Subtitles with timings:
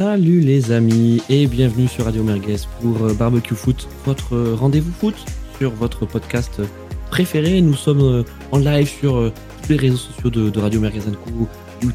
[0.00, 4.90] Salut les amis et bienvenue sur Radio Merguez pour euh, Barbecue Foot, votre euh, rendez-vous
[4.92, 5.14] foot
[5.58, 6.62] sur votre podcast
[7.10, 7.60] préféré.
[7.60, 11.46] Nous sommes euh, en live sur tous les réseaux sociaux de, Radio Merguez Co,
[11.82, 11.92] YouTube,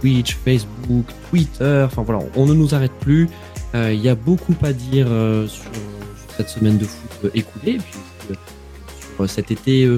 [0.00, 1.84] Twitch, Facebook, Twitter.
[1.86, 3.28] Enfin voilà, on ne nous arrête plus.
[3.72, 5.06] Il y a beaucoup à dire
[5.46, 5.70] sur,
[6.36, 8.36] cette semaine de foot écoulée et puis
[9.16, 9.88] sur cet été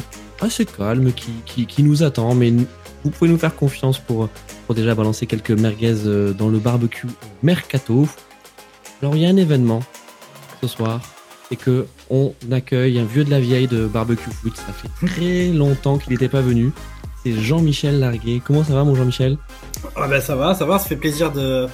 [0.42, 2.34] assez calme qui nous attend.
[2.34, 2.52] Mais
[3.02, 4.28] vous pouvez nous faire confiance pour
[4.74, 7.08] déjà balancer quelques merguez euh, dans le barbecue
[7.42, 8.06] Mercato.
[9.02, 9.80] Alors il y a un événement
[10.60, 11.00] ce soir
[11.50, 14.56] et que on accueille un vieux de la vieille de barbecue foot.
[14.56, 16.72] Ça fait très longtemps qu'il n'était pas venu.
[17.24, 18.40] C'est Jean-Michel Larguet.
[18.44, 19.36] Comment ça va mon Jean-Michel?
[19.96, 21.66] Ah ben ça va, ça va, ça fait plaisir de,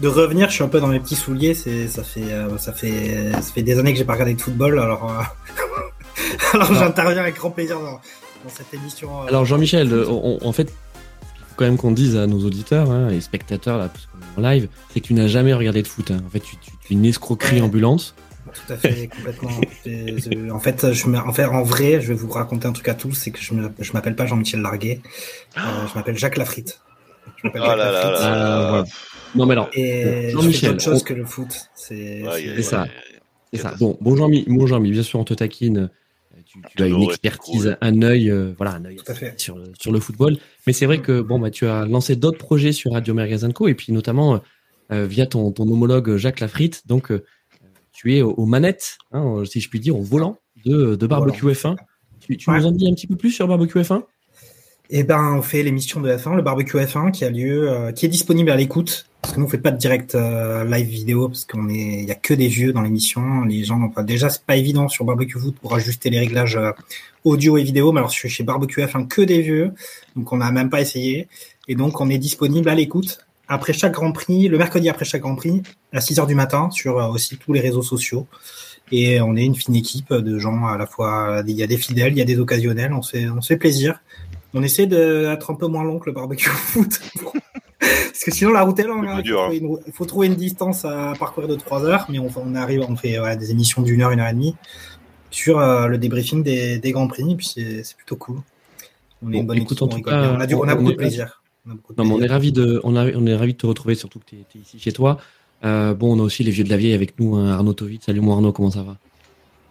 [0.00, 0.48] de revenir.
[0.48, 1.54] Je suis un peu dans mes petits souliers.
[1.54, 4.40] C'est ça fait euh, ça fait ça fait des années que j'ai pas regardé de
[4.40, 4.78] football.
[4.78, 5.22] Alors euh,
[6.54, 8.00] alors, j'interviens avec grand plaisir dans,
[8.48, 9.22] cette émission.
[9.22, 10.72] alors Jean-Michel, en fait
[11.56, 14.50] quand même qu'on dise à nos auditeurs hein, et spectateurs, là, parce qu'on est en
[14.50, 16.10] live, c'est que tu n'as jamais regardé de foot.
[16.10, 16.22] Hein.
[16.26, 18.14] En fait, tu, es une escroquerie ambulante.
[18.52, 19.50] Tout à fait, complètement.
[20.54, 22.94] en fait, je me, en fait, en vrai, je vais vous raconter un truc à
[22.94, 25.00] tous, c'est que je, je m'appelle pas Jean-Michel Larguet,
[25.56, 26.80] euh, je m'appelle Jacques Lafritte.
[27.36, 28.84] Je m'appelle oh là Là là
[29.34, 31.70] Non mais alors, Jean-Michel, autre chose que le foot.
[31.74, 32.24] C'est
[32.62, 32.86] ça.
[33.52, 33.74] C'est ça.
[33.78, 35.90] Bon, bon Jean-Mi, bon Jean bien sûr, on te taquine
[36.76, 38.98] tu, as une expertise, un œil, euh, voilà, un œil
[39.36, 40.36] sur, sur, le football.
[40.66, 43.68] Mais c'est vrai que bon, bah, tu as lancé d'autres projets sur Radio Magazine Co.
[43.68, 44.40] Et puis notamment
[44.92, 46.86] euh, via ton, ton, homologue Jacques Lafritte.
[46.86, 47.24] Donc, euh,
[47.92, 51.76] tu es aux, manettes, hein, si je puis dire, au volant de, de Barbecue F1.
[52.20, 54.04] Tu, nous en dis un petit peu plus sur Barbecue F1
[54.92, 58.10] Eh ben, on fait l'émission de F1, le Barbecue F1, qui a lieu, qui est
[58.10, 61.44] disponible à l'écoute parce que nous on fait pas de direct euh, live vidéo parce
[61.44, 63.42] qu'on est, il y a que des vieux dans l'émission.
[63.42, 64.02] Les gens n'ont pas.
[64.02, 66.72] Déjà c'est pas évident sur Barbecue Foot pour ajuster les réglages euh,
[67.24, 67.92] audio et vidéo.
[67.92, 69.72] Mais alors je suis chez Barbecue F1 que des vieux,
[70.16, 71.28] donc on n'a même pas essayé.
[71.68, 75.22] Et donc on est disponible à l'écoute après chaque Grand Prix, le mercredi après chaque
[75.22, 78.26] Grand Prix à 6 heures du matin sur euh, aussi tous les réseaux sociaux.
[78.90, 81.42] Et on est une fine équipe de gens à la fois.
[81.46, 82.92] Il y a des fidèles, il y a des occasionnels.
[82.92, 84.00] On fait, on se fait plaisir.
[84.54, 87.00] On essaie d'être un peu moins long que le barbecue foot
[87.78, 89.06] parce que sinon, la route est longue.
[89.06, 89.22] Hein.
[89.26, 89.50] Hein.
[89.52, 93.18] il, faut trouver une distance à parcourir de 3 heures, mais on, arrive, on fait
[93.36, 94.54] des émissions d'une heure, une heure et demie
[95.32, 98.36] sur euh, le débriefing des, Grands Prix, puis c'est plutôt cool.
[99.24, 101.42] On est une bonne écoute, on, a, beaucoup de plaisir.
[101.96, 104.60] On, est ravi de, on, on est ravi de te retrouver, surtout que tu es,
[104.60, 105.18] ici chez toi.
[105.64, 108.00] Euh, bon, on a aussi les vieux de la vieille avec nous, hein, Arnaud Tovit.
[108.02, 108.96] Salut, moi Arnaud, comment ça va?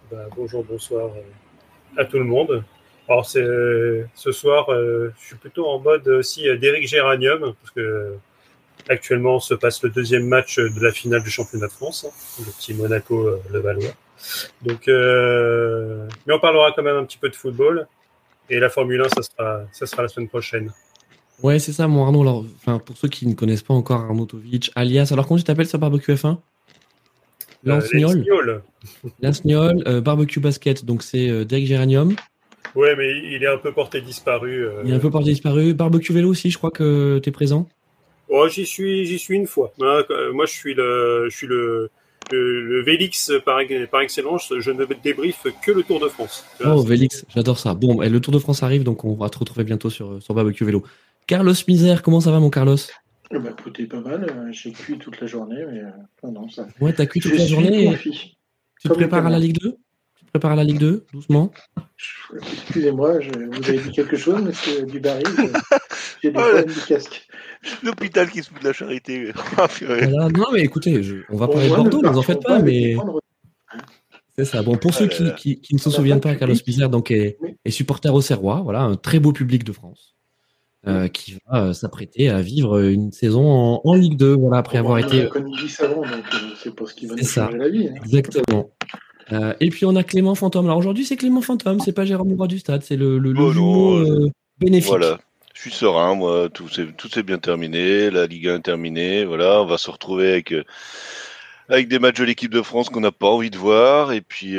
[0.09, 2.63] Bah, Bonjour, bonsoir euh, à tout le monde.
[3.11, 8.15] Alors, ce soir, je suis plutôt en mode aussi d'Éric Géranium, parce que
[8.89, 12.51] Actuellement, se passe le deuxième match de la finale du championnat de France, hein, le
[12.51, 13.93] petit Monaco euh, Valois.
[14.63, 17.87] Donc, euh, mais on parlera quand même un petit peu de football.
[18.49, 20.71] Et la Formule 1, ça sera, ça sera la semaine prochaine.
[21.41, 22.21] Ouais, c'est ça, mon Arnaud.
[22.21, 25.43] Alors, enfin, pour ceux qui ne connaissent pas encore Arnaud Tovic, alias, alors comment tu
[25.43, 26.37] t'appelles sur Barbecue F1
[27.63, 28.63] L'Ansniol.
[29.87, 32.15] Euh, Barbecue Basket, donc c'est euh, Derek Géranium.
[32.75, 34.65] Ouais, mais il est un peu porté disparu.
[34.85, 35.73] Il est un peu porté disparu.
[35.73, 37.67] Barbecue Vélo aussi, je crois que tu es présent.
[38.29, 39.73] Oh, j'y suis, j'y suis une fois.
[39.77, 41.89] Moi, je suis le, je suis le,
[42.31, 43.59] le, Vélix par,
[43.91, 44.53] par, excellence.
[44.57, 46.45] Je ne débriefe que le Tour de France.
[46.65, 47.73] Oh, Vélix, j'adore ça.
[47.73, 50.63] Bon, le Tour de France arrive, donc on va te retrouver bientôt sur, sur Barbecue
[50.63, 50.83] Vélo.
[51.27, 52.77] Carlos Misère, comment ça va, mon Carlos?
[53.33, 54.23] Eh ben, écoutez, pas mal.
[54.23, 56.67] Euh, j'ai cuit toute la journée, mais euh, non, ça.
[56.79, 57.97] Ouais, t'as cuit toute la journée.
[58.01, 59.77] Tu te prépares à la Ligue 2
[60.31, 61.51] prépare la Ligue 2, doucement.
[62.33, 65.23] Excusez-moi, vous avez dit quelque chose, monsieur Dubarry
[66.23, 67.27] J'ai des problèmes du casque.
[67.83, 69.31] L'hôpital qui se fout de la charité.
[69.57, 69.67] Ah,
[70.35, 72.95] non, mais écoutez, on va parler de Bordeaux, ne vous en faites pas, mais.
[74.37, 74.63] C'est ça.
[74.63, 77.37] Bon, pour ceux qui, qui, ne se souviennent pas, Carlos Pizarre donc, est,
[77.67, 80.15] supporter au Serrois, voilà, un très beau public de France.
[80.87, 84.97] Euh, qui va euh, s'apprêter à vivre une saison en, Ligue 2, voilà, après avoir
[84.97, 85.29] été.
[85.29, 87.87] Comme il dit avant, donc euh, c'est pas ce qui va nous changer la vie.
[87.87, 88.01] Hein.
[88.03, 88.71] Exactement.
[89.31, 90.65] Euh, et puis on a Clément Fantôme.
[90.65, 93.97] Alors aujourd'hui c'est Clément Fantôme, c'est pas Jérôme Roi du Stade, c'est le, le, oh
[93.97, 94.89] euh, bénéfique.
[94.89, 95.19] Voilà,
[95.53, 99.65] je suis serein, moi, tout s'est bien terminé, la Ligue 1 est terminée, voilà, on
[99.65, 100.65] va se retrouver avec, euh,
[101.69, 104.57] avec des matchs de l'équipe de France qu'on n'a pas envie de voir, et puis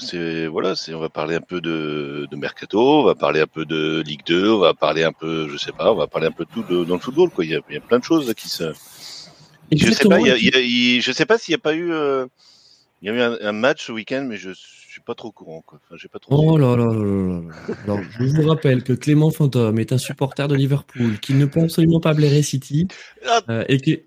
[0.00, 3.66] c'est voilà, on va parler un peu de, de, mercato, on va parler un peu
[3.66, 6.32] de Ligue 2, on va parler un peu, je sais pas, on va parler un
[6.32, 7.44] peu de tout dans le football, quoi.
[7.44, 8.72] Il y a, il y a plein de choses qui se.
[9.70, 11.92] Je sais, pas, il je sais pas s'il n'y a pas eu.
[13.02, 15.62] Il y a eu un, match ce week-end, mais je suis pas trop courant.
[15.64, 15.78] Quoi.
[15.84, 16.34] Enfin, j'ai pas trop.
[16.36, 17.74] Oh là là là là là.
[17.84, 21.60] Alors, je vous rappelle que Clément Fantôme est un supporter de Liverpool qui ne peut
[21.60, 22.88] absolument pas blairer City
[23.26, 23.40] ah.
[23.48, 24.00] euh, et qui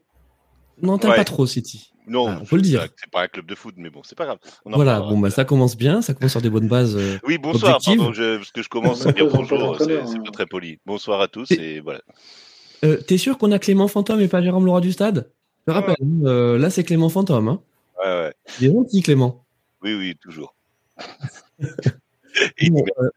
[0.82, 1.92] non t'aimes pas trop City.
[2.08, 2.88] Non, ah, on peut le dire.
[2.98, 4.40] C'est pas un club de foot, mais bon, c'est pas grave.
[4.66, 6.98] voilà, bon bah ça commence bien, ça commence sur des bonnes bases.
[6.98, 7.80] Euh, oui, bonsoir.
[7.86, 10.24] Pardon, je, parce que je commence à dire bonjour, c'est pas hein.
[10.34, 10.80] très poli.
[10.86, 12.02] Bonsoir à tous et, voilà.
[12.84, 15.32] Euh, T'es sûr qu'on a Clément Fantôme et pas Jérôme Leroy du Stade?
[15.60, 15.96] Je te rappelle,
[16.26, 17.48] euh, là c'est Clément Fantôme.
[17.48, 17.62] Hein.
[18.00, 18.34] Ouais, ouais.
[18.60, 19.46] Il est gentil, Clément.
[19.82, 20.56] Oui, oui, toujours.
[22.70, 23.10] Bon, euh,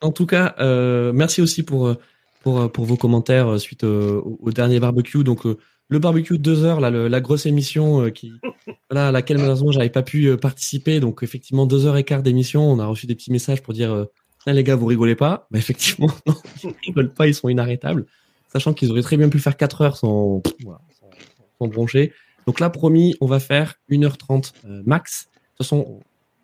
[0.00, 1.94] en tout cas, euh, merci aussi pour, euh,
[2.42, 5.22] pour, pour vos commentaires suite euh, au, au dernier barbecue.
[5.24, 5.58] Donc, euh,
[5.88, 8.32] le barbecue de deux heures, là, le- la grosse émission euh, qui,
[8.90, 11.00] voilà, à laquelle malheureusement j'avais pas pu euh, participer.
[11.00, 12.62] Donc, effectivement, deux heures et quart d'émission.
[12.70, 14.04] On a reçu des petits messages pour dire euh,
[14.46, 15.46] Ah, les gars, vous rigolez pas.
[15.50, 16.34] Bah, effectivement, non,
[16.64, 18.06] ils rigolent pas, ils sont inarrêtables.
[18.50, 21.10] Sachant qu'ils auraient très bien pu faire quatre heures sans, voilà, sans,
[21.58, 22.12] sans broncher.
[22.46, 25.26] Donc là, promis, on va faire 1h30 euh, max.
[25.26, 26.00] De toute façon,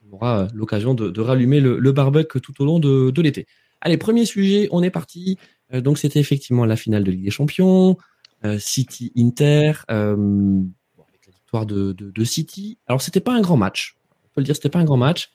[0.09, 3.47] on aura euh, l'occasion de, rallumer le, le tout au long de, l'été.
[3.81, 5.39] Allez, premier sujet, on est parti.
[5.73, 7.97] Euh, donc c'était effectivement la finale de Ligue des Champions,
[8.59, 12.79] City Inter, avec la victoire de, City.
[12.87, 15.31] Alors c'était pas un grand match, on peut le dire, c'était pas un grand match.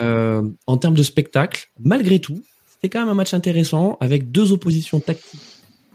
[0.00, 4.98] En termes de spectacle, malgré tout, c'était quand même un match intéressant avec deux oppositions
[4.98, 5.40] tactiques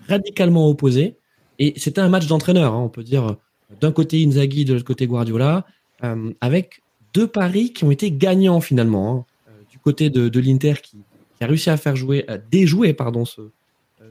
[0.07, 1.17] radicalement opposées.
[1.59, 3.35] Et c'était un match d'entraîneur, hein, on peut dire.
[3.81, 5.65] D'un côté Inzaghi, de l'autre côté Guardiola,
[6.03, 6.81] euh, avec
[7.13, 9.11] deux paris qui ont été gagnants finalement.
[9.11, 9.25] hein.
[9.49, 10.97] Euh, du côté de, de l'Inter qui,
[11.41, 13.49] a réussi à faire jouer, à déjouer pardon ce, euh,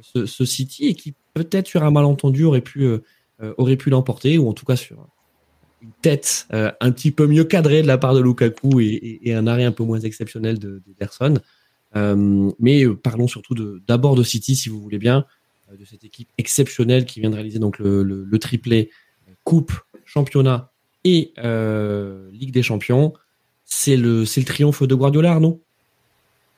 [0.03, 2.87] ce, ce City et qui peut-être sur un malentendu aurait pu
[3.59, 4.97] aurait pu l'emporter ou en tout cas sur
[5.83, 9.65] une tête un petit peu mieux cadrée de la part de Lukaku et, un arrêt
[9.65, 10.81] un peu moins exceptionnel de.
[11.97, 15.25] Euh, mais parlons surtout de- d'abord de, City si vous voulez bien,
[15.79, 18.91] de cette équipe exceptionnelle qui vient de réaliser donc le, le, triplé
[19.44, 19.73] coupe,
[20.05, 20.71] championnat
[21.05, 23.12] et euh, Ligue des Champions.
[23.65, 25.61] C'est le c'est le triomphe de Guardiola, Arnaud?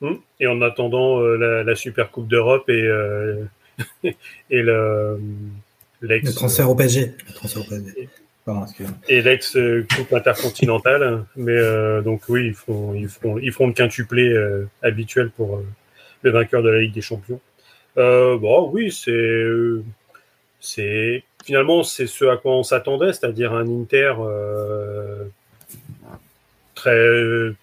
[0.02, 0.18] Hum.
[0.40, 3.44] Et en attendant euh, la, la Super Coupe d'Europe et, euh,
[4.50, 5.18] et le,
[6.02, 7.14] l'ex, Le transfert au PSG.
[7.26, 8.08] Le transfert au PSG.
[8.44, 8.98] Pardon, excusez-moi.
[9.08, 9.56] et l'ex
[9.96, 11.24] Coupe intercontinentale.
[11.36, 15.56] Mais euh, donc oui, ils feront, ils feront, ils feront le quintuplé euh, habituel pour
[15.56, 15.66] euh,
[16.22, 17.40] le vainqueur de la Ligue des Champions.
[17.98, 19.82] Euh, bon, oui, c'est, euh,
[20.60, 25.24] c'est finalement c'est ce à quoi on s'attendait, c'est-à-dire un Inter euh,
[26.74, 27.54] très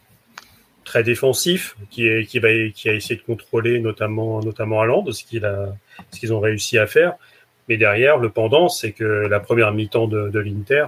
[0.85, 5.23] très défensif qui est qui va qui a essayé de contrôler notamment notamment Haaland, ce
[5.23, 7.15] qu'ils ont réussi à faire.
[7.69, 10.87] Mais derrière, le pendant, c'est que la première mi-temps de, l'Inter,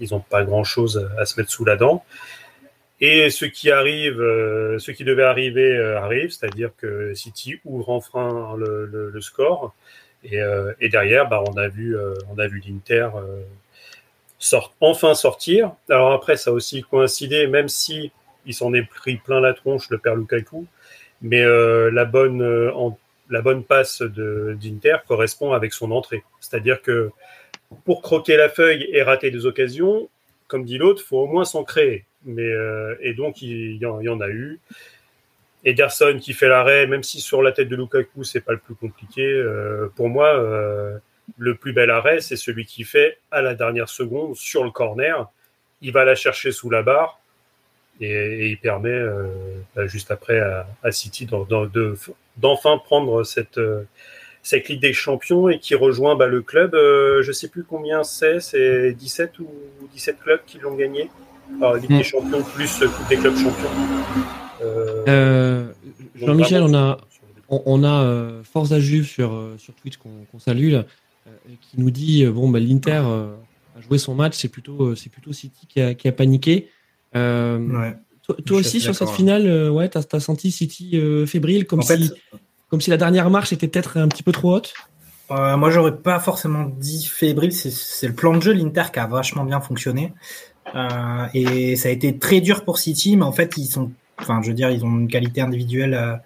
[0.00, 2.04] ils n'ont pas grand-chose à se mettre sous la dent.
[3.00, 7.88] Et ce qui arrive, euh, ce qui devait arriver euh, arrive, c'est-à-dire que City ouvre
[7.90, 9.74] enfin le- le score.
[10.30, 13.42] Et, euh, et derrière, bah, on a vu, euh, on a vu l'Inter euh,
[14.38, 15.72] sort, enfin sortir.
[15.88, 18.12] Alors après, ça a aussi coïncidé, même si
[18.46, 20.66] il s'en est pris plein la tronche, le père Lukaku.
[21.20, 22.94] Mais la bonne
[23.28, 26.22] la bonne passe d'Inter correspond avec son entrée.
[26.40, 27.10] C'est-à-dire que
[27.84, 30.08] pour croquer la feuille et rater des occasions,
[30.46, 32.04] comme dit l'autre, faut au moins s'en créer.
[32.24, 32.48] Mais
[33.00, 34.60] et donc il y en a eu.
[35.64, 38.74] Ederson qui fait l'arrêt, même si sur la tête de Lukaku c'est pas le plus
[38.74, 39.22] compliqué.
[39.26, 40.96] euh, pour moi, euh,
[41.36, 45.28] le plus bel arrêt c'est celui qui fait à la dernière seconde sur le corner.
[45.82, 47.18] Il va la chercher sous la barre
[48.00, 49.26] et, et il permet euh,
[49.74, 51.96] bah, juste après à, à City d'en- d'en- de-
[52.36, 53.60] d'enfin prendre cette
[54.42, 56.70] cette Ligue des Champions et qui rejoint bah, le club.
[56.74, 59.48] je sais plus combien c'est, c'est 17 ou
[59.92, 61.10] 17 clubs qui l'ont gagné.
[61.60, 61.98] Alors, Ligue Mm.
[61.98, 64.47] des Champions plus Coupe des clubs champions.
[64.62, 65.72] Euh, Euh,
[66.14, 66.98] Jean-Michel, on a
[67.50, 70.84] on, on a euh, Forza Juve sur, sur Twitch qu'on qu'on salue, là,
[71.26, 71.30] euh,
[71.62, 73.34] qui nous dit euh, bon, bah, l'Inter euh,
[73.76, 76.68] a joué son match, c'est plutôt, euh, c'est plutôt City qui a, qui a paniqué.
[77.16, 77.96] Euh, Ouais.
[78.44, 79.16] Toi, aussi, sur cette d'accord.
[79.16, 82.12] finale, euh, ouais, t'as as senti City euh, fébrile, comme, En fait, si,
[82.68, 84.74] comme si la dernière marche était peut-être un petit peu trop haute?
[85.30, 87.52] Euh, moi, j'aurais pas forcément dit fébrile.
[87.52, 90.12] C'est- C'est le plan de jeu de l'Inter qui a vachement bien fonctionné.
[90.74, 94.40] Euh, et ça a été très dur pour City, mais en fait, ils sont, enfin,
[94.42, 96.16] je veux dire, ils ont une qualité individuelle euh,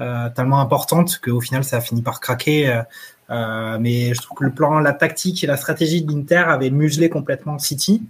[0.00, 2.82] euh, tellement importante qu'au final, ça a fini par craquer.
[3.30, 6.70] euh, mais je trouve que le plan, la tactique et la stratégie de l'Inter avaient
[6.70, 8.02] muselé complètement City.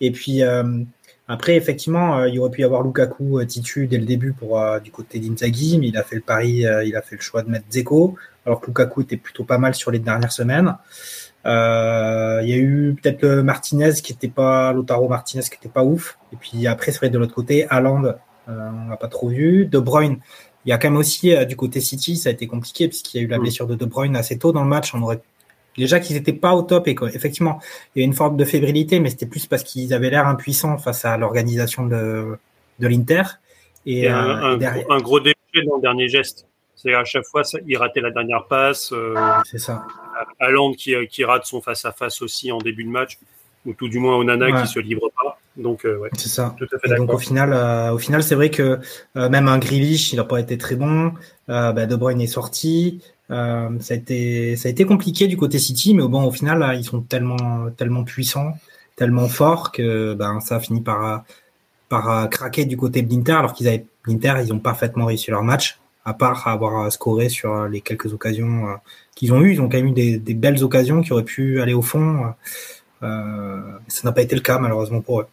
[0.00, 0.42] Et puis
[1.28, 4.34] après, effectivement, il aurait pu y avoir Lukaku titu dès le début
[4.82, 7.50] du côté d'Inzaghi, mais il a fait le pari, il a fait le choix de
[7.50, 10.74] mettre Zeko alors que Lukaku était plutôt pas mal sur les dernières semaines.
[11.44, 11.50] Il
[12.48, 16.18] y a eu peut-être Martinez qui était pas, Lotaro Martinez qui était pas ouf.
[16.32, 18.14] Et puis après, c'est vrai de l'autre côté, Haaland,
[18.48, 19.66] on l'a pas trop vu.
[19.66, 20.18] De Bruyne,
[20.64, 23.16] il y a quand même aussi euh, du côté City, ça a été compliqué puisqu'il
[23.18, 23.42] y a eu la Mm.
[23.42, 24.94] blessure de De Bruyne assez tôt dans le match.
[24.94, 25.20] On aurait
[25.76, 27.60] déjà qu'ils étaient pas au top et qu'effectivement
[27.94, 30.78] il y a une forme de fébrilité, mais c'était plus parce qu'ils avaient l'air impuissants
[30.78, 32.36] face à l'organisation de,
[32.78, 33.22] de l'Inter.
[33.86, 36.46] Et, Et euh, un, derrière, gros, un gros déchet dans le dernier geste.
[36.76, 38.90] C'est à chaque fois, ça, il ratait la dernière passe.
[38.92, 39.86] Euh, c'est ça.
[40.40, 43.18] Haaland qui, qui rate son face-à-face aussi en début de match,
[43.66, 44.60] ou tout du moins Onana Ouais.
[44.62, 45.38] qui se livre pas.
[45.56, 46.54] Donc, ouais, c'est ça.
[46.58, 48.78] Tout à fait donc au final, au final, c'est vrai que
[49.14, 51.12] même un Grealish, il n'a pas été très bon.
[51.48, 53.00] Bah, de Bruyne est sorti.
[53.28, 56.84] ça a été, ça a été compliqué du côté City, mais bon, au final, ils
[56.84, 58.54] sont tellement, tellement puissants,
[58.96, 61.24] tellement forts que ben ça a fini par,
[61.88, 65.42] par craquer du côté de l'Inter, alors qu'ils avaient l'Inter, ils ont parfaitement réussi leur
[65.42, 68.74] match à part avoir scoré sur les quelques occasions euh,
[69.14, 69.52] qu'ils ont eues.
[69.52, 72.34] Ils ont quand même eu des, belles occasions qui auraient pu aller au fond.
[73.02, 75.26] Euh, ça n'a pas été le cas, malheureusement, pour eux.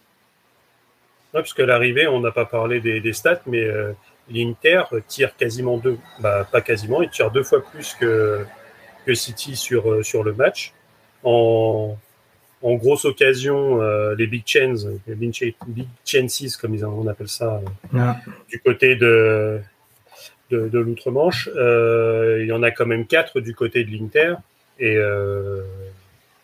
[1.33, 3.91] Ouais, puisque l'arrivée, on n'a pas parlé des, stats, mais euh,
[4.29, 8.43] l'Inter tire quasiment deux, bah, pas quasiment, il tire deux fois plus que,
[9.05, 10.73] que City sur, sur le match.
[11.23, 11.97] En,
[12.61, 13.79] en grosse occasion,
[14.17, 14.75] les big chains,
[15.07, 15.33] les big,
[16.05, 17.61] chances, comme on appelle ça,
[18.49, 19.61] du côté de,
[20.49, 21.49] de, l'outre-Manche.
[21.55, 24.35] Euh, il y en a quand même quatre du côté de l'Inter
[24.79, 25.61] et, euh,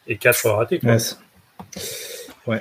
[0.07, 0.79] et quatre ratés.
[0.79, 0.97] Quoi.
[2.47, 2.59] Ouais.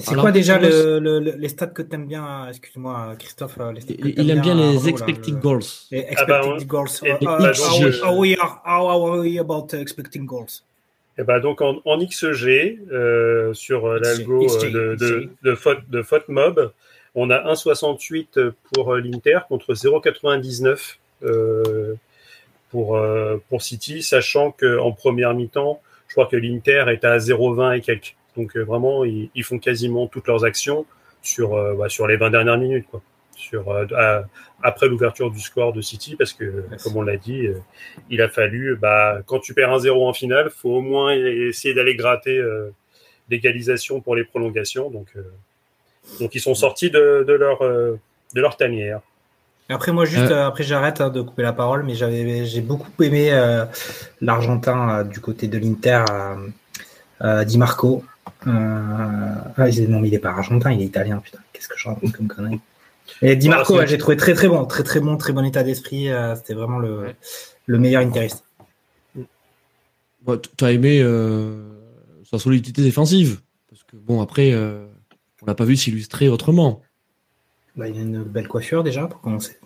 [0.00, 3.58] C'est quoi déjà les stats que tu aimes bien Excuse-moi, Christophe.
[3.88, 5.60] il aime bien, les expected goals.
[5.90, 6.88] Les expected goals.
[8.02, 10.64] how, we are, how we about expecting goals?
[11.18, 16.28] Et bah donc en, en XG, euh, sur l'algo de, de, de, faute, de faute
[16.28, 16.72] mob,
[17.14, 21.94] on a 1,68 pour euh, l'Inter contre 0,99 euh,
[22.70, 27.78] pour, euh, pour City, sachant qu'en première mi-temps, je crois que l'Inter est à 0,20
[27.78, 28.16] et quelques.
[28.36, 30.86] Donc vraiment, ils, font quasiment toutes leurs actions
[31.22, 32.86] sur, bah, sur les 20 dernières minutes.
[32.90, 33.02] Quoi.
[33.36, 33.74] Sur,
[34.62, 37.48] après l'ouverture du score de City, parce que, comme on l'a dit,
[38.10, 41.96] il a fallu, bah, quand tu perds 1-0 en finale, faut au moins essayer d'aller
[41.96, 42.40] gratter
[43.28, 44.90] l'égalisation pour les prolongations.
[44.90, 45.08] Donc,
[46.18, 47.98] donc ils sont sortis de, de leur, euh,
[48.34, 49.00] de leur tanière.
[49.68, 50.48] Après moi juste euh.
[50.48, 53.64] après j'arrête hein, de couper la parole mais j'avais j'ai beaucoup aimé euh,
[54.20, 56.04] l'Argentin du côté de l'Inter
[57.46, 58.02] Di Marco.
[58.46, 59.52] Ah,
[59.88, 62.28] non mais il est pas argentin il est italien putain qu'est-ce que je raconte comme
[62.28, 62.60] connerie.
[63.22, 66.08] Et Di Marco j'ai trouvé très très bon très très bon très bon état d'esprit
[66.36, 67.14] c'était vraiment le,
[67.66, 68.44] le meilleur interiste.
[70.56, 71.04] tu as aimé
[72.30, 73.40] sa solidité défensive?
[73.68, 76.82] Parce que bon après on n'a pas vu s'illustrer autrement.
[77.76, 79.56] Bah, il a une belle coiffure déjà pour commencer.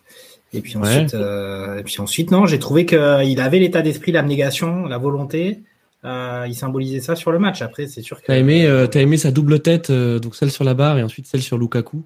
[0.52, 4.86] Et puis ensuite, euh, et puis ensuite non, j'ai trouvé qu'il avait l'état d'esprit, l'abnégation,
[4.86, 5.62] la volonté.
[6.04, 7.62] Euh, il symbolisait ça sur le match.
[7.62, 8.26] Après, c'est sûr que.
[8.26, 11.26] T'as aimé, euh, as aimé sa double tête, donc celle sur la barre et ensuite
[11.26, 12.04] celle sur Lukaku.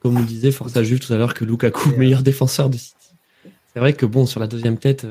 [0.00, 2.96] comme on disait Forza Juve tout à l'heure que Lukaku, meilleur défenseur de City.
[3.72, 5.06] C'est vrai que bon, sur la deuxième tête,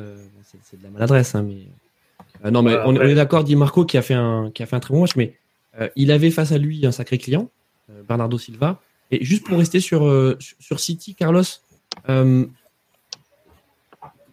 [0.63, 2.51] c'est de la maladresse, hein, mais.
[2.51, 4.75] non, mais on, on, est d'accord, dit Marco qui a fait un qui a fait
[4.75, 5.35] un très bon match, mais
[5.95, 7.49] il avait face à lui un sacré client.
[7.91, 8.81] Euh, Bernardo Silva.
[9.11, 11.43] Et juste pour rester sur, euh, sur City, Carlos,
[12.09, 12.45] euh,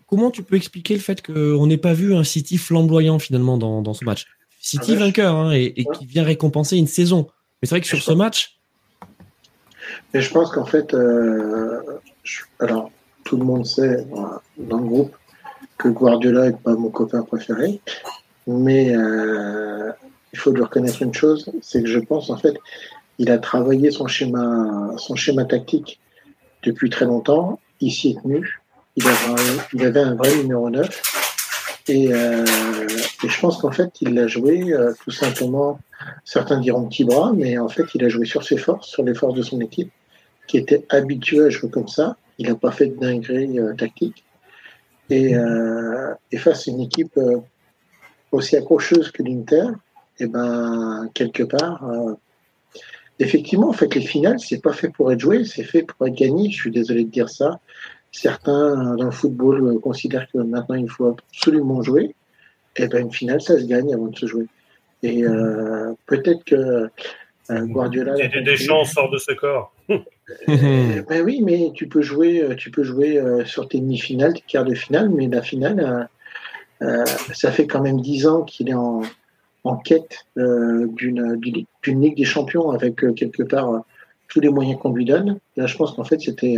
[0.06, 3.94] comment tu peux expliquer le fait qu'on n'ait pas vu un City flamboyant finalement dans,
[3.94, 4.26] ce match?
[4.60, 7.28] City ah, vainqueur hein, et, qui vient récompenser une saison.
[7.60, 8.58] Mais c'est vrai que sur ce match.
[10.12, 10.94] Mais je pense qu'en fait,
[12.58, 12.90] alors
[13.24, 14.04] tout le monde sait
[14.58, 15.16] dans le groupe
[15.78, 17.80] que Guardiola n'est pas mon copain préféré,
[18.46, 22.56] mais il faut lui reconnaître une chose, c'est que je pense en fait
[23.18, 26.00] il a travaillé son schéma, son schéma tactique
[26.62, 27.60] depuis très longtemps.
[27.80, 28.60] Il s'y est tenu.
[28.96, 31.02] Il avait, un, vrai numéro 9.
[31.88, 32.44] Euh,
[33.22, 35.78] et, je pense qu'en fait, il l'a joué euh, tout simplement,
[36.24, 39.14] certains diront petit bras, mais en fait, il a joué sur ses forces, sur les
[39.14, 39.92] forces de son équipe,
[40.46, 42.16] qui était habitué à jouer comme ça.
[42.38, 44.24] Il n'a pas fait de dinguerie euh, tactique.
[45.08, 45.34] Et,
[46.32, 47.16] et, face à une équipe
[48.32, 49.68] aussi accrocheuse que l'Inter,
[50.18, 51.88] et eh ben, quelque part,
[53.20, 56.14] effectivement, en fait, les finales, c'est pas fait pour être joué, c'est fait pour être
[56.14, 56.50] gagné.
[56.50, 57.60] Je suis désolé de dire ça.
[58.16, 62.14] Certains dans le football euh, considèrent que maintenant il faut absolument jouer.
[62.76, 64.46] Et eh ben une finale, ça se gagne avant de se jouer.
[65.02, 66.88] Et euh, peut-être que
[67.50, 68.14] euh, Guardiola.
[68.14, 69.70] Des, des chances sort de ce corps.
[69.88, 74.74] ben oui, mais tu peux jouer, tu peux jouer sur tes demi-finales, tes quarts de
[74.74, 76.08] finale, mais la finale,
[76.80, 79.02] ça fait quand même dix ans qu'il est en,
[79.64, 81.38] en quête d'une
[81.84, 83.84] Ligue des Champions avec quelque part
[84.28, 85.38] tous les moyens qu'on lui donne.
[85.56, 86.56] Là, je pense qu'en fait, c'était,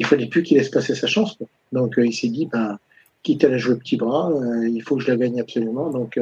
[0.00, 1.38] il fallait plus qu'il laisse passer sa chance.
[1.72, 2.78] Donc, il s'est dit, ben,
[3.22, 4.32] quitte à la jouer petit bras,
[4.66, 5.90] il faut que je la gagne absolument.
[5.90, 6.18] Donc,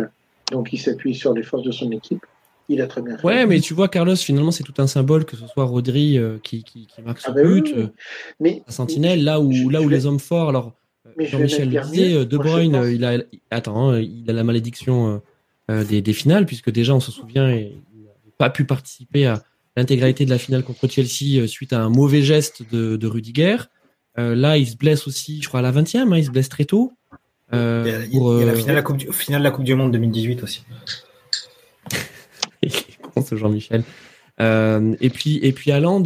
[0.50, 2.24] donc il s'appuie sur les forces de son équipe.
[2.68, 3.26] Il a très bien fait.
[3.26, 6.64] Ouais, mais tu vois, Carlos, finalement, c'est tout un symbole que ce soit Rodri qui,
[6.64, 7.74] qui, marque son ah ben but,
[8.40, 10.74] mais, Sentinelle, là où, là où les hommes forts, alors,
[11.18, 13.18] Jean-Michel le disait, De Bruyne, il a,
[13.50, 15.22] attends, hein, il a la malédiction
[15.70, 17.72] euh, des, finales, puisque déjà, on se souvient, il
[18.04, 19.42] n'a pas pu participer à
[19.78, 23.56] l'intégralité de la finale contre Chelsea euh, suite à un mauvais geste de, de Rudiger.
[24.18, 26.48] Euh, là, il se blesse aussi, je crois, à la 20e, hein, il se blesse
[26.48, 26.92] très tôt.
[27.52, 30.42] il, y a, la finale, la coupe du, finale de la Coupe du Monde 2018
[30.42, 30.64] aussi.
[33.24, 33.84] ce Jean-Michel.
[34.38, 36.02] et puis et puis Haaland,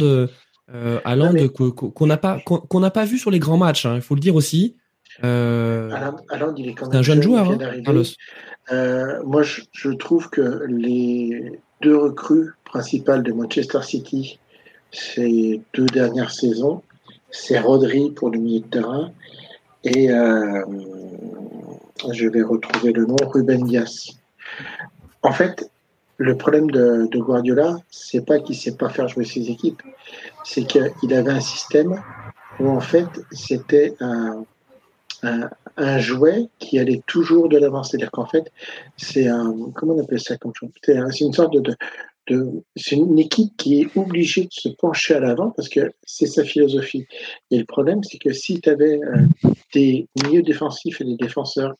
[0.67, 3.85] qu'on n'a pas qu'on n'a pas vu sur les grands matchs.
[3.85, 4.77] Hein, il faut le dire aussi.
[5.21, 6.15] Haaland,
[6.57, 8.03] il est quand même un jeune joueur, hein, Carlos.
[9.25, 14.39] moi, je, trouve que les deux recrues principales de Manchester City
[14.93, 16.83] ces deux dernières saisons,
[17.31, 19.11] c'est Rodri pour le milieu de terrain
[19.83, 20.63] et euh,
[22.11, 24.11] je vais retrouver le nom, Ruben Dias.
[25.23, 25.69] En fait,
[26.17, 29.81] le problème de, de Guardiola, c'est pas qu'il sait pas faire jouer ses équipes,
[30.43, 32.01] c'est qu'il avait un système
[32.59, 34.45] où en fait c'était un,
[35.23, 37.83] un, jouet qui allait toujours de l'avant.
[37.83, 38.51] C'est-à-dire qu'en fait,
[38.97, 40.53] c'est un comment on appelle ça comme
[40.83, 41.75] C'est une sorte de,
[42.75, 46.43] c'est une équipe qui est obligée de se pencher à l'avant parce que c'est sa
[46.43, 47.05] philosophie.
[47.51, 51.73] Et le problème, c'est que si tu avais euh, des milieux défensifs et des défenseurs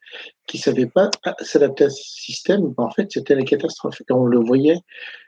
[0.48, 1.10] qui savaient pas
[1.40, 4.02] s'adapter à ce système, ben, en fait, c'était la catastrophe.
[4.02, 4.80] Et on le voyait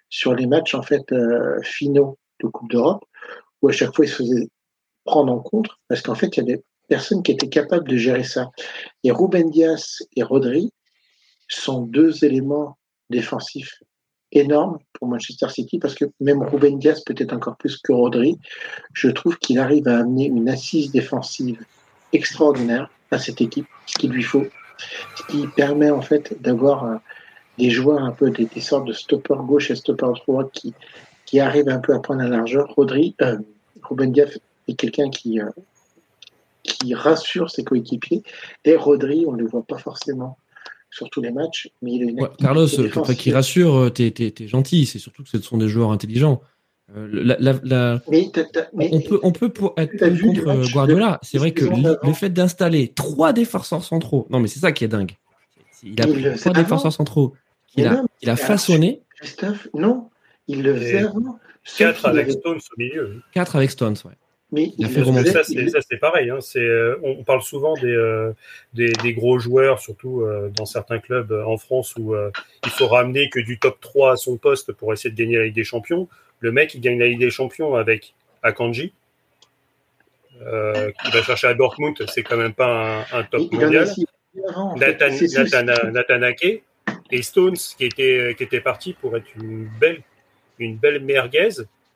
[0.09, 3.03] sur les matchs en fait euh, finaux de Coupe d'Europe,
[3.61, 4.49] où à chaque fois ils se faisaient
[5.05, 8.23] prendre en compte parce qu'en fait, il y avait personne qui était capable de gérer
[8.23, 8.49] ça.
[9.03, 10.71] Et Ruben Dias et Rodri
[11.47, 12.77] sont deux éléments
[13.09, 13.81] défensifs
[14.31, 18.37] énorme pour Manchester City parce que même Ruben Dias, peut-être encore plus que Rodri,
[18.93, 21.63] je trouve qu'il arrive à amener une assise défensive
[22.13, 24.45] extraordinaire à cette équipe, ce qu'il lui faut,
[25.15, 26.95] ce qui permet en fait d'avoir euh,
[27.57, 30.73] des joueurs un peu des, sortes de stopper gauche et stopper droit qui,
[31.25, 32.67] qui arrivent un peu à prendre la largeur.
[32.75, 33.37] Rodri, euh,
[33.83, 34.37] Ruben Dias
[34.67, 35.49] est quelqu'un qui, euh,
[36.65, 38.23] qui rassure ses coéquipiers
[38.63, 40.37] et Rodri, on ne le voit pas forcément
[40.89, 41.69] sur tous les matchs.
[41.81, 42.67] Mais il a une Carlos,
[43.17, 44.85] qui rassure, euh, t'es es, gentil.
[44.85, 46.41] C'est surtout que ce sont des joueurs intelligents.
[46.95, 47.97] Euh,
[48.77, 51.19] on, peut, on peut pour être contre euh, Guardiola.
[51.23, 54.87] C'est vrai que le fait d'installer trois défenseurs centraux, non mais c'est ça qui est
[54.87, 55.13] dingue.
[55.83, 57.33] Il a trois défenseurs centraux
[57.83, 59.01] a, il a façonné.
[59.17, 60.09] Christophe, non,
[60.47, 61.05] il le faisait
[61.77, 63.21] Quatre avec Stones au milieu.
[63.33, 64.13] Quatre avec Stones, ouais.
[64.51, 64.71] Mais
[65.25, 66.29] ça, c'est pareil.
[66.29, 66.39] Hein.
[66.55, 68.31] Euh, on parle souvent des, euh,
[68.73, 72.15] des, gros joueurs, surtout euh, dans certains clubs en France où
[72.63, 75.43] il faut ramener que du top 3 à son poste pour essayer de gagner la
[75.45, 76.07] Ligue des Champions.
[76.39, 78.93] Le mec, il gagne la Ligue des Champions avec Akanji,
[80.31, 83.89] qui va chercher à Dortmund, c'est quand même pas un, top mondial.
[84.75, 86.63] Nathan, Ake
[87.11, 90.01] et Stones, qui était, qui était parti pour être une belle,
[90.59, 91.49] une belle merguez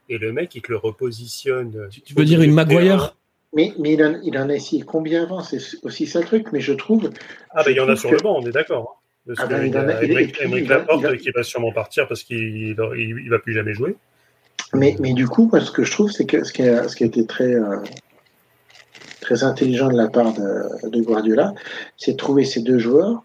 [0.09, 1.87] et le mec, il te le repositionne.
[2.03, 3.15] Tu, veux dire une Maguire
[3.53, 5.41] mais, mais il, en, il, en, a essayé combien avant?
[5.41, 7.09] C'est aussi ça le truc, mais je trouve.
[7.51, 9.01] Ah, ben il y en a sur le banc, on est d'accord.
[9.37, 9.85] Ah il a
[10.77, 13.95] Laporte qui va sûrement partir parce qu'il ne va plus jamais jouer.
[14.73, 16.95] Mais, mais du coup, moi, ce que je trouve, c'est que ce qui, a, ce
[16.95, 17.77] qui a été très, euh,
[19.19, 21.53] très intelligent de la part de, de Guardiola,
[21.97, 23.23] c'est de trouver ces deux joueurs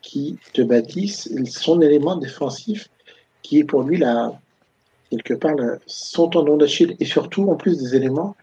[0.00, 2.88] qui te bâtissent son élément défensif
[3.42, 4.32] qui est pour lui la,
[5.10, 8.36] quelque part son tendon d'Achille et surtout en plus des éléments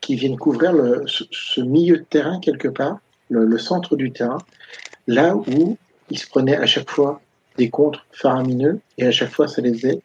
[0.00, 4.38] qui viennent couvrir le, ce, milieu de terrain quelque part, le, centre du terrain,
[5.06, 5.76] là où
[6.10, 7.20] il se prenait à chaque fois
[7.56, 10.02] des contres faramineux et à chaque fois ça les faisait.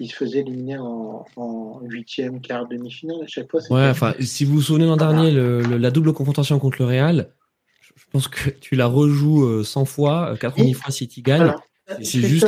[0.00, 3.18] Il se faisait éliminer en huitième, quart, demi-finale.
[3.24, 3.60] À chaque fois.
[3.70, 7.30] Ouais, enfin, si vous vous souvenez l'an dernier, la double confrontation contre le Real,
[7.96, 11.52] je pense que tu la rejoues 100 euh, fois, 90 fois City gagne.
[12.02, 12.46] C'est juste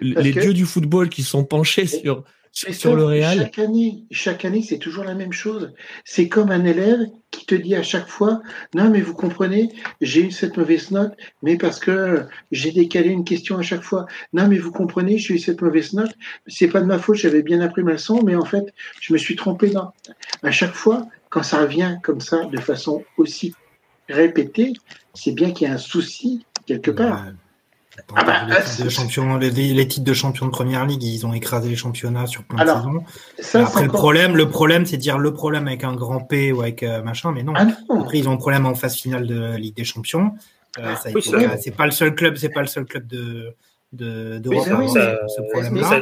[0.00, 3.38] les dieux du football qui sont penchés sur, sur le Real.
[3.38, 5.72] Chaque année, chaque année, c'est toujours la même chose.
[6.04, 8.42] C'est comme un élève qui te dit à chaque fois,
[8.74, 13.24] non, mais vous comprenez, j'ai eu cette mauvaise note, mais parce que j'ai décalé une
[13.24, 14.06] question à chaque fois.
[14.32, 16.12] Non, mais vous comprenez, j'ai eu cette mauvaise note,
[16.46, 18.64] c'est pas de ma faute, j'avais bien appris ma leçon, mais en fait,
[19.00, 19.70] je me suis trompé.
[19.70, 19.88] Non.
[20.42, 23.54] À chaque fois, quand ça revient comme ça, de façon aussi
[24.08, 24.72] répétée,
[25.14, 27.26] c'est bien qu'il y a un souci quelque part.
[28.16, 31.32] Ah bah, les, titres de champion, les, titres de champion de première ligue, ils ont
[31.32, 33.66] écrasé les championnats sur plein de saisons.
[33.66, 36.62] après, le problème, le problème, c'est de dire le problème avec un grand P ou
[36.62, 37.52] avec euh, machin, mais non.
[37.56, 37.66] Ah
[38.00, 40.34] après, ils ont un problème en phase finale de Ligue des Champions.
[40.78, 43.54] Euh, ah, c'est pas le seul club, c'est pas le seul club de
[43.92, 46.00] de oui, ce problème-là.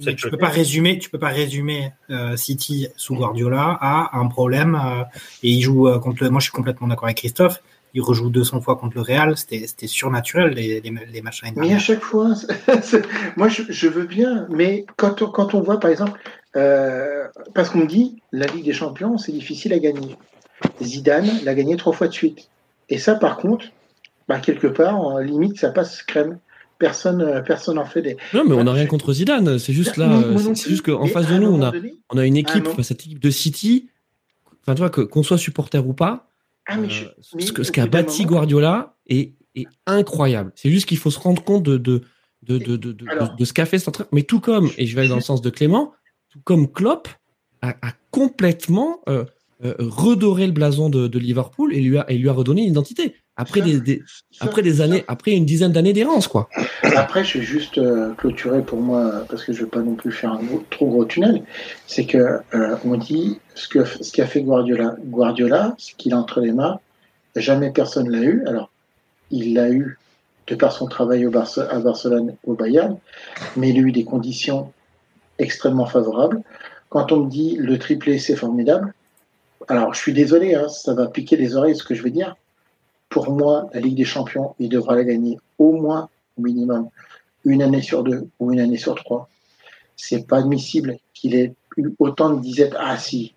[0.00, 4.26] Mais, tu peux pas résumer, tu peux pas résumer euh, City sous Guardiola à un
[4.28, 4.80] problème.
[5.42, 6.24] et il joue contre.
[6.24, 7.60] Le, moi, je suis complètement d'accord avec Christophe
[7.94, 11.52] il rejoue 200 fois contre le Real, c'était surnaturel les, les, les machins.
[11.56, 12.34] Mais à chaque fois,
[13.36, 16.18] moi je, veux bien, mais quand on, quand on voit par exemple,
[16.56, 20.16] euh, parce qu'on dit la Ligue des Champions, c'est difficile à gagner.
[20.82, 22.48] Zidane l'a gagné trois fois de suite.
[22.88, 23.66] Et ça, par contre,
[24.28, 26.38] bah, quelque part, en limite, ça passe crème.
[26.78, 28.16] Personne, euh, personne en fait des.
[28.32, 29.58] Non, mais on n'a rien contre Zidane.
[29.58, 30.22] C'est juste là,
[30.54, 31.72] c'est juste qu'en face de nous, on a,
[32.10, 33.88] on a une équipe, cette équipe de City.
[34.62, 36.27] Enfin, tu vois, qu'on soit supporter ou pas,
[36.68, 36.88] ah, euh,
[37.20, 39.34] ce, qu'a bâti Guardiola est,
[39.86, 40.52] incroyable.
[40.54, 42.02] C'est juste qu'il faut se rendre compte de, de,
[42.42, 44.10] de, de, de, ce qu'a fait cet entraîneur.
[44.12, 45.92] Mais tout comme, et je vais aller dans le sens de Clément,
[46.28, 47.08] tout comme Klopp
[47.62, 49.24] a, a complètement euh,
[49.64, 52.68] euh, redoré le blason de, de, Liverpool et lui a, et lui a redonné une
[52.68, 53.16] identité.
[53.40, 54.02] Après des, des
[54.40, 56.48] après des années, après une dizaine d'années d'errance, quoi.
[56.82, 60.10] Après, je vais juste euh, clôturer pour moi, parce que je veux pas non plus
[60.10, 61.44] faire un trop gros tunnel.
[61.86, 64.96] C'est que euh, on dit ce que ce qu'a fait Guardiola.
[65.04, 66.80] Guardiola, ce qu'il a entre les mains,
[67.36, 68.44] jamais personne l'a eu.
[68.46, 68.70] Alors,
[69.30, 69.98] il l'a eu
[70.48, 72.98] de par son travail au Barce à Barcelone, au Bayern,
[73.56, 74.72] mais il a eu des conditions
[75.38, 76.42] extrêmement favorables.
[76.88, 78.94] Quand on me dit le triplé, c'est formidable.
[79.68, 82.34] Alors, je suis désolé, hein, ça va piquer les oreilles ce que je vais dire.
[83.08, 86.88] Pour moi, la Ligue des Champions, il devra la gagner au moins, au minimum,
[87.44, 89.28] une année sur deux ou une année sur trois.
[89.96, 92.74] C'est pas admissible qu'il ait eu autant de disettes.
[92.78, 93.34] Ah si,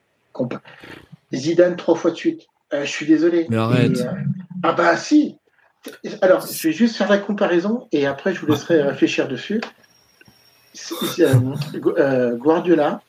[1.34, 2.48] Zidane trois fois de suite.
[2.74, 3.48] Euh, je suis désolé.
[3.50, 4.00] Mais arrête.
[4.00, 4.12] euh,
[4.64, 5.38] ah bah si.
[6.22, 9.62] Alors, je vais juste faire la comparaison et après je vous laisserai réfléchir dessus.
[11.20, 11.34] Euh,
[11.98, 13.02] euh, Guardiola,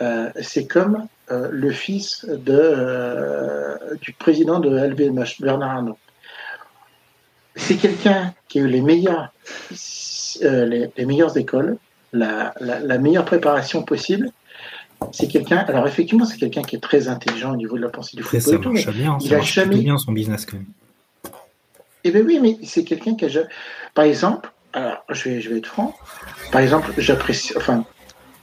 [0.00, 5.98] euh, c'est comme le fils de, du président de LVMH, Bernard Arnault.
[7.54, 9.32] C'est quelqu'un qui a eu les meilleures,
[10.40, 11.76] les, les, meilleures écoles,
[12.12, 14.32] la, la, la meilleure préparation possible
[15.12, 15.58] c'est quelqu'un.
[15.58, 18.42] Alors effectivement, c'est quelqu'un qui est très intelligent au niveau de la pensée du football.
[18.42, 20.66] Ça marche tout, bien, il ça a marche jamais bien son business quand même.
[22.04, 23.28] Eh bien oui, mais c'est quelqu'un qui a.
[23.94, 25.94] Par exemple, alors je vais, je vais être franc.
[26.52, 27.52] Par exemple, j'apprécie.
[27.56, 27.84] Enfin,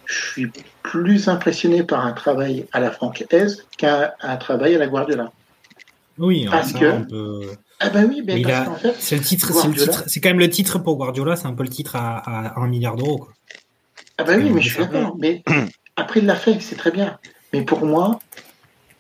[0.08, 0.52] je suis
[0.84, 5.32] plus impressionné par un travail à la francaise qu'un un travail à la Guardiola.
[6.18, 6.86] Oui, parce ça, que.
[6.86, 7.42] on peut...
[7.80, 9.92] Ah ben oui, mais, Mais parce a- qu'en fait, c'est le titre, c'est Guardiola.
[10.24, 12.96] quand même le titre pour Guardiola, c'est un peu le titre à, à un milliard
[12.96, 13.28] d'euros.
[14.18, 15.16] Ah bah oui, mais je suis d'accord.
[15.20, 15.44] Mais
[15.96, 17.20] après, il l'a fait, c'est très bien.
[17.54, 18.20] Mais pour moi,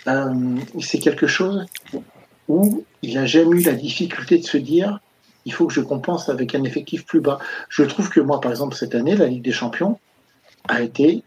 [0.07, 0.33] euh,
[0.79, 1.65] c'est quelque chose
[2.47, 4.99] où il n'a jamais eu la difficulté de se dire
[5.45, 7.39] il faut que je compense avec un effectif plus bas.
[7.69, 9.97] Je trouve que moi, par exemple, cette année, la Ligue des Champions
[10.67, 11.23] a été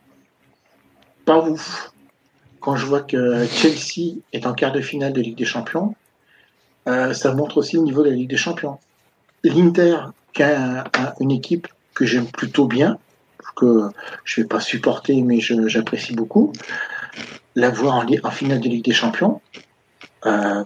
[1.24, 1.92] pas ouf.
[2.60, 5.94] Quand je vois que Chelsea est en quart de finale de Ligue des Champions,
[6.88, 8.78] euh, ça montre aussi le niveau de la Ligue des Champions.
[9.44, 9.96] L'Inter,
[10.34, 12.98] qui a un- un- une équipe que j'aime plutôt bien,
[13.56, 13.90] que
[14.24, 16.52] je vais pas supporter, mais j'apprécie beaucoup.
[17.54, 19.40] La voir en finale de Ligue des Champions,
[20.26, 20.64] euh,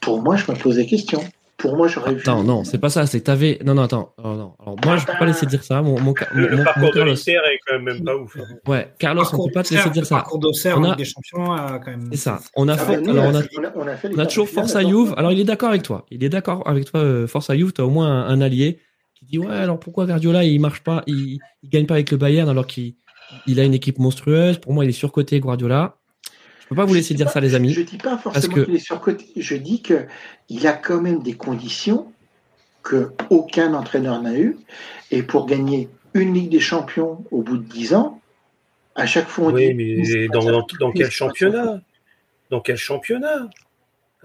[0.00, 1.24] pour moi, je me pose des questions.
[1.58, 2.20] Pour moi, j'aurais vu.
[2.20, 3.04] Attends, non, c'est pas ça.
[3.06, 3.58] C'est t'avais.
[3.64, 4.14] Non, non, attends.
[4.18, 4.54] Oh, non.
[4.60, 5.82] Alors, moi, je peux pas laisser dire ça.
[5.82, 7.12] Mon, mon, Le, mon- le parcours mon de Carlos.
[7.12, 8.36] l'Inter est quand même pas ouf.
[8.38, 8.44] hein.
[8.68, 10.16] Ouais, Carlos, on peut pas te laisser dire ça.
[10.16, 12.08] Parcours d'Auxerre On a- des Champions, euh, quand même.
[12.12, 12.40] C'est ça.
[12.54, 13.42] On a, Ah ben, nous, alors, on, a,
[13.74, 14.88] on a- fait on a toujours Forza attends.
[14.88, 15.14] Juve.
[15.16, 16.06] Alors, il est d'accord avec toi.
[16.12, 17.72] Il est d'accord avec toi, euh, Forza Juve.
[17.72, 18.78] T'as au moins un, un allié
[19.16, 22.18] qui dit Ouais, alors pourquoi Guardiola, il marche pas, il, il gagne pas avec le
[22.18, 22.94] Bayern alors qu'il
[23.48, 24.58] il a une équipe monstrueuse.
[24.58, 25.96] Pour moi, il est surcoté, Guardiola.
[26.68, 27.72] Je peux pas vous laisser dire ça, les amis.
[27.72, 29.24] Je dis pas forcément que- qu'il est surcoté.
[29.36, 30.06] Je dis que
[30.50, 32.12] il a quand même des conditions
[32.82, 34.58] que aucun entraîneur n'a eu.
[35.10, 38.20] Et pour gagner une Ligue des Champions au bout de 10 ans,
[38.94, 40.02] à chaque fois on Oui, dit.
[40.02, 41.80] mais dans, dans, dans quel championnat
[42.50, 43.48] Dans quel championnat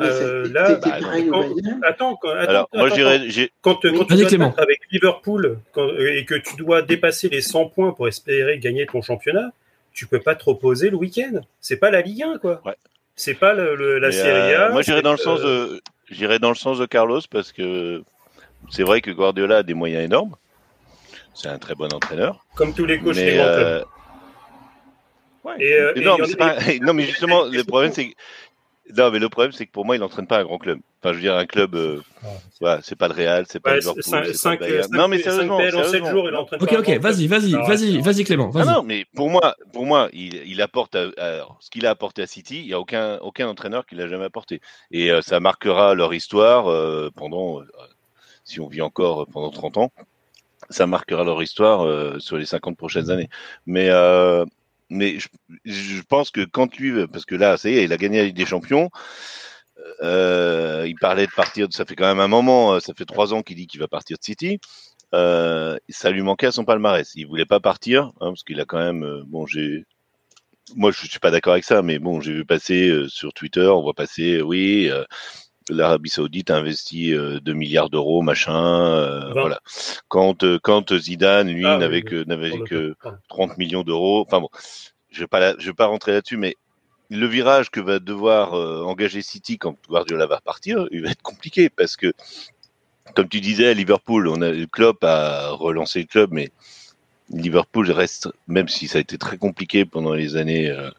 [0.02, 0.90] Euh, là, bah,
[1.30, 1.84] quand-.
[1.84, 5.88] Attends, quand, attends, Alors, moi, attends, j'irais, j'ai, quand, quand tu dois avec Liverpool quand-
[6.00, 9.52] et que tu dois dépasser les 100 points pour espérer gagner ton championnat,
[9.94, 11.42] tu peux pas te reposer le week-end.
[11.60, 12.62] C'est pas la Ligue 1, quoi.
[12.66, 12.76] Ouais.
[13.16, 14.72] C'est pas le- le- la Serie euh, A.
[14.72, 18.04] moi, j'irais dans le sens euh, de, j'irais dans le sens de Carlos parce que
[18.72, 20.36] c'est vrai que Guardiola a des moyens énormes.
[21.36, 22.44] C'est un très bon entraîneur.
[22.56, 23.58] Comme tous les coachs mais, des grands clubs.
[23.68, 23.84] euh,
[25.46, 25.56] ouais.
[25.60, 28.14] Et, euh, Mais et non, mais pas- non, mais justement, le problème, c'est que,
[28.98, 30.80] non, mais le problème, c'est que pour moi, il n'entraîne pas un grand club.
[31.02, 32.02] Enfin, je veux dire, un club, euh,
[32.62, 34.66] voilà, c'est pas le Real, c'est pas Ouais, le Liverpool, cinq- c'est pas cinq- le
[34.68, 34.84] Bayern.
[34.84, 36.12] cinq- Non, mais sérieusement, PL en 7 sérieusement.
[36.12, 38.52] jours, il Ok, ok, vas-y, vas-y, vas-y, vas-y, Clément.
[38.56, 38.68] Ah Vas-y.
[38.74, 42.22] non, mais pour moi, pour moi, il, il apporte à- à- ce qu'il a apporté
[42.22, 42.62] à City.
[42.62, 44.62] Il n'y a aucun, aucun entraîneur qui l'a jamais apporté.
[44.92, 47.66] Et euh, ça marquera leur histoire euh, pendant, euh,
[48.46, 49.92] si on vit encore euh, pendant 30 ans,
[50.70, 53.30] ça marquera leur histoire euh, sur les 50 prochaines années.
[53.66, 54.46] Mais, euh,
[54.94, 55.18] mais
[55.66, 58.26] je, pense que quand lui, parce que là, ça y est, il a gagné la
[58.26, 58.90] Ligue des Champions.
[60.02, 63.34] Euh, il parlait de partir, ça fait quand même un moment, euh, ça fait trois
[63.34, 64.60] ans qu'il dit qu'il va partir de City.
[65.14, 67.12] Euh, ça lui manquait à son palmarès.
[67.16, 69.24] Il voulait pas partir hein, parce qu'il a quand même.
[69.28, 69.86] bon, j'ai.
[70.76, 73.82] Moi, je suis pas d'accord avec ça, mais bon, j'ai vu passer sur Twitter, on
[73.82, 74.90] voit passer, oui,
[75.70, 79.60] l'Arabie Saoudite a investi euh, 2 milliards d'euros, machin, euh, voilà.
[80.08, 82.04] Quand euh, quand Zidane, lui, Ah, n'avait oui.
[82.04, 83.18] que n'avait que pardon.
[83.30, 84.24] 30 millions d'euros.
[84.28, 84.50] Enfin bon,
[85.12, 86.56] je vais pas la- je vais pas rentrer là-dessus, mais
[87.10, 91.22] le virage que va devoir euh, engager City quand Guardiola va repartir, il va être
[91.22, 92.14] compliqué parce que,
[93.16, 96.50] comme tu disais, à Liverpool, on a le club a relancé le club, mais
[97.30, 100.90] Liverpool reste, même si ça a été très compliqué pendant les années, euh,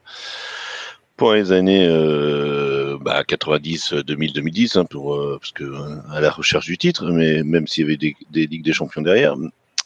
[1.16, 6.20] pendant les années euh, bah, 90, 2000, 2010, hein, pour, euh, parce que euh, à
[6.20, 9.36] la recherche du titre, mais même s'il y avait des, ligues des champions derrière,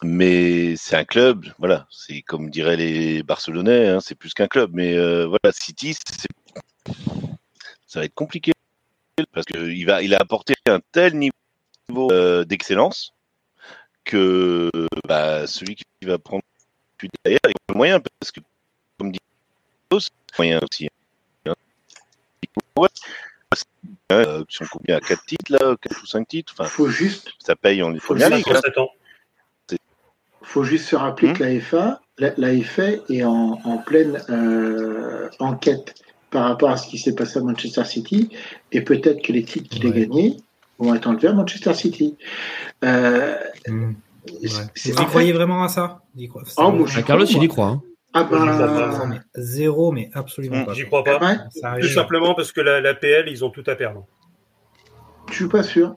[0.02, 1.86] mais c'est un club, voilà.
[1.90, 4.70] C'est comme diraient les Barcelonais, hein, c'est plus qu'un club.
[4.72, 5.94] Mais euh, voilà, City,
[7.86, 8.52] ça va être compliqué
[9.32, 11.32] parce qu'il va, il a apporté un tel niveau
[12.12, 13.12] euh, d'excellence
[14.04, 14.70] que
[15.06, 16.42] bah, celui qui va prendre
[16.96, 18.40] plus derrière, il a moyen parce que,
[18.98, 19.20] comme dit,
[20.38, 20.86] moyen aussi.
[20.86, 20.90] Hein.
[22.78, 22.88] Ouais.
[24.10, 26.54] Euh, sont combien à 4 titres là, 4 ou 5 titres.
[26.58, 27.30] Enfin, faut juste.
[27.38, 28.44] Ça paye en première ligue.
[28.48, 28.86] Hein.
[30.42, 31.32] faut juste se rappeler hmm?
[31.34, 35.94] que la FA, la, FA est en, en pleine euh, enquête
[36.30, 38.30] par rapport à ce qui s'est passé à Manchester City,
[38.72, 40.36] et peut-être que les titres qu'il a gagnés
[40.78, 42.16] vont être enlevés à Manchester City.
[42.84, 43.36] Euh,
[43.66, 43.92] mmh.
[44.42, 46.02] Vous y croyez vraiment à ça?
[46.58, 47.68] Oh, Carlos, il y croit.
[47.68, 47.82] Hein.
[48.14, 49.22] Ah ben...
[49.34, 50.66] Zéro, mais absolument mmh.
[50.66, 50.74] pas.
[50.74, 51.18] J'y crois pas.
[51.62, 54.06] Ah Tout simplement parce que la, PL, ils ont tout à perdre.
[55.30, 55.94] Je suis pas sûr.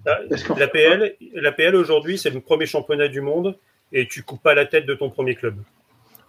[0.57, 3.57] La, PL, la PL aujourd'hui, c'est le premier championnat du monde
[3.93, 5.55] et tu coupes pas la tête de ton premier club.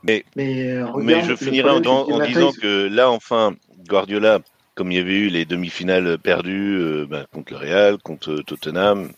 [0.05, 3.55] Mais, mais, euh, mais je finirai en, en disant que là, enfin,
[3.88, 4.40] Guardiola,
[4.75, 8.42] comme il y avait eu les demi-finales perdues euh, ben, contre le Real, contre euh,
[8.42, 9.11] Tottenham.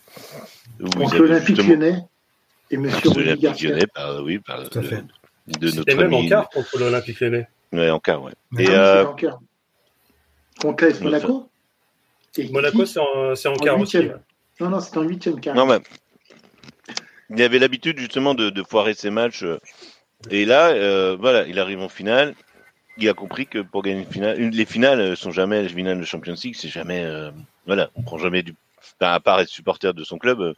[0.79, 2.03] Contre l'Olympique Lyonnais
[2.69, 4.63] et Monsieur L'Olympique Lyonnais, par, oui, par
[5.47, 7.47] de, notre même en quart contre l'Olympique Lyonnais.
[7.71, 8.31] Oui, en quart, oui.
[8.57, 9.39] Et, euh, en quart.
[10.59, 11.49] Contre Monaco
[12.51, 14.09] Monaco, c'est en, en, quart aussi.
[14.59, 15.55] Non, non, c'est en huitième quart.
[15.55, 15.79] Non, mais
[17.29, 19.45] il avait l'habitude justement de, de, foirer ses matchs.
[20.29, 22.35] Et là, euh, voilà, il arrive en finale
[22.97, 26.05] il a compris que pour gagner une finale, les finales sont jamais les finales de
[26.05, 27.31] Champions League, c'est jamais, euh,
[27.65, 28.55] voilà, on prend jamais du,
[28.99, 30.55] à part être supporter de son club.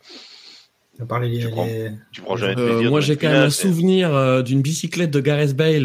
[1.00, 1.68] Euh, tu, prends,
[2.12, 5.84] tu prends jamais euh, moi, j'ai quand même un souvenir d'une bicyclette de Gareth Bale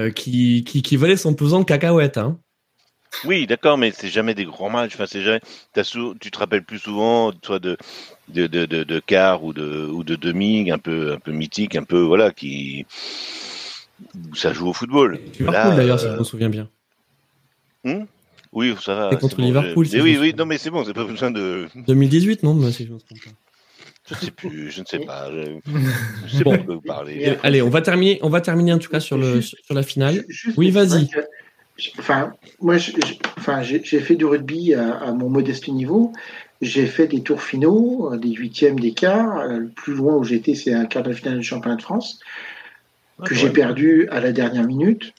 [0.14, 2.18] qui, qui, qui valait son pesant de cacahuètes.
[2.18, 2.38] Hein.
[3.24, 4.94] Oui, d'accord, mais c'est jamais des grands matchs.
[4.94, 5.40] Enfin, c'est jamais.
[6.20, 7.76] tu te rappelles plus souvent, toi, de
[8.28, 11.76] de, de, de, de quart ou de ou de demi, un peu un peu mythique,
[11.76, 12.86] un peu voilà, qui
[14.34, 15.20] ça joue au football.
[15.38, 16.68] Liverpool d'ailleurs, si je me souviens bien.
[17.84, 18.04] Hmm?
[18.54, 19.08] Oui, ça va.
[19.12, 19.86] C'est contre Liverpool.
[19.92, 21.66] oui, oui, non, mais c'est bon, c'est pas besoin de.
[21.74, 23.30] 2018, non, si je me trompe pas.
[24.06, 25.30] Je sais plus, je ne sais pas.
[26.26, 27.36] Je, sais pas de vous parlez.
[27.42, 30.24] Allez, on va terminer, on va terminer en tout cas sur le sur la finale.
[30.56, 31.08] oui, vas-y.
[31.98, 32.76] Enfin, moi,
[33.38, 36.12] enfin, j'ai fait du rugby à, à, mon modeste niveau.
[36.60, 39.46] J'ai fait des tours finaux, des huitièmes, des quarts.
[39.48, 42.20] Le plus loin où j'étais, c'est un quart de finale du championnat de France
[43.24, 45.12] que j'ai perdu à la dernière minute.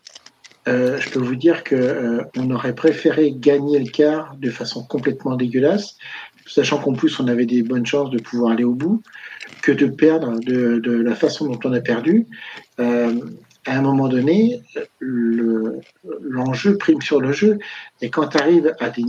[0.68, 4.84] Euh, je peux vous dire que euh, on aurait préféré gagner le quart de façon
[4.84, 5.98] complètement dégueulasse,
[6.48, 9.04] sachant qu'en plus on avait des bonnes chances de pouvoir aller au bout,
[9.62, 12.28] que de perdre de, la façon dont on a perdu.
[12.80, 13.20] Euh,
[13.68, 14.62] à un moment donné,
[15.00, 17.58] l'enjeu prime sur le jeu,
[18.02, 19.04] et quand tu arrives à des,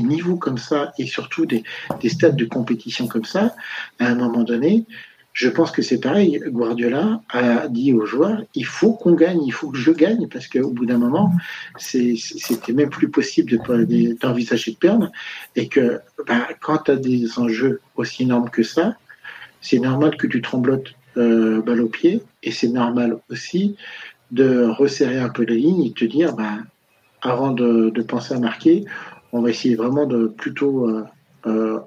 [0.00, 1.62] niveaux comme ça, et surtout des
[2.08, 3.54] stades de compétition comme ça,
[3.98, 4.86] à un moment donné,
[5.34, 6.40] je pense que c'est pareil.
[6.46, 10.46] Guardiola a dit aux joueurs il faut qu'on gagne, il faut que je gagne, parce
[10.46, 11.32] qu'au bout d'un moment,
[11.76, 13.58] c'était même plus possible
[14.20, 15.10] d'envisager de, perdre.
[15.56, 18.96] Et que bah, quand tu as des enjeux aussi énormes que ça,
[19.60, 23.76] c'est normal que tu tremblotes euh, balle au pied, et c'est normal aussi
[24.30, 26.58] de resserrer un peu la ligne et te dire bah,
[27.22, 28.84] avant de, penser à marquer,
[29.32, 31.04] on va essayer vraiment de plutôt euh,
[31.46, 31.80] euh,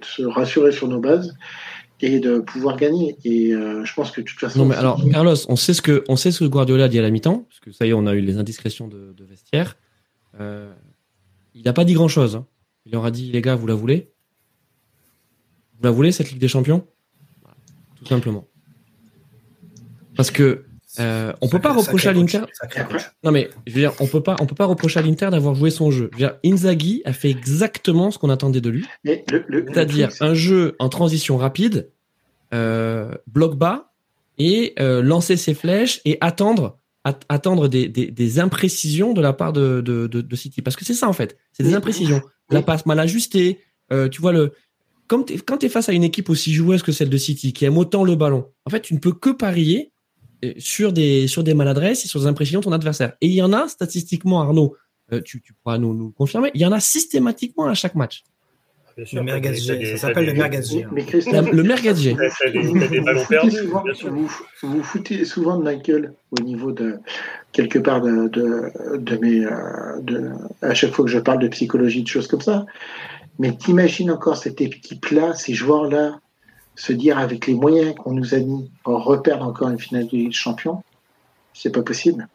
[0.00, 1.36] se rassurer sur nos bases
[2.00, 3.16] et de pouvoir gagner.
[3.24, 4.58] Et euh, je pense que de toute façon.
[4.58, 7.02] Non, mais alors, Carlos, on sait ce que, on sait ce que Guardiola dit à
[7.02, 9.76] la mi-temps, parce que ça y est, on a eu les indiscrétions de, vestiaire.
[10.40, 10.72] Euh,
[11.54, 12.36] il n'a pas dit grand-chose.
[12.36, 12.46] Hein.
[12.84, 14.12] Il leur a dit, les gars, vous la voulez?
[15.78, 16.86] Vous la voulez, cette Ligue des Champions?
[17.96, 18.46] Tout simplement.
[20.14, 20.64] Parce que
[21.00, 22.42] euh, on peut pas reprocher à l'Inter.
[23.22, 25.54] Non mais je veux dire, on peut pas, on peut pas reprocher à l'Inter d'avoir
[25.54, 26.10] joué son jeu.
[26.12, 30.76] Je veux dire, Inzaghi a fait exactement ce qu'on attendait de lui, c'est-à-dire un jeu
[30.78, 31.90] en transition rapide,
[32.54, 33.92] euh, bloc bas
[34.38, 39.52] et euh, lancer ses flèches et attendre, attendre des, des, des, imprécisions de la part
[39.52, 40.62] de, de, de, de City.
[40.62, 42.22] Parce que c'est ça en fait, c'est des imprécisions.
[42.50, 43.60] La passe mal ajustée.
[43.92, 44.52] Euh, tu vois le
[45.08, 47.78] quand tu es face à une équipe aussi joueuse que celle de City, qui aime
[47.78, 49.92] autant le ballon, en fait, tu ne peux que parier
[50.58, 53.14] sur des, sur des maladresses et sur des impressions de ton adversaire.
[53.20, 54.76] Et il y en a statistiquement, Arnaud,
[55.12, 58.24] euh, tu, tu, pourras nous, nous confirmer, il y en a systématiquement à chaque match.
[59.12, 60.60] Le merguez ça s'appelle le merguez
[61.52, 61.92] Le merguez
[64.08, 64.30] Vous,
[64.62, 66.98] vous foutez souvent de Michael au niveau de
[67.52, 70.30] quelque part de, de, de mes euh, de,
[70.62, 72.64] à chaque fois que je parle de psychologie de choses comme ça.
[73.38, 76.18] Mais t'imagines encore cette équipe-là, ces joueurs-là,
[76.76, 80.10] se dire avec les moyens qu'on nous a mis, on repère encore une finale de
[80.12, 80.82] Ligue des Champions,
[81.54, 82.28] c'est pas possible.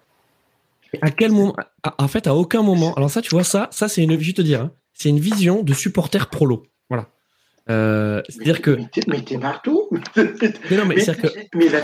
[1.02, 1.56] À quel moment
[1.98, 2.94] En fait, à aucun moment.
[2.96, 5.64] Alors ça, tu vois ça, ça c'est une, je te dire, hein, c'est une vision
[5.64, 6.64] de supporter prolo.
[6.90, 7.08] Voilà.
[7.70, 8.78] Euh, c'est-à-dire que.
[9.08, 11.28] Mais t'es marteau Mais non, mais c'est-à-dire que.
[11.56, 11.82] Mais la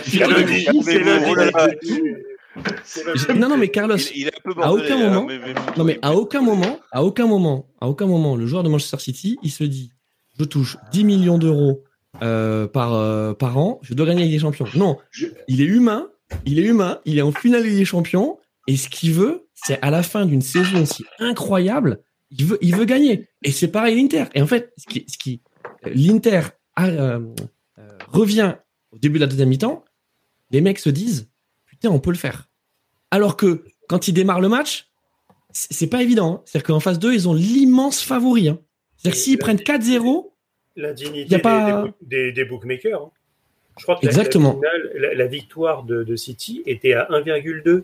[3.35, 5.53] Non, non, mais Carlos, Il, il est un peu à aucun hein, moment- mais- mais-
[5.77, 8.97] Non, mais à aucun moment, à aucun moment, à aucun moment, le joueur de Manchester
[8.99, 9.91] City, il se dit,
[10.39, 11.83] je touche 10 millions d'euros
[12.23, 14.65] euh, par, euh, par an, je dois gagner avec des champions.
[14.75, 16.09] Non, Je- il est humain,
[16.45, 19.89] il est humain, il est en finale des champions, et ce qu'il veut, c'est à
[19.91, 22.01] la fin d'une saison si incroyable,
[22.31, 23.27] il veut, il veut gagner.
[23.43, 24.25] Et c'est pareil l'Inter.
[24.33, 25.41] Et en fait, ce qui, ce qui,
[25.85, 26.41] l'Inter
[26.75, 27.19] a, euh,
[27.79, 28.55] euh, revient
[28.91, 29.83] au début de la deuxième mi-temps,
[30.51, 31.29] les mecs se disent,
[31.65, 32.49] putain, on peut le faire.
[33.11, 34.89] Alors que quand ils démarrent le match,
[35.53, 36.33] c'est c'est pas évident.
[36.35, 36.41] hein.
[36.45, 38.49] C'est-à-dire qu'en phase 2, ils ont l'immense favori.
[38.49, 38.59] hein.
[38.97, 40.33] C'est-à-dire que s'ils prennent 4-0,
[40.77, 43.01] L'indignité des- pas- des, des- des bookmakers.
[43.01, 43.11] hein.
[43.77, 44.59] Je crois que la- Exactement.
[44.63, 47.83] La, finale- la- la victoire de, de City était à 1,2.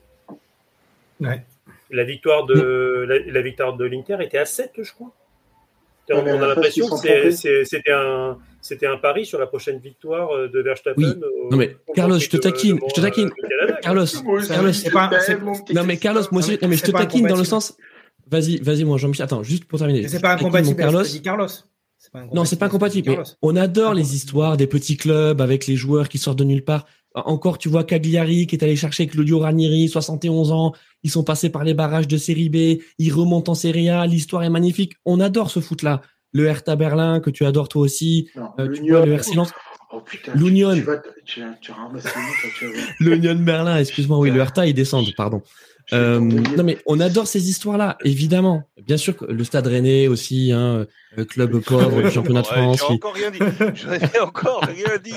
[1.19, 1.43] Ouais.
[1.91, 5.11] La victoire de la, la victoire de l'Inter était à 7, je crois.
[6.11, 10.59] On, a l'impression que c'était un c'était un pari sur la prochaine victoire euh, de
[10.61, 11.01] Verstappen.
[11.01, 11.13] Oui.
[11.45, 13.29] au- Non, mais au Carlos, je te taquine, je te taquine.
[13.31, 13.79] Canada.
[13.81, 14.05] Carlos,
[14.47, 15.09] Carlos, c'est pas-
[15.73, 17.77] non mais Carlos, moi aussi, non mais je te taquine dans le sens.
[18.29, 19.25] Vas-y, vas-y, moi Jean-Michel.
[19.25, 20.07] Attends, juste pour terminer.
[20.07, 21.03] C'est pas mon incompatible Carlos.
[21.23, 21.47] Carlos.
[22.13, 23.09] Pas Non, c'est pas incompatible.
[23.09, 26.63] Mais on adore les histoires des petits clubs avec les joueurs qui sortent de nulle
[26.63, 26.85] part.
[27.15, 30.73] Encore, tu vois Cagliari qui est allé chercher Claudio Ranieri, 71 ans.
[31.03, 32.81] Ils sont passés par les barrages de Série B.
[32.97, 34.05] Ils remontent en Série A.
[34.07, 34.93] L'histoire est magnifique.
[35.05, 36.01] On adore ce foot-là.
[36.31, 38.29] Le Hertha Berlin que tu adores toi aussi.
[38.35, 39.51] Non, Euh, tu l'Union- vois le RC Lens.
[39.91, 40.73] Oh putain, L'Union.
[40.73, 40.83] Tu,
[41.25, 41.71] tu, tu,
[42.59, 42.65] tu.
[42.99, 45.43] L'Union Berlin, excuse-moi, oui, le Hertha, ils descendent, pardon.
[45.93, 48.63] Euh, non mais on adore ces histoires-là, évidemment.
[48.85, 50.85] Bien sûr que le Stade Rennais aussi, hein,
[51.17, 52.79] euh, club pauvre du championnat de France.
[52.81, 53.39] J'ai qui- encore rien dit.
[53.75, 55.13] Je n'ai encore rien dit.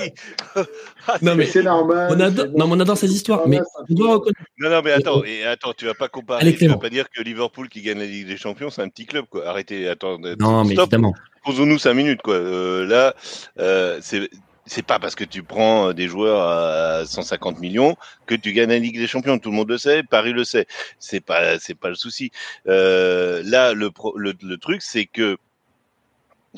[1.09, 2.09] Ah, Non, Mais mais c'est normal.
[2.15, 3.47] on adore, non, mais on adore ces histoires.
[3.47, 3.59] Mais
[3.89, 4.41] on doit reconnaître.
[4.59, 6.41] Non, non, mais attends, et attends, tu vas pas comparer.
[6.41, 8.89] Allez, tu vas pas dire que Liverpool qui gagne la Ligue des Champions, c'est un
[8.89, 9.47] petit club, quoi.
[9.47, 10.17] Arrêtez, attends.
[10.39, 11.13] Non, mais évidemment.
[11.45, 12.33] Posons-nous cinq minutes, quoi.
[12.35, 13.15] Euh, là,
[13.59, 14.29] euh, c'est.
[14.69, 18.79] C'est pas parce que tu prends des joueurs à 150 millions que tu gagnes la
[18.79, 19.39] Ligue des Champions.
[19.39, 20.67] Tout le monde le sait, Paris le sait.
[20.99, 22.31] C'est pas, c'est pas le souci.
[22.67, 25.37] Euh, là, le, pro- le, le truc, c'est que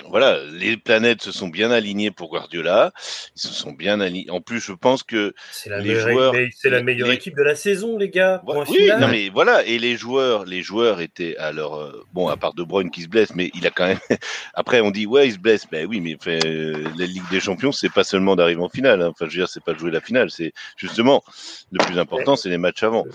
[0.09, 2.91] voilà, les planètes se sont bien alignées pour Guardiola.
[3.35, 4.29] Ils se sont bien alignés.
[4.29, 7.35] En plus, je pense que C'est la, Les meilleure, joueurs- c'est la meilleure les- équipe
[7.35, 8.41] de la saison, les gars.
[8.45, 8.99] Oui, final.
[9.01, 12.53] non mais voilà, et les joueurs, les joueurs étaient à leur euh, bon à part
[12.53, 13.99] De Bruyne qui se blesse, mais il a quand même.
[14.53, 17.39] Après, on dit ouais, il se blesse, ben oui, mais fait, euh, la Ligue des
[17.39, 19.01] Champions, c'est pas seulement d'arriver en finale.
[19.01, 19.09] hein.
[19.11, 21.23] Enfin, je veux dire, c'est pas de jouer la finale, c'est justement
[21.71, 23.05] le plus important, c'est les matchs avant.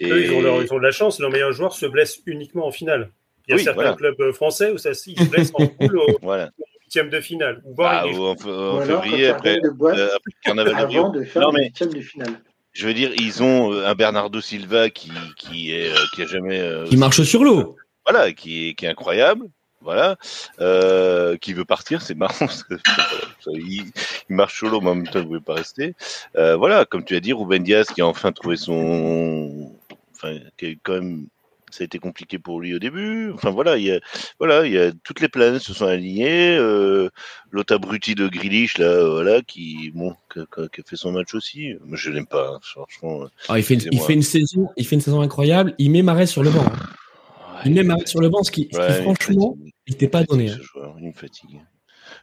[0.00, 1.18] Et Eux, ils, ont leur- ils ont de la chance.
[1.20, 3.10] Leur meilleur joueur se blesse uniquement en finale.
[3.46, 3.94] Il y a Oui, certains voilà.
[3.96, 6.50] clubs euh, français où ça, se- ils se blessent en poule au voilà.
[6.82, 7.62] huitième de finale.
[7.64, 11.00] Ou Ah, en, en février après, euh, après le Carnaval de Rio.
[11.04, 12.40] avant de faire Non, le mais- huitième de finale.
[12.72, 16.26] Je veux dire, ils ont euh, un Bernardo Silva qui qui est euh, qui a
[16.26, 17.76] jamais euh, Qui marche sur l'eau.
[18.06, 19.46] voilà, qui est, qui est incroyable,
[19.80, 20.16] voilà,
[20.60, 23.84] euh, qui veut partir, c'est marrant, parce que, ça, il,
[24.28, 25.94] il marche solo, mais en même temps, il ne voulait pas rester.
[26.36, 29.72] Euh, voilà, comme tu as dit, Ruben Diaz qui a enfin trouvé son,
[30.14, 31.28] enfin, qui est quand même,
[31.76, 33.30] ça a été compliqué pour lui au début.
[33.32, 34.00] Enfin voilà, il y a,
[34.38, 36.56] voilà, il y a toutes les planètes se sont alignées.
[36.56, 37.10] Euh,
[37.50, 41.74] L'autre abruti de Grealish là, euh, voilà, qui bon, qui, a fait son match aussi.
[41.84, 43.26] Mais je l'aime pas, hein, franchement.
[43.48, 44.06] Ah, il, fait une, il, Excusez-moi.
[44.06, 45.74] fait une saison, il fait une saison incroyable.
[45.78, 46.64] Il met Marais sur le banc.
[46.64, 47.60] hein.
[47.64, 50.50] Il met Marais sur le banc, ce qui, ce franchement, il n'était pas donné.
[50.50, 50.58] hein.
[50.60, 51.60] joueur, il me fatigue.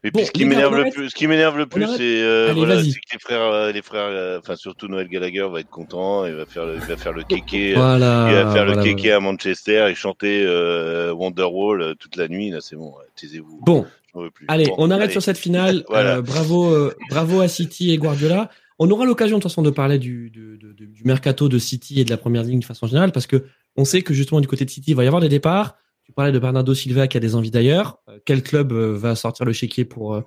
[0.06, 2.22] Et Bon, puis ce qui m'énerve le plus, ce qui m'énerve le plus, arrête c'est
[2.22, 5.62] euh, voilà, c'est que les frères, euh, les frères, euh, enfin surtout Noël Gallagher va
[5.62, 8.28] être content, il va faire le, il va faire le kéké, Voilà.
[8.30, 9.16] il va faire le voilà, kéké voilà.
[9.16, 12.50] à Manchester et chanter euh, Wonderwall toute la nuit.
[12.50, 13.62] Là, c'est bon, taisez-vous.
[13.66, 13.86] Bon,
[14.34, 14.46] plus.
[14.50, 15.12] Allez, Bon, on arrête allez.
[15.14, 15.86] sur cette finale.
[15.90, 18.50] Bravo, bravo à City et Guardiola.
[18.80, 22.02] On aura l'occasion de toute façon de parler du, du, du- du mercato de City
[22.02, 23.46] et de la première ligne de façon générale parce que
[23.78, 25.78] on sait que justement du côté de City il va y avoir des départs.
[26.14, 27.98] Tu parlais de Bernardo Silva qui a des envies d'ailleurs.
[28.08, 30.22] Euh, quel club euh, va sortir le chéquier pour euh,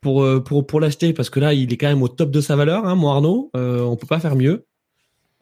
[0.00, 1.12] pour pour pour l'acheter?
[1.12, 3.48] Parce que là il est quand même au top de sa valeur, hein, mon Arnaud.
[3.54, 4.64] Euh, on peut pas faire mieux.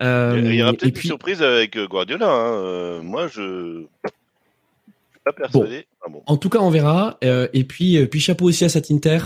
[0.02, 2.30] Euh, Il y aura peut-être puis une surprise avec Guardiola.
[2.30, 3.00] Hein.
[3.02, 5.86] Moi, je, je suis pas persuadé.
[6.04, 6.22] Ah bon.
[6.26, 7.16] En tout cas, on verra.
[7.22, 9.20] Et puis, puis chapeau aussi à cet Inter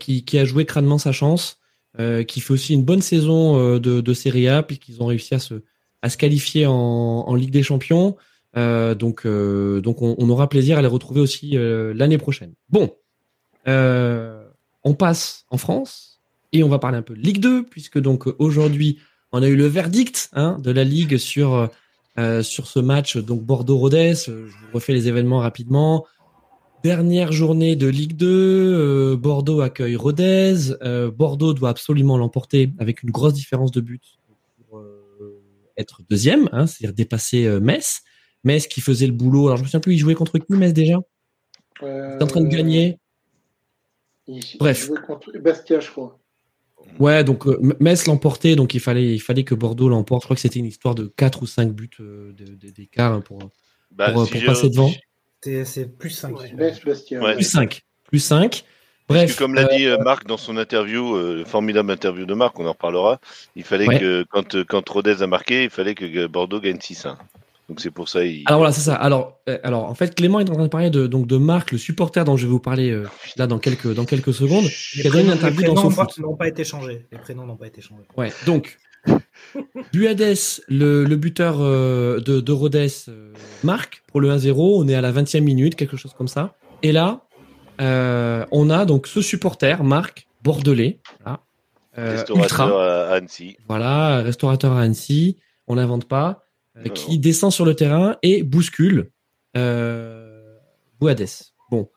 [0.00, 1.60] qui, qui a joué crânement sa chance,
[2.26, 5.62] qui fait aussi une bonne saison de, de Serie A, puisqu'ils ont réussi à se,
[6.02, 8.16] à se qualifier en, en Ligue des Champions.
[8.56, 12.54] Euh, donc, euh, donc on, aura plaisir à les retrouver aussi euh, l'année prochaine.
[12.68, 12.94] Bon,
[13.66, 16.20] on passe en France
[16.52, 18.98] et on va parler un peu de Ligue 2, puisque donc aujourd'hui
[19.32, 21.68] on a eu le verdict hein, de la Ligue sur
[22.42, 24.14] sur ce match donc Bordeaux-Rodez.
[24.26, 26.06] Je vous refais les événements rapidement.
[26.84, 30.54] Dernière journée de Ligue 2, euh, Bordeaux accueille Rodez.
[31.16, 34.02] Bordeaux doit absolument l'emporter avec une grosse différence de but
[34.68, 34.80] pour
[35.76, 38.02] être deuxième, hein, c'est-à-dire dépasser Metz.
[38.44, 39.46] Metz qui faisait le boulot.
[39.46, 40.98] Alors je me souviens plus, il jouait contre qui Metz déjà?
[41.82, 42.98] Il était en train de gagner.
[44.26, 44.82] Il, Bref.
[44.84, 46.18] il jouait contre Bastia, je crois.
[46.98, 50.22] Ouais, donc euh, Metz l'emportait, donc il fallait, il fallait que Bordeaux l'emporte.
[50.22, 52.32] Je crois que c'était une histoire de 4 ou 5 buts euh,
[52.76, 53.38] d'écart hein, pour
[53.90, 54.90] Bah, pour, si pour je- passer devant.
[55.42, 56.38] C'est plus 5.
[56.38, 56.52] Ouais.
[56.54, 57.20] Metz, Bastia.
[57.20, 57.34] Ouais.
[57.34, 57.82] plus 5.
[58.04, 58.64] Plus 5.
[59.06, 59.34] Parce Bref.
[59.34, 62.58] que comme l'a euh, dit euh, Marc dans son interview, euh, formidable interview de Marc,
[62.58, 63.20] on en reparlera,
[63.54, 63.98] il fallait Ouais.
[64.00, 67.16] que quand, euh, quand Rodez a marqué, il fallait que euh, Bordeaux gagne 6-1.
[67.68, 68.42] Donc c'est pour ça il...
[68.46, 68.94] Alors voilà, c'est ça.
[68.94, 71.72] Alors, euh, alors, en fait, Clément est en train de parler de, donc, de Marc,
[71.72, 73.06] le supporter dont je vais vous parler euh,
[73.36, 74.64] là dans quelques, dans quelques secondes.
[74.64, 76.18] Les qui a donné une prénoms, les interview dans prénoms son n'ont pas, foot.
[76.18, 77.06] n'ont pas été changés.
[77.10, 78.04] Les prénoms n'ont pas été changés.
[78.16, 78.78] Ouais, donc,
[79.92, 80.36] Buades,
[80.68, 84.54] le, le buteur euh, de, de Rodez, euh, marque pour le 1-0.
[84.56, 86.54] On est à la 20e minute, quelque chose comme ça.
[86.82, 87.22] Et là,
[87.80, 91.40] euh, on a donc ce supporter, Marc, bordelais, voilà,
[91.98, 93.56] euh, restaurateur ultra, à Annecy.
[93.68, 96.43] voilà, restaurateur à Annecy, on n'invente pas,
[96.76, 99.10] euh, qui descend sur le terrain et bouscule
[99.56, 100.56] euh,
[101.00, 101.26] Boades.
[101.70, 101.88] Bon,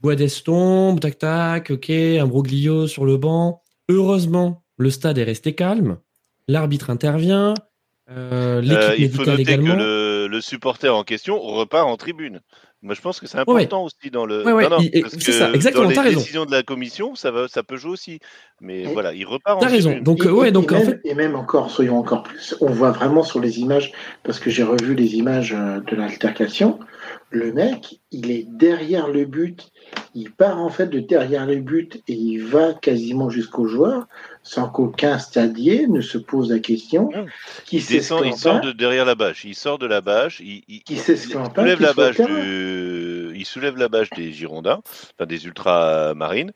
[0.00, 3.62] Boades tombe, tac tac, ok, un broglio sur le banc.
[3.88, 5.98] Heureusement, le stade est resté calme.
[6.48, 7.54] L'arbitre intervient.
[8.10, 9.74] euh, L'équipe Euh, il faut médicale noter également.
[9.74, 12.40] que le, le supporter en question repart en tribune.
[12.84, 14.44] Moi, je pense que c'est important aussi dans le.
[14.44, 16.18] Ouais, ouais, Non, non, il- parce c'est que ça, exactement, Dans les t'as raison.
[16.18, 18.18] décisions de la commission, ça, va, ça peut jouer aussi.
[18.60, 19.98] Mais Et- voilà, il repart en T'as raison.
[20.00, 22.70] Donc, Et- euh, et donc en même, fait, et même encore, soyons encore plus, on
[22.70, 23.92] voit vraiment sur les images,
[24.24, 26.80] parce que j'ai revu les images euh, de l'altercation,
[27.30, 29.70] le mec, il est derrière le but,
[30.14, 34.06] il part en fait de derrière le but et il va quasiment jusqu'au joueur,
[34.42, 37.10] sans qu'aucun stadier ne se pose la question.
[37.64, 39.44] Qui Il descend, il sort de derrière la bâche.
[39.44, 40.40] Il sort de la bâche.
[40.40, 42.40] Il, il- Qui il s'esclante pas, soulève la bâche terrain.
[42.40, 46.52] du- il soulève la bâche des Girondins, enfin des ultramarines.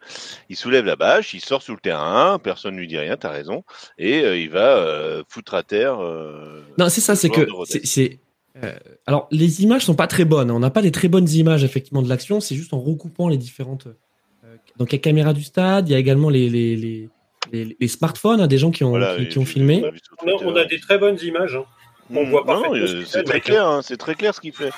[0.51, 2.39] Il soulève la bâche, il sort sur le terrain.
[2.39, 3.17] Personne ne lui dit rien.
[3.17, 3.65] T'as raison.
[3.99, 6.03] Et euh, il va euh, foutre à terre.
[6.03, 8.19] euh, Non, c'est ça, c'est que c'est.
[8.65, 8.73] Euh,
[9.07, 10.51] alors, les images sont pas très bonnes.
[10.51, 12.41] On n'a pas des très bonnes images effectivement de l'action.
[12.41, 13.87] C'est juste en recoupant les différentes.
[13.87, 15.89] euh, donc, il y a caméra du stade.
[15.89, 17.09] Il y a également les les, les,
[17.53, 19.83] les, les smartphones hein, des gens qui ont voilà, qui, qui ont filmé.
[19.85, 21.57] on a On a, on a des très bonnes images.
[21.57, 21.65] hein.
[22.11, 23.67] on Mm, voit euh, qu'il c'est très clair.
[23.67, 24.71] hein, c'est très clair ce qu'il fait.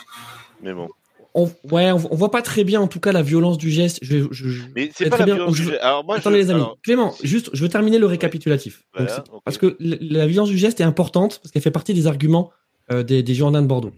[0.62, 0.88] Mais bon.
[1.34, 3.98] On, ouais, on, on voit pas très bien en tout cas la violence du geste.
[4.02, 5.34] Je, je, je- Mais très c'est pas la bien.
[5.34, 5.84] violence Je du veux- geste.
[5.84, 8.82] Alors moi, Attendez je- les amis, alors, Clément, juste, je veux terminer le récapitulatif.
[8.96, 9.42] Voilà, Donc.
[9.44, 12.50] Parce que la, la violence du geste est importante parce qu'elle fait partie des arguments
[12.90, 13.92] euh, des, des Girondins de Bordeaux.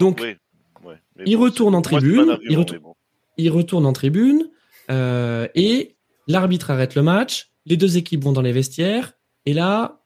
[0.00, 0.38] Donc, ouais,
[0.84, 0.96] ouais.
[1.16, 2.94] Mais il retourne en moi, tribune, il retourne- mais bon.
[3.38, 4.48] il retourne en tribune
[4.90, 7.50] euh, et l'arbitre arrête le match.
[7.66, 9.12] Les deux équipes vont dans les vestiaires
[9.46, 10.00] et là,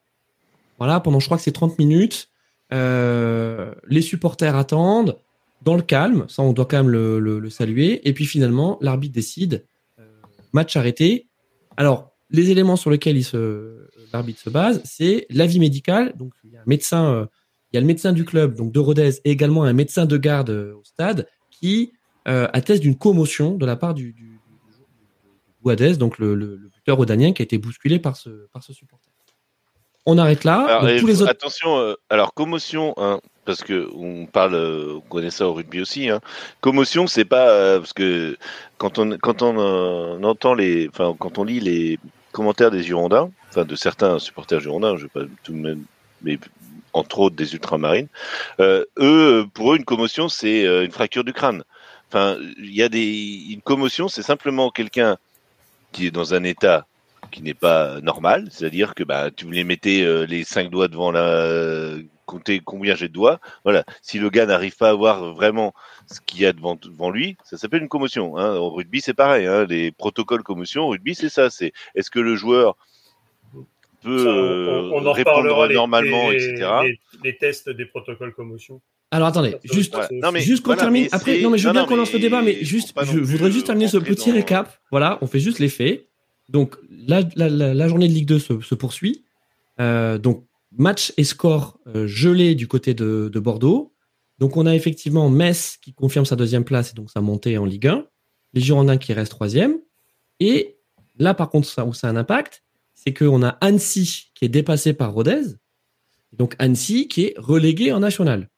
[0.77, 2.29] voilà, pendant je crois que c'est 30 minutes,
[2.71, 5.17] euh, les supporters attendent
[5.61, 6.25] dans le calme.
[6.29, 8.07] Ça, on doit quand même le, le- le saluer.
[8.07, 9.65] Et puis finalement, l'arbitre décide
[9.99, 10.03] euh,
[10.53, 11.27] match arrêté.
[11.77, 13.19] Alors, les éléments sur lesquels
[14.13, 16.13] l'arbitre se base, c'est l'avis médical.
[16.15, 17.27] Donc, il y a un médecin,
[17.71, 20.17] il y a le médecin du club, donc de Rodez, et également un médecin de
[20.17, 21.93] garde euh, au stade, qui
[22.27, 24.39] euh, atteste d'une commotion de la part du, du,
[25.97, 29.09] donc le, le, le buteur rhodanien qui a été bousculé par ce, par ce supporter.
[30.05, 30.65] On arrête là.
[30.65, 31.31] Alors, Donc, et tous les faut- autres...
[31.31, 36.09] Attention, euh, alors commotion, hein, parce que on parle, on connaît ça au rugby aussi.
[36.09, 36.21] Hein.
[36.61, 38.37] Commotion, c'est pas euh, parce que
[38.77, 41.99] quand on quand on, euh, entend les, enfin quand on lit les
[42.31, 45.83] commentaires des Girondins, enfin de certains supporters Girondins, je vais pas tout de même,
[46.23, 46.39] mais
[46.93, 48.07] entre autres des ultramarines,
[48.59, 51.63] euh, eux, pour eux, une commotion, c'est euh, une fracture du crâne.
[52.07, 55.17] Enfin, il y a des une commotion, c'est simplement quelqu'un
[55.91, 56.87] qui est dans un état
[57.31, 61.11] qui n'est pas normal, c'est-à-dire que bah, tu les mettais euh, les cinq doigts devant
[61.11, 61.97] la,
[62.29, 63.39] compter combien j'ai de doigts.
[63.63, 65.73] Voilà, si le gars n'arrive pas à voir vraiment
[66.07, 68.37] ce qu'il y a devant, devant lui, ça s'appelle une commotion.
[68.37, 68.55] Hein.
[68.55, 69.47] Au rugby, c'est pareil.
[69.47, 69.65] Hein.
[69.67, 71.49] Les protocoles commotion, au rugby, c'est ça.
[71.49, 72.77] C'est est-ce que le joueur
[74.01, 76.69] peut Ça, euh, on, on en répondre reparlera les- normalement, les, etc.
[76.83, 78.81] Les, les tests des protocoles commotion.
[79.11, 80.07] Alors attendez, Ça, juste, voilà.
[80.11, 81.03] Non, mais juste qu'on voilà, termine.
[81.03, 83.17] mais Après, non, mais je veux non, bien qu'on lance le débat, mais juste, je
[83.19, 84.77] voudrais juste terminer ce petit dans- récap.
[84.91, 86.05] Voilà, on fait juste les faits.
[86.47, 86.75] Donc,
[87.07, 89.23] la, la, la, la journée de Ligue 2 se, se poursuit.
[89.79, 90.45] Euh, donc,
[90.77, 93.93] match et score euh, gelé du côté de, de Bordeaux.
[94.37, 97.65] Donc, on a effectivement Metz qui confirme sa deuxième place et donc sa montée en
[97.65, 98.05] Ligue 1.
[98.53, 99.77] Les Girondins qui restent troisième.
[100.39, 100.77] Et
[101.17, 102.63] là, par contre, ça, où ça a un impact,
[103.01, 105.41] c'est qu'on a Annecy qui est dépassé par Rodez.
[106.33, 108.49] Donc, Annecy qui est relégué en national.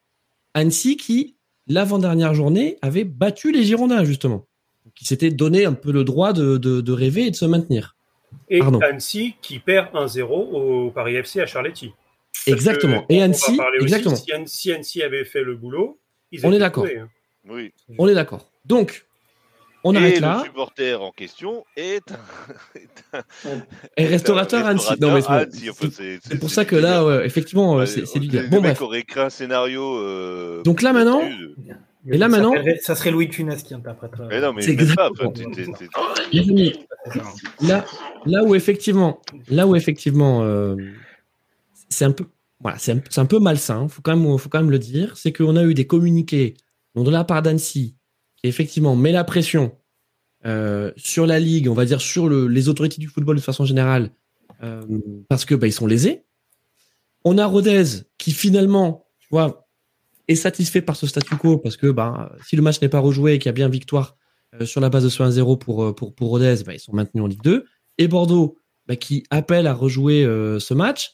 [0.56, 1.36] Annecy qui,
[1.68, 4.48] l'avant-dernière journée, avait battu les Girondins, justement.
[4.96, 7.96] Qui s'était donné un peu le droit de, de, de rêver et de se maintenir.
[8.50, 8.80] Et Pardon.
[8.82, 11.94] Annecy qui perd 1-0 au Paris FC à Charletti.
[12.48, 13.04] Exactement.
[13.04, 14.16] que, Et Annecy, aussi, exactement.
[14.48, 16.00] si, Annecy, avait fait le boulot,
[16.32, 16.86] ils On est d'accord.
[16.88, 17.08] hein.
[17.48, 17.72] Oui.
[17.98, 18.50] On est d'accord.
[18.66, 19.06] Donc,
[19.84, 20.42] on et arrête le là.
[20.46, 22.12] supporter en question est
[23.14, 23.20] un,
[23.98, 24.94] Et restaurateur un Annecy.
[25.02, 28.48] Non, mais c'est enfin, pour ça que là, ouais, effectivement, Ouais, c'est du le- le
[28.50, 28.82] Bon, mec bref.
[28.82, 29.98] aurait écrit un scénario.
[29.98, 31.22] euh, Donc là, maintenant,
[32.10, 34.28] Et là maintenant, ça serait Louis Cunas qui interpréterait.
[34.30, 35.34] Mais non, mais C'est exactement
[37.62, 37.86] là,
[38.26, 40.76] là où effectivement, là où effectivement, euh,
[41.90, 42.26] c'est un peu,
[42.60, 43.88] voilà, c'est un, c'est un peu malsain.
[43.88, 45.18] Faut quand même, faut quand même le dire.
[45.18, 46.56] C'est qu'on a eu des communiqués,
[46.96, 47.96] donc de la part d'Annecy,
[48.44, 49.76] qui effectivement met la pression
[50.46, 53.64] euh, sur la ligue, on va dire sur le- les autorités du football de façon
[53.66, 54.10] générale,
[54.64, 54.82] euh,
[55.30, 56.24] parce que bah, ils sont lésés.
[57.24, 57.84] On a Rodez
[58.18, 59.06] qui finalement,
[60.28, 63.34] est satisfait par ce statu quo parce que bah, si le match n'est pas rejoué
[63.34, 64.18] et qu'il y a bien victoire
[64.60, 67.44] euh, sur la base de ce 1-0 pour, Rodez, bah, ils sont maintenus en Ligue
[67.44, 67.66] 2.
[67.98, 68.58] Et Bordeaux,
[69.00, 70.24] qui appelle à rejouer
[70.60, 71.12] ce match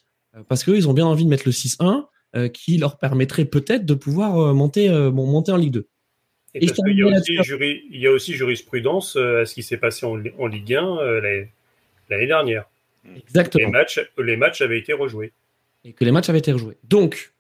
[0.48, 2.06] parce qu'ils ont bien envie de mettre le 6-1
[2.36, 5.88] euh, qui leur permettrait peut-être de pouvoir monter en Ligue 2.
[6.54, 7.50] Et Et parce je qu'il y, a terminerai aussi là-dessus.
[7.52, 10.48] juri- il y a aussi jurisprudence euh, à ce qui s'est passé en, Li- en
[10.48, 11.20] Ligue 1 euh,
[12.10, 12.66] l'année- dernière.
[13.06, 13.70] Les Exactement.
[13.70, 15.32] matchs, les matchs avaient été rejoués.
[15.86, 16.78] et que les matchs avaient été rejoués.
[16.84, 17.32] Donc,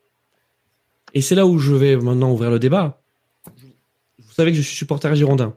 [1.13, 3.01] et c'est là où je vais maintenant ouvrir le débat.
[4.19, 5.55] Vous savez que je suis supporter girondin.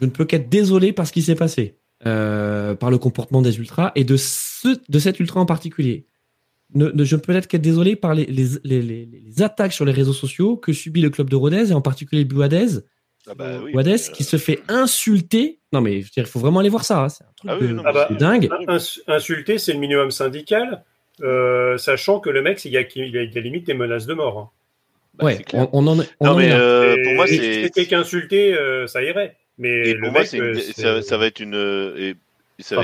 [0.00, 1.74] Je ne peux qu'être désolé par ce qui s'est passé,
[2.06, 6.04] euh, par le comportement des ultras et de, ce, de cet ultra en particulier.
[6.74, 9.72] Ne, ne- je ne peux être qu'être désolé par les, les, les, les- les attaques
[9.72, 12.80] sur les réseaux sociaux que subit le club de Rodez et en particulier Buadez,
[13.28, 15.60] Ah bah oui, Buadez mais, qui se fait insulter.
[15.72, 17.04] Non mais il faut vraiment aller voir ça.
[17.04, 17.08] hein.
[17.08, 17.82] C'est un truc Ah oui, de, non,
[18.18, 18.48] dingue.
[18.68, 20.84] Ins- Insulter, c'est le minimum syndical,
[21.22, 23.66] euh, sachant que le mec, il y a, il y a, il y a limite
[23.66, 24.38] des menaces de mort.
[24.38, 24.50] hein.
[25.14, 27.62] bah, ouais, on, on en, est- on Non, en mais euh, pour moi, si c'est.
[27.62, 29.36] c'était qu'insulter, euh, ça irait.
[29.58, 30.44] Mais Et le pour moi, mec, c'est une-
[30.84, 31.54] euh, ça, va être une.
[31.54, 32.14] euh, et-
[32.60, 32.82] Enfin,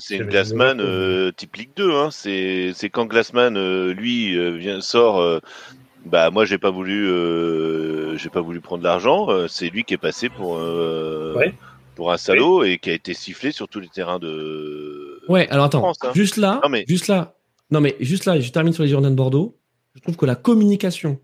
[0.00, 1.92] c'est une Glassman euh, type Ligue 2.
[1.92, 2.08] Hein.
[2.10, 5.20] C'est quand Glassman, euh, lui, euh, vient, sort.
[5.20, 5.38] euh,
[6.06, 9.92] bah moi j'ai pas voulu euh, j'ai pas voulu prendre l'argent euh, c'est lui qui
[9.92, 11.52] est passé pour euh, Ouais.
[11.94, 15.66] pour un salaud et qui a été sifflé sur tous les terrains de Ouais, alors
[15.66, 16.12] attends, France, hein.
[16.14, 17.34] juste là, Non, mais- juste là,
[17.70, 19.58] non mais juste là, je termine sur les Girondins de Bordeaux.
[19.94, 21.20] Je trouve que la communication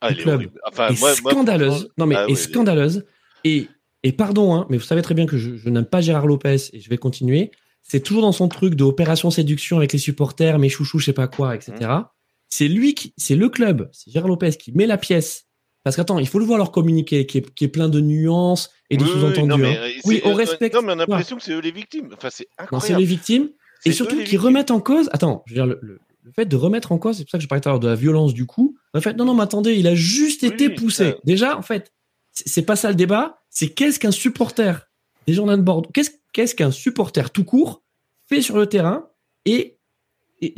[0.00, 0.50] ah, du est club.
[0.66, 1.68] Enfin, est moi- moi, scandaleuse.
[1.72, 3.04] franchement, non mais ah est scandaleuse.
[3.44, 3.68] Et
[4.04, 6.56] et pardon, hein, mais vous savez très bien que je, je n'aime pas Gérard Lopez
[6.72, 7.50] et je vais continuer.
[7.82, 11.12] C'est toujours dans son truc de opération séduction avec les supporters, mes chouchous, je sais
[11.12, 11.72] pas quoi, etc.
[11.80, 12.04] Mmh.
[12.50, 15.46] C'est lui qui, c'est le club, c'est Gérard Lopez qui met la pièce.
[15.82, 18.70] Parce qu'attends, il faut le voir leur communiquer, qui est, qui est plein de nuances
[18.88, 19.66] et de Oui, sous-entendus.
[19.66, 19.74] hein.
[19.76, 20.74] euh, Oui, on euh, respecte.
[20.74, 22.08] Non, mais on a l'impression que c'est eux les victimes.
[22.16, 22.86] Enfin, c'est Non, incroyable.
[22.86, 23.48] c'est les victimes.
[23.84, 24.46] Et surtout les qui victimes.
[24.46, 25.10] remettent en cause.
[25.12, 27.36] Attends, je veux dire, le, le- le fait de remettre en cause, c'est pour ça
[27.36, 28.78] que je parlais tout à l'heure de la violence du coup.
[28.94, 31.10] En fait, non, non, mais attendez, il a juste Oui, été poussé.
[31.10, 31.92] ça- Déjà, en fait,
[32.32, 33.42] c'est pas ça le débat.
[33.54, 34.86] C'est qu'est-ce qu'un supporter
[35.26, 37.82] des Girondins de Bordeaux Qu'est-ce qu'est-ce qu'un supporter tout court
[38.28, 39.08] fait sur le terrain
[39.46, 39.78] et,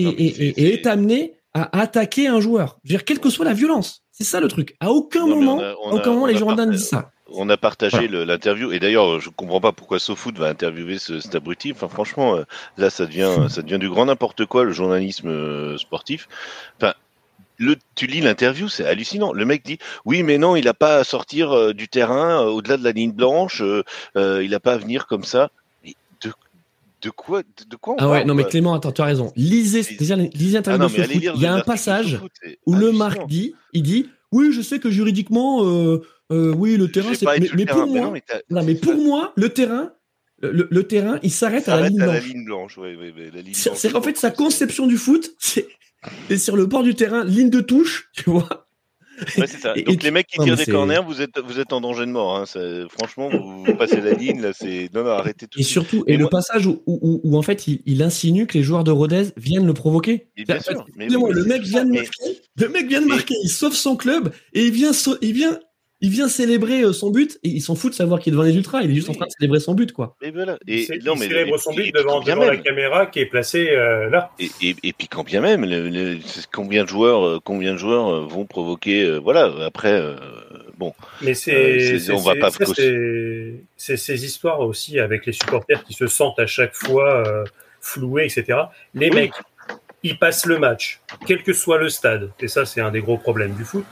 [0.01, 4.03] Non, est amené à attaquer un joueur Je veux dire, quelle que soit la violence.
[4.11, 4.75] C'est ça le truc.
[4.81, 7.11] À aucun Non, moment, on a- on aucun moment, les Girondins ne disent ça.
[7.29, 8.25] On a partagé Voilà.
[8.25, 11.73] l'interview et d'ailleurs je comprends pas pourquoi SoFoot va interviewer ce, cet abruti.
[11.73, 12.45] Enfin franchement euh,
[12.79, 16.29] là ça devient ça devient du grand n'importe quoi le journalisme euh, sportif.
[16.77, 16.95] Enfin
[17.59, 19.33] le tu lis l'interview c'est hallucinant.
[19.33, 22.51] Le mec dit oui mais non il a pas à sortir euh, du terrain euh,
[22.51, 23.63] au-delà de la ligne blanche.
[23.63, 23.83] euh,
[24.45, 25.51] il a pas à venir comme ça.
[25.85, 26.33] Mais de
[27.03, 29.05] de quoi de, de quoi on Ah ouais, parle, non mais Clément, attends, tu as
[29.05, 29.33] raison.
[29.37, 32.19] Lisez, déjà, lisez Ah non lire Il y a un passage
[32.67, 32.93] où le.
[32.93, 35.61] Marc dit, il dit, oui, je sais que juridiquement,
[36.31, 37.25] oui, le terrain, c'est.
[37.25, 37.81] pas Mais, mais terrain.
[37.81, 39.93] pour moi, non, mais t'as- non, mais pour moi, le terrain,
[40.41, 42.27] le, le terrain, il s'arrête à la ligne à la blanche.
[42.27, 42.79] ligne blanche.
[42.79, 45.69] ouais, ouais, ouais, la ligne C'est je fait sa conception du foot, c'est
[46.29, 48.63] c'est sur le bord du terrain, ligne de touche, tu vois.
[49.39, 49.73] Ouais, c'est ça.
[49.77, 51.81] Et- Donc et les mecs qui non, tirent des corners, vous êtes vous êtes en
[51.81, 52.37] danger de mort.
[52.37, 52.45] Hein.
[52.91, 55.59] Franchement, vous, vous passez la ligne là, c'est non non arrêtez tout.
[55.59, 58.03] Et surtout, et, Et le moi- passage où, où, où- où, en fait il, il
[58.03, 60.29] insinue que les joueurs de Rodez viennent le provoquer.
[60.37, 62.41] Et bien sûr, mais le mec vient de mais- marquer.
[62.59, 63.35] Le mec vient de Mais- marquer.
[63.43, 64.91] Il sauve son club et il vient,
[65.23, 65.59] il vient,
[66.01, 67.39] il vient célébrer euh, son but.
[67.43, 68.83] Et il s'en fout de savoir qu'il est devant les ultras.
[68.83, 69.15] Il est juste Oui.
[69.15, 70.17] en train de célébrer son but, quoi.
[70.23, 70.59] Et voilà.
[70.67, 72.63] Il, Et cé- non il mais célèbre et- son but et devant, la même.
[72.63, 74.31] caméra qui est placée euh, là.
[74.39, 77.73] Et, et, et puis quand bien même, le- le- c'est combien de joueurs, euh, combien
[77.73, 79.53] de joueurs vont provoquer, euh, voilà.
[79.65, 80.17] Après, euh,
[80.79, 80.93] bon,
[81.23, 86.07] Mais c'est on va pas c'est- c'est ces histoires aussi avec les supporters qui se
[86.07, 87.45] sentent à chaque fois euh,
[87.81, 88.59] floués, etc.
[88.95, 89.15] Les Oui.
[89.15, 89.33] mecs,
[90.03, 93.17] ils passent le match, quel que soit le stade, et ça c'est un des gros
[93.17, 93.85] problèmes du foot,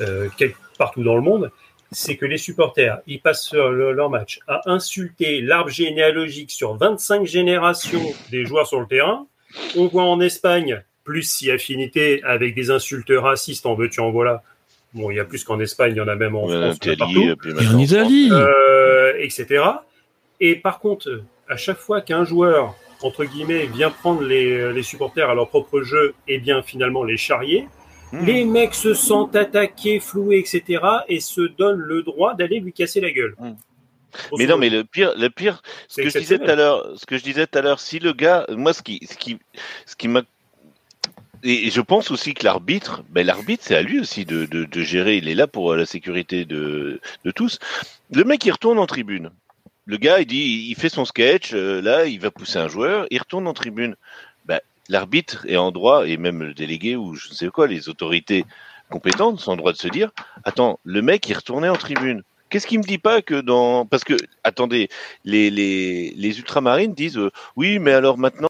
[0.00, 1.50] euh, quel- partout dans le monde,
[1.92, 7.26] c'est que les supporters, ils passent le- leur match à insulter l'arbre généalogique sur 25
[7.26, 9.26] générations des joueurs sur le terrain.
[9.76, 14.42] On voit en Espagne plus si affinité avec des insultes racistes, en veux-tu, en voilà.
[14.94, 16.76] Bon, il y a plus qu'en Espagne, il y en a même en en France,
[16.76, 17.90] Italie, partout, puis Et maintenant en France.
[17.90, 18.28] Italie.
[18.32, 19.64] euh, etc.
[20.40, 25.28] Et par contre, à chaque fois qu'un joueur, entre guillemets, vient prendre les, les supporters
[25.28, 27.66] à leur propre jeu, et bien finalement les charrier,
[28.12, 28.24] Hmm.
[28.24, 30.82] les mecs se sentent attaqués, floués, etc.
[31.08, 33.34] et se donnent le droit d'aller lui casser la gueule.
[33.38, 33.54] Hmm.
[34.36, 37.06] Mais non, mais le pire, le pire, ce que je disais tout à l'heure, ce
[37.06, 39.38] que je disais tout à l'heure, si le gars, moi, ce qui, ce qui,
[39.86, 40.22] ce qui m'a,
[41.42, 44.82] et je pense aussi que l'arbitre, ben l'arbitre, c'est à lui aussi de, de, de,
[44.82, 45.16] gérer.
[45.16, 47.58] Il est là pour la sécurité de, de tous.
[48.12, 49.30] Le mec, il retourne en tribune.
[49.86, 51.52] Le gars, il dit, il fait son sketch.
[51.54, 53.06] Euh, là, il va pousser un joueur.
[53.10, 53.96] Il retourne en tribune.
[54.90, 58.44] L'arbitre est en droit, et même le délégué ou je ne sais quoi, les autorités
[58.90, 60.10] compétentes sont en droit de se dire,
[60.44, 62.24] attends, le mec, il retournait en tribune.
[62.50, 64.88] Qu'est-ce qui me dit pas que dans parce que attendez
[65.24, 68.48] les ultramarines disent euh, oui mais alors maintenant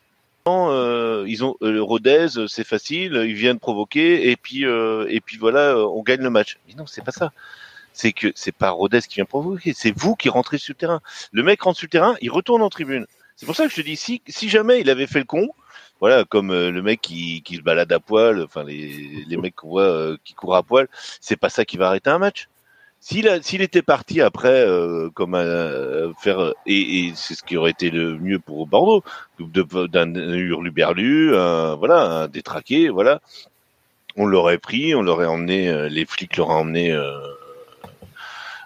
[0.49, 5.77] euh, ils ont euh, Rodez, c'est facile, ils viennent provoquer et puis et puis voilà,
[5.77, 6.59] on gagne le match.
[6.67, 7.31] Mais non, c'est pas ça.
[7.93, 11.01] C'est que c'est pas Rodez qui vient provoquer, c'est vous qui rentrez sur le terrain.
[11.33, 13.07] Le mec rentre sur le terrain, il retourne en tribune.
[13.37, 15.51] C'est pour ça que je te dis si si jamais il avait fait le con,
[16.01, 19.69] voilà, comme le mec qui, qui se balade à poil, enfin les, les mecs qu'on
[19.69, 20.89] voit qui courent à poil,
[21.21, 22.49] c'est pas ça qui va arrêter un match.
[23.03, 27.91] S'il s'il était parti après euh, comme euh, faire et, c'est ce qui aurait été
[27.91, 29.03] le mieux pour Bordeaux
[29.39, 33.23] d'un hurluberlu, un, voilà, un détraqué, voilà,
[34.17, 36.93] on l'aurait pris, on l'aurait emmené, euh, les flics l'auraient emmené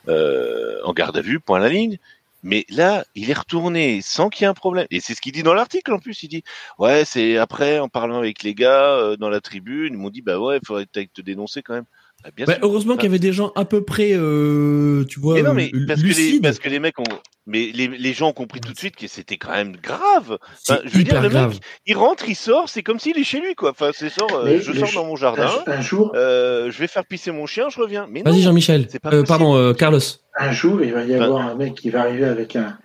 [0.09, 1.99] euh, en garde à vue, point la ligne.
[2.45, 4.87] Mais là, il est retourné sans qu'il y ait un problème.
[4.91, 6.23] Et c'est ce qu'il dit dans l'article en plus.
[6.23, 6.45] Il dit
[6.79, 10.39] ouais, c'est après en parlant avec les gars dans la tribune, ils m'ont dit bah
[10.39, 11.87] ouais, il faudrait peut-être te dénoncer quand même.
[12.25, 15.43] Bah, bah heureusement qu'il y avait des gens à peu près, euh, tu vois, mais
[15.43, 17.05] non, mais parce, Que les, parce que les mecs ont,
[17.47, 20.39] mais les, les gens ont compris tout de suite que c'était quand même grave.
[20.67, 21.51] Enfin, je veux dire, le grave.
[21.51, 23.71] mec, il rentre, il sort, c'est comme s'il est chez lui, quoi.
[23.71, 27.05] Enfin, c'est sort, euh, je sors dans mon jardin, un, jour, euh, je vais faire
[27.05, 28.07] pisser mon chien, je reviens.
[28.09, 28.89] Mais vas-y Jean-Michel.
[29.13, 30.01] Euh, pardon, euh, Carlos.
[30.39, 32.79] Un jour, il va y avoir un mec qui va arriver avec un,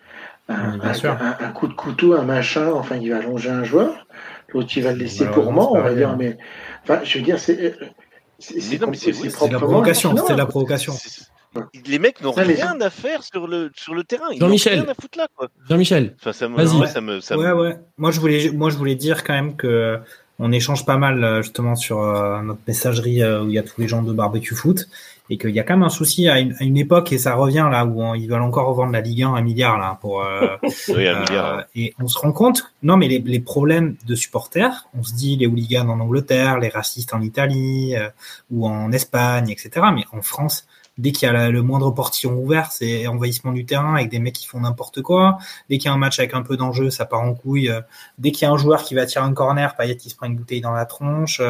[0.49, 2.71] un, un, un, coup de couteau, un machin.
[2.73, 4.07] Enfin, il va allonger un joueur.
[4.49, 5.71] L'autre, il va le laisser pour moi.
[5.71, 6.37] On va dire, mais,
[6.83, 7.75] enfin, je veux dire, c'est
[8.39, 8.77] c'est
[9.51, 10.15] la provocation.
[10.27, 10.93] C'est la provocation.
[11.87, 14.27] Les mecs n'ont rien à faire sur le, sur le terrain.
[14.37, 14.85] Jean-Michel.
[15.67, 16.15] Jean-Michel.
[16.19, 17.79] Enfin, ça me, ça me, ça ouais, ouais.
[17.97, 19.99] Moi, je voulais, moi, je voulais dire quand même que
[20.39, 23.63] on échange pas mal euh, justement sur euh, notre messagerie euh, où il y a
[23.63, 24.87] tous les gens de barbecue foot
[25.29, 27.35] et qu'il y a quand même un souci à une, à une, époque et ça
[27.35, 30.47] revient là où ils veulent encore revendre la Ligue 1 un milliard là pour euh,
[30.87, 31.63] oui, un milliard.
[31.75, 35.35] et on se rend compte non mais les, les, problèmes de supporters on se dit
[35.35, 37.95] les hooligans en Angleterre les racistes en Italie
[38.49, 40.65] ou en Espagne etc mais en France
[40.99, 44.35] dès qu'il y a le moindre portillon ouvert, c'est envahissement du terrain avec des mecs
[44.35, 45.39] qui font n'importe quoi.
[45.69, 47.71] Dès qu'il y a un match avec un peu d'enjeu, ça part en couille.
[48.17, 50.27] Dès qu'il y a un joueur qui va tirer un corner, Payet qui se prend
[50.27, 51.41] une bouteille dans la tronche.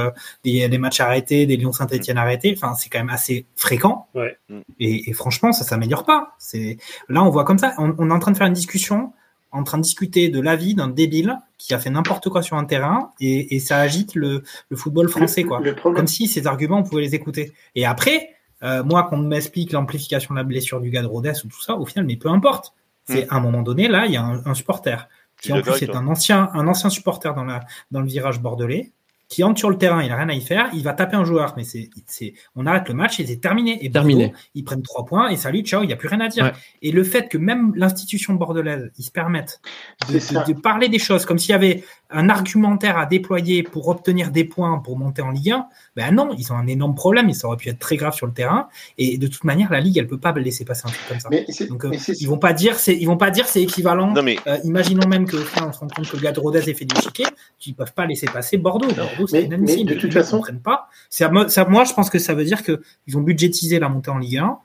[0.43, 2.20] Des, des matchs arrêtés, des Lyon Saint-Etienne mm.
[2.20, 2.56] arrêtés.
[2.56, 4.08] Enfin, c'est quand même assez fréquent.
[4.14, 4.38] Ouais.
[4.80, 6.36] Et, et, franchement, ça s'améliore pas.
[6.38, 6.78] C'est
[7.10, 7.74] là, on voit comme ça.
[7.80, 9.14] On, on, est en train de faire une discussion,
[9.52, 12.66] en train de discuter de l'avis d'un débile qui a fait n'importe quoi sur un
[12.66, 15.62] terrain et, et ça agite le, le football français, quoi.
[15.82, 17.52] Comme si ces arguments, on pouvait les écouter.
[17.76, 18.30] Et après
[18.64, 21.76] euh, moi, qu'on m'explique l'amplification de la blessure du gars de Rodez ou tout ça,
[21.76, 22.74] au final, mais peu importe.
[23.05, 23.34] C'est hmm.
[23.34, 25.07] à un moment donné, là, il y a un, un supporter
[25.41, 28.91] qui en plus est un ancien, un ancien supporter dans la dans le virage bordelais
[29.30, 31.24] qui entre sur le terrain, il a rien à y faire, il va taper un
[31.24, 33.86] joueur, mais c'est, c'est, on arrête le match et c'est terminé.
[33.86, 34.34] Et terminé.
[34.55, 36.51] ils prennent trois points et salut, ciao, il n'y a plus rien à dire.
[36.82, 39.62] Et le fait que même l'institution bordelaise, ils se permettent
[40.10, 43.88] de, de, de, parler des choses comme s'il y avait un argumentaire à déployer pour
[43.88, 47.30] obtenir des points pour monter en Ligue 1, ben non, ils ont un énorme problème,
[47.30, 48.68] et ça aurait pu être très grave sur le terrain.
[48.97, 51.30] Et de toute manière, la Ligue, elle peut pas laisser passer un truc comme ça.
[51.30, 54.12] Mais Donc, euh, ils vont pas dire, c'est, ils vont pas dire c'est équivalent.
[54.14, 54.38] Non, mais...
[54.47, 56.74] euh, imaginons même que, enfin, on se rend compte que le gars de Rodez ait
[56.74, 57.26] fait du chiquet,
[57.66, 58.88] ils peuvent pas laisser passer Bordeaux.
[58.88, 59.89] Bordeaux, c'est inadmissible.
[59.89, 60.89] Mais de toute façon, pas.
[61.10, 64.10] Ça, ça, moi, je pense que ça veut dire que ils ont budgétisé la montée
[64.10, 64.57] en Ligue 1.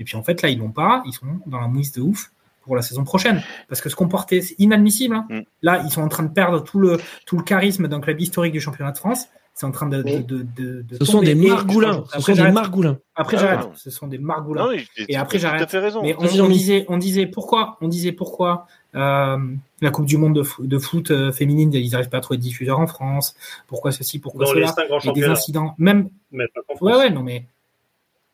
[0.00, 1.02] Et puis en fait, là, ils l'ont pas.
[1.06, 2.32] Ils sont dans la mouise de ouf
[2.62, 3.42] pour la saison prochaine.
[3.68, 5.14] Parce que ce qu'on portait, c'est inadmissible.
[5.14, 5.26] Hein.
[5.28, 5.40] Mm.
[5.62, 8.52] Là, ils sont en train de perdre tout le, tout le charisme d'un club historique
[8.52, 9.28] du championnat de France.
[9.54, 10.02] C'est en train de.
[10.02, 10.42] de, de,
[10.82, 12.04] de, ce sont des margoulins.
[12.14, 12.98] Ce sont des margoulins.
[13.14, 13.68] Après, ah, j'arrête.
[13.74, 14.72] Ce sont des margoulins.
[14.72, 15.74] Non, et après, j'arrête.
[16.02, 19.36] Mais on, on, disait, on disait pourquoi, on disait pourquoi euh,
[19.82, 22.38] la Coupe du Monde de, foot, de foot euh, féminine, ils n'arrivent pas à trouver
[22.38, 23.34] de diffuseurs en France.
[23.66, 24.74] Pourquoi ceci, pourquoi Dans cela?
[25.04, 26.08] Et des incidents, même.
[26.32, 26.46] Mais
[26.80, 27.44] ouais, ouais, non, mais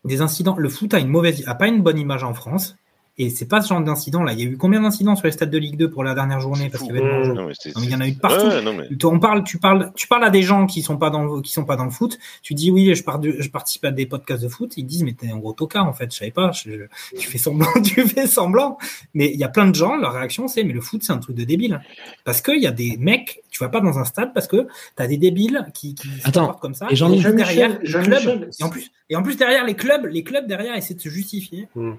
[0.05, 0.57] des incidents.
[0.57, 2.77] Le foot a une mauvaise, a pas une bonne image en France.
[3.19, 4.35] Et c'est pas ce genre d'incident là.
[4.35, 6.39] Il y a eu combien d'incidents sur les stades de Ligue 2 pour la dernière
[6.41, 6.69] journée?
[6.69, 8.47] Parce qu'il y avait non, non, mais il y en a eu de partout.
[8.47, 9.05] Ouais, mais...
[9.05, 11.51] On parle, tu parles, tu parles à des gens qui sont pas dans le, qui
[11.51, 12.19] sont pas dans le foot.
[12.43, 14.75] Tu dis oui, je, pars de, je participe à des podcasts de foot.
[14.77, 16.13] Ils disent mais t'es un gros tocard en fait.
[16.13, 16.53] Je savais pas.
[16.53, 18.77] Je, je, tu fais semblant, tu fais semblant.
[19.15, 19.97] Mais il y a plein de gens.
[19.97, 21.81] Leur réaction c'est mais le foot c'est un truc de débile.
[22.25, 23.43] Parce qu'il y a des mecs.
[23.51, 26.75] Tu vas pas dans un stade parce que t'as des débiles qui, qui Attends, comme
[26.75, 26.89] ça.
[26.91, 28.51] Et j'en ai derrière les clubs.
[28.61, 31.09] Et en plus, et en plus derrière les clubs, les clubs derrière essaient de se
[31.09, 31.67] justifier.
[31.75, 31.95] Hmm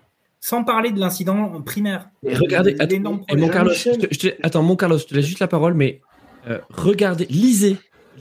[0.48, 2.10] sans parler de l'incident primaire.
[2.24, 5.14] Et regardez, attends, et mon Carlos, je te, je te, attends, mon Carlos, je te
[5.14, 6.00] laisse juste la parole, mais
[6.48, 7.76] euh, regardez, lisez,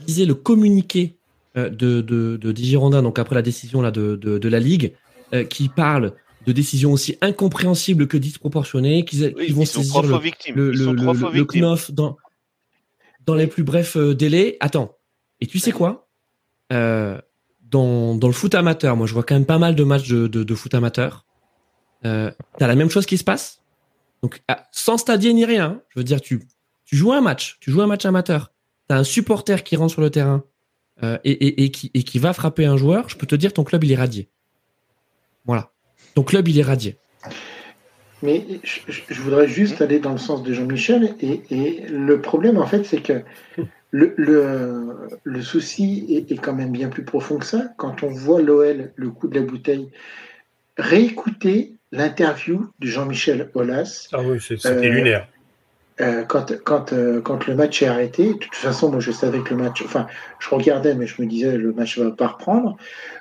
[0.05, 1.15] lisez le communiqué
[1.55, 4.93] euh, de, de, de Digirondin, donc après la décision là de, de, de la Ligue,
[5.33, 6.15] euh, qui parle
[6.45, 10.19] de décisions aussi incompréhensibles que disproportionnées, qu'ils oui, vont saisir le,
[10.53, 12.17] le, le, le, le, KNOF dans,
[13.25, 14.57] dans les plus brefs euh, délais.
[14.59, 14.97] Attends,
[15.39, 16.09] et tu sais quoi?
[16.73, 17.21] Euh,
[17.61, 20.27] dans, dans, le foot amateur, moi je vois quand même pas mal de matchs de,
[20.27, 21.23] de, de foot amateur.
[22.05, 23.61] Euh, T'as la même chose qui se passe.
[24.21, 25.65] Donc ah, sans stadier ni rien.
[25.65, 25.81] Hein.
[25.89, 26.47] Je veux dire, tu,
[26.91, 28.51] joues un match, tu joues un match amateur.
[28.87, 30.43] T'as un supporter qui rentre sur le terrain
[31.03, 33.09] euh, et, qui, va frapper un joueur.
[33.09, 34.29] Je peux te dire, ton club il est radié.
[35.45, 35.71] Voilà.
[36.15, 36.97] Ton club il est radié.
[38.23, 41.15] Mais je, voudrais juste aller dans le sens de Jean-Michel.
[41.21, 43.21] Et, le problème, en fait, c'est que
[43.91, 47.73] le, souci est, quand même bien plus profond que ça.
[47.77, 49.89] Quand on voit l'OL, le coup de la bouteille,
[50.77, 54.07] réécouter l'interview de Jean-Michel Aulas.
[54.13, 55.27] Ah oui, c'était euh, lunaire.
[55.99, 59.39] Euh, quand, quand, euh, quand le match est arrêté, de toute façon, moi je savais
[59.39, 60.05] que le match, enfin,
[60.39, 62.77] je regardais, mais je me disais le match va pas reprendre.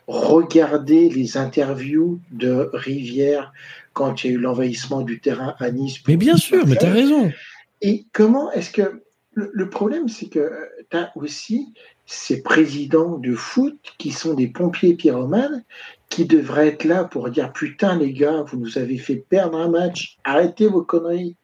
[0.06, 3.52] Regardez les interviews de Rivière
[3.94, 6.00] quand il y a eu l'envahissement du terrain à Nice.
[6.06, 7.32] Mais bien sûr, mais tu as raison.
[7.80, 9.02] Et comment est-ce que.
[9.32, 10.50] Le, le problème, c'est que
[10.90, 11.74] tu as aussi
[12.06, 15.62] ces présidents de foot qui sont des pompiers pyromanes
[16.08, 19.68] qui devraient être là pour dire Putain, les gars, vous nous avez fait perdre un
[19.68, 21.36] match, arrêtez vos conneries.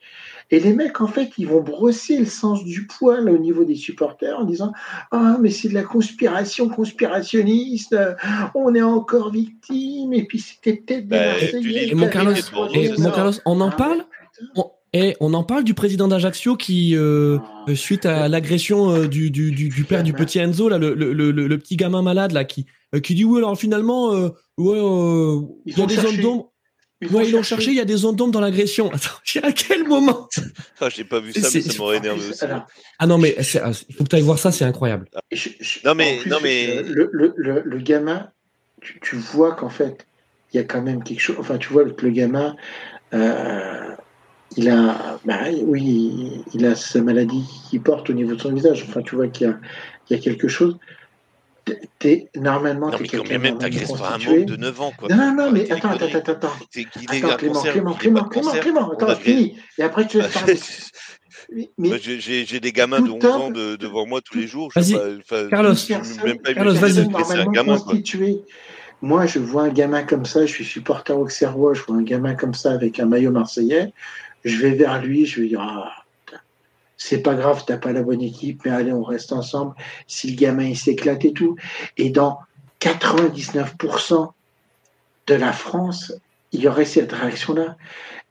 [0.50, 3.74] Et les mecs, en fait, ils vont brosser le sens du poil au niveau des
[3.74, 4.72] supporters en disant
[5.10, 7.96] Ah, mais c'est de la conspiration conspirationniste,
[8.54, 12.34] on est encore victime, et puis c'était peut-être des bah, Et mon Carlos,
[12.74, 14.04] et mon Carlos, on en ah, parle
[14.56, 19.08] on, Et on en parle du président d'Ajaccio qui, euh, ah, suite à l'agression euh,
[19.08, 22.02] du, du, du, du, père du petit Enzo, là, le, le, le, le, petit gamin
[22.02, 24.28] malade, là, qui, euh, qui dit Oui, alors finalement, euh,
[24.58, 26.52] ouais, euh, il y a des zones d'ombre.
[27.10, 28.90] Ouais, ils l'ont cherché, il y a des zones d'ombre dans l'agression.
[28.92, 30.28] Attends, à quel moment
[30.80, 32.44] ah, J'ai pas vu ça, mais ça m'aurait énervé aussi.
[32.98, 35.08] Ah non, mais ah, il faut que tu ailles voir ça, c'est incroyable.
[35.32, 36.82] Je, je, non, mais, plus, non, mais...
[36.82, 38.30] Le, le, le, le gamin,
[38.80, 40.06] tu, tu vois qu'en fait,
[40.52, 41.36] il y a quand même quelque chose.
[41.38, 42.54] Enfin, tu vois que le gamin,
[43.14, 43.96] euh,
[44.56, 48.84] il a, bah, oui, il a sa maladie qu'il porte au niveau de son visage.
[48.88, 49.56] Enfin, tu vois qu'il
[50.10, 50.78] y a quelque chose
[51.98, 55.08] t'es normalement non, mais quand même t'agresses pas un de 9 ans quoi.
[55.08, 56.52] Non non mais attends attends attends attends.
[56.70, 59.56] C'est qu'il est attends, Clément, Clément, Clément, Clément, Clément, attends, fini.
[59.78, 60.58] Et après tu vas parler.
[62.00, 64.70] J'ai des gamins de 11 ans de, devant moi tous les jours.
[64.74, 64.96] Vas-y,
[65.50, 65.74] Carlos.
[66.24, 67.00] Même pas Carlos, vas-y.
[67.00, 67.78] un gamin,
[69.02, 72.34] Moi, je vois un gamin comme ça, je suis supporter auxerrois, je vois un gamin
[72.34, 73.92] comme ça avec un maillot marseillais,
[74.44, 76.01] je vais vers lui, je vais dire ah,
[77.02, 79.74] c'est pas grave, t'as pas la bonne équipe, mais allez, on reste ensemble.
[80.06, 81.56] Si le gamin il s'éclate et tout.
[81.96, 82.38] Et dans
[82.80, 84.30] 99%
[85.26, 86.12] de la France,
[86.52, 87.76] il y aurait cette réaction-là.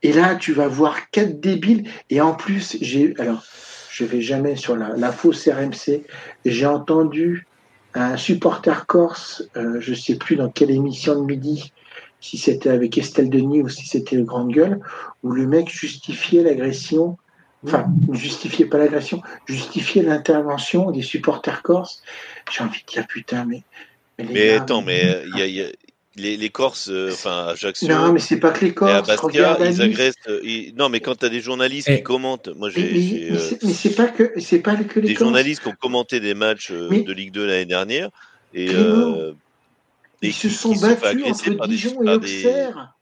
[0.02, 1.88] Et là, tu vas voir quatre débiles.
[2.08, 3.44] Et en plus, j'ai, alors,
[3.90, 6.02] je vais jamais sur la, fausse RMC.
[6.46, 7.46] J'ai entendu
[7.94, 11.74] un supporter corse, euh, je sais plus dans quelle émission de midi,
[12.20, 14.80] si c'était avec Estelle Denis ou si c'était le Grande Gueule,
[15.22, 17.18] où le mec justifiait l'agression
[17.64, 22.02] enfin, ne justifiait pas l'agression, justifiait l'intervention des supporters corses.
[22.50, 23.62] J'ai envie de dire, putain, mais.
[24.18, 25.66] Mais, mais gars, attends, mais il y a, y a,
[26.16, 27.88] les, les Corses, euh, enfin, Ajaccio.
[27.88, 28.92] Non, mais c'est pas que les Corses.
[28.92, 30.14] à Bastia, ils agressent.
[30.28, 30.74] Euh, ils...
[30.76, 31.96] Non, mais quand tu as des journalistes et...
[31.96, 32.82] qui commentent, moi j'ai.
[32.82, 35.28] Mais, mais, euh, c'est pas que, c'est pas que les Des Corses.
[35.28, 37.02] journalistes qui ont commenté des matchs mais...
[37.02, 38.10] de Ligue 2 l'année dernière.
[38.54, 38.70] Et,
[40.24, 42.94] ils se sont battus entre Dijon et Auxerre.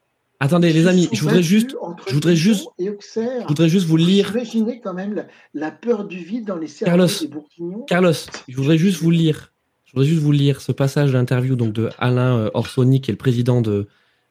[0.42, 1.76] Attendez, les amis, je voudrais juste,
[2.08, 4.30] je voudrais juste, je voudrais juste vous lire.
[4.30, 7.84] Imaginez quand même la, la, peur du vide dans les Carlos, des Bourguignons.
[7.86, 8.14] Carlos,
[8.48, 9.52] je voudrais juste vous lire,
[9.84, 13.12] je voudrais juste vous lire ce passage d'interview donc de Alain euh, Orsoni, qui est
[13.12, 13.86] le président de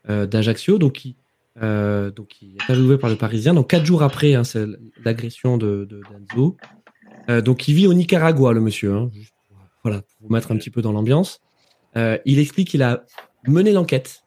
[0.09, 1.15] euh, d'Ajaccio, donc qui,
[1.61, 3.53] euh, donc qui est interviewé par le Parisien.
[3.53, 4.41] Donc quatre jours après hein,
[5.03, 6.57] l'agression de, de d'Anzo,
[7.29, 8.93] euh, donc il vit au Nicaragua, le monsieur.
[8.93, 9.33] Hein, juste,
[9.83, 11.41] voilà, pour vous mettre un petit peu dans l'ambiance.
[11.95, 13.03] Il explique qu'il a
[13.45, 14.23] mené l'enquête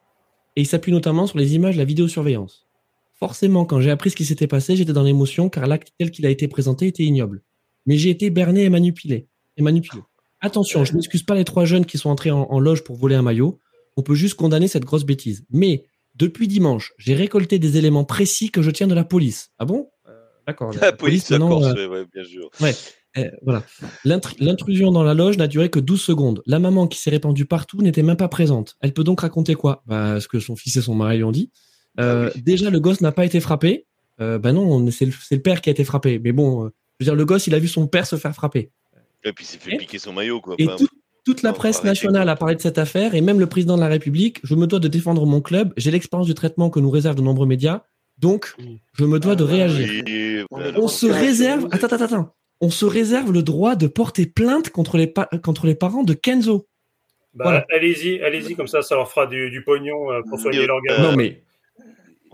[0.56, 2.66] et il s'appuie notamment sur les images de la vidéosurveillance.
[3.14, 6.26] Forcément, quand j'ai appris ce qui s'était passé, j'étais dans l'émotion car l'acte tel qu'il
[6.26, 7.42] a été présenté était ignoble.
[7.86, 9.28] Mais j'ai été berné et manipulé.
[9.56, 10.02] Et manipulé.
[10.40, 13.14] Attention, je n'excuse pas les trois jeunes qui sont entrés en, en, loge pour voler
[13.14, 13.60] un maillot.
[13.96, 15.44] On peut juste condamner cette grosse bêtise.
[15.50, 15.84] Mais
[16.14, 19.50] depuis dimanche, j'ai récolté des éléments précis que je tiens de la police.
[19.58, 19.88] Ah bon?
[20.08, 20.12] Euh,
[20.46, 20.72] D'accord.
[20.74, 21.38] La, la, police, euh...
[21.38, 22.50] ouais, bien sûr.
[22.60, 22.74] Ouais.
[23.16, 23.62] Eh, voilà.
[24.04, 26.42] L'intrusion dans la loge n'a duré que 12 secondes.
[26.46, 28.76] La maman qui s'est répandue partout n'était même pas présente.
[28.80, 29.82] Elle peut donc raconter quoi?
[29.86, 31.50] Bah, Ce que son fils et son mari lui ont dit.
[32.00, 32.42] Euh, ah oui.
[32.42, 33.86] Déjà, le gosse n'a pas été frappé.
[34.20, 36.18] Euh, bah non, c'est le, le, père qui a été frappé.
[36.18, 36.68] Mais bon, euh,
[37.00, 38.70] je veux dire, le gosse, il a vu son père se faire frapper.
[39.24, 40.40] Et puis il s'est fait et piquer son maillot.
[40.40, 40.54] Quoi.
[40.58, 40.88] Et tout,
[41.24, 43.88] toute la presse nationale a parlé de cette affaire, et même le président de la
[43.88, 44.40] République.
[44.42, 45.72] Je me dois de défendre mon club.
[45.76, 47.82] J'ai l'expérience du traitement que nous réservent de nombreux médias.
[48.18, 48.54] Donc,
[48.92, 49.88] je me dois de réagir.
[50.06, 50.44] Oui,
[50.76, 51.68] on se réserve.
[51.72, 55.74] Attends, attends, attends on se réserve le droit de porter plainte contre les, contre les
[55.74, 56.68] parents de Kenzo.
[57.34, 57.66] Bah, voilà.
[57.70, 61.10] Allez-y, allez-y, comme ça, ça leur fera du, du pognon euh, pour soigner leur gamin.
[61.10, 61.42] Non, mais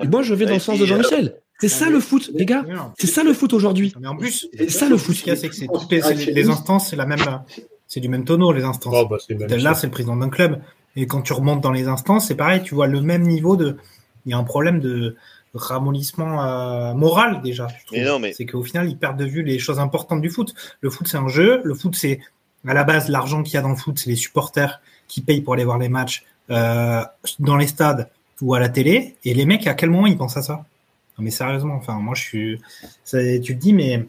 [0.07, 1.41] moi, je vais dans le sens de Jean-Michel.
[1.61, 2.65] C'est ça le foot, les gars.
[2.99, 3.93] C'est ça le foot aujourd'hui.
[3.99, 5.17] Mais en plus, c'est ça le foot.
[5.17, 7.19] Ce qu'il y a, c'est que c'est toutes les, les instances, c'est la même,
[7.87, 8.95] c'est du même tonneau les instances.
[8.97, 9.17] Oh, bah,
[9.57, 10.61] Là, c'est le président d'un club.
[10.95, 13.77] Et quand tu remontes dans les instances, c'est pareil, tu vois le même niveau de.
[14.27, 15.17] Il y a un problème de
[15.55, 17.67] ramollissement euh, moral déjà.
[17.93, 20.55] Mais mais- C'est qu'au final, ils perdent de vue les choses importantes du foot.
[20.81, 21.61] Le foot, c'est un jeu.
[21.65, 22.21] Le foot, c'est
[22.67, 25.41] à la base l'argent qu'il y a dans le foot, c'est les supporters qui payent
[25.41, 27.03] pour aller voir les matchs euh,
[27.39, 28.09] dans les stades
[28.41, 29.17] ou à la télé.
[29.25, 30.55] Et les mecs, à quel moment ils pensent à ça?
[31.19, 32.61] Non, Mais sérieusement, enfin, moi, je suis.
[33.11, 34.07] Tu te dis, mais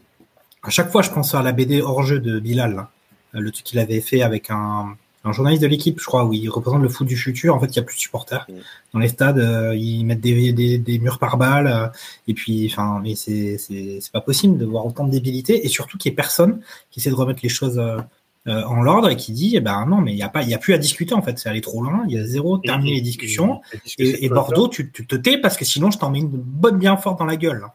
[0.62, 2.90] à chaque fois, je pense à la BD hors jeu de Bilal, là.
[3.32, 6.48] Le truc qu'il avait fait avec un, un journaliste de l'équipe, je crois, où il
[6.48, 7.54] représente le foot du futur.
[7.54, 8.54] En fait, il n'y a plus de supporters Mm.
[8.94, 9.38] dans les stades.
[9.38, 11.66] euh, ils mettent des, des, des murs par balles.
[11.66, 11.88] euh,
[12.26, 15.68] et puis, enfin, mais c'est c'est c'est pas possible de voir autant de débilité et
[15.68, 16.60] surtout qu'il y ait personne
[16.90, 17.98] qui essaie de remettre les choses euh,
[18.46, 20.48] euh, en l'ordre et qui dit, eh ben non, mais il y a pas, il
[20.48, 21.38] y a plus à discuter en fait.
[21.38, 22.04] C'est aller trop loin.
[22.08, 23.60] Il y a zéro terminer les discussions.
[23.98, 26.96] Et- Bordeaux, tu, tu te tais parce que sinon, je t'en mets une bonne bien
[26.96, 27.66] forte dans la gueule.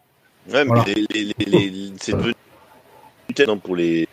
[0.52, 0.84] Ouais, mais Voilà.
[0.88, 2.34] les- les- les- les- c'est devenu
[3.36, 4.08] tellement pour les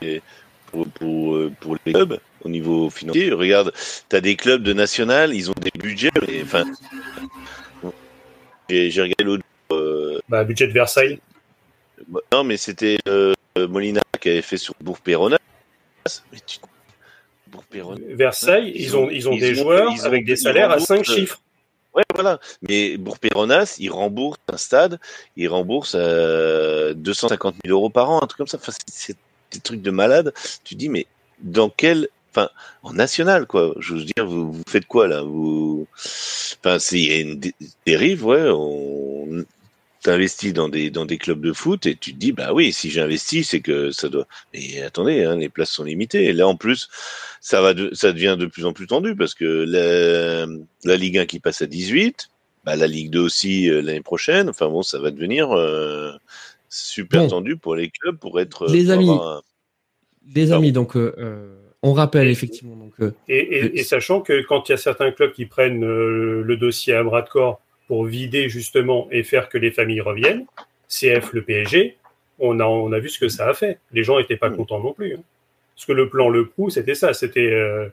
[0.70, 3.32] pour, pour, euh, pour les clubs au niveau financier.
[3.32, 3.72] Regarde,
[4.08, 6.10] tu as des clubs de national, ils ont des budgets.
[6.28, 6.64] mais, Enfin,
[8.68, 9.44] j'ai regardé l'autre.
[9.72, 11.18] euh, Bah, budget de Versailles.
[12.32, 15.38] non, mais c'était euh, Molina qui avait fait sur Bourg-Péronas.
[16.46, 16.58] Tu-.
[18.14, 21.00] Versailles, ils ont, ils ont des ont- joueurs ils avec des salaires à remboursent, 5
[21.00, 21.40] euh, chiffres.
[21.94, 22.40] Ouais, voilà.
[22.66, 24.98] Mais Bourg-Péronas, il rembourse un stade,
[25.36, 28.56] il rembourse euh, 250 000 euros par an, un truc comme ça.
[28.56, 29.16] Enfin, c'est- c'est
[29.52, 30.32] des trucs de malade.
[30.64, 31.06] Tu dis, mais
[31.40, 32.08] dans quel.
[32.34, 32.48] Enfin,
[32.82, 33.74] en national, quoi.
[33.78, 35.22] Je veux dire, vous, vous faites quoi, là?
[35.22, 35.86] Vous...
[36.64, 37.54] Enfin, il y a une dé-
[37.86, 38.48] dérive, ouais.
[38.50, 39.44] On
[40.02, 42.90] t'investis dans des, dans des clubs de foot et tu te dis, bah oui, si
[42.90, 44.26] j'investis, c'est que ça doit.
[44.52, 46.24] Mais attendez, hein, les places sont limitées.
[46.24, 46.88] Et là, en plus,
[47.40, 50.46] ça, va de- ça devient de plus en plus tendu parce que la,
[50.84, 52.30] la Ligue 1 qui passe à 18,
[52.64, 54.48] bah, la Ligue 2 aussi euh, l'année prochaine.
[54.48, 56.12] Enfin bon, ça va devenir euh,
[56.68, 57.28] super Bon.
[57.28, 58.66] tendu pour les clubs pour être.
[58.72, 59.10] Les pour amis.
[59.10, 59.42] un-
[60.34, 60.56] Les Pardon.
[60.62, 64.68] amis, donc euh, euh, on rappelle effectivement donc euh, Et, et- et sachant que quand
[64.68, 68.04] il y a certains clubs qui prennent euh, le dossier à bras de corps pour
[68.04, 70.46] vider justement et faire que les familles reviennent,
[70.88, 71.96] CF, le PSG,
[72.38, 73.78] on a, on a vu ce que ça a fait.
[73.92, 75.14] Les gens n'étaient pas contents non plus.
[75.14, 75.22] hein.
[75.74, 77.88] Parce que le plan Le Prou, c'était ça, c'était euh,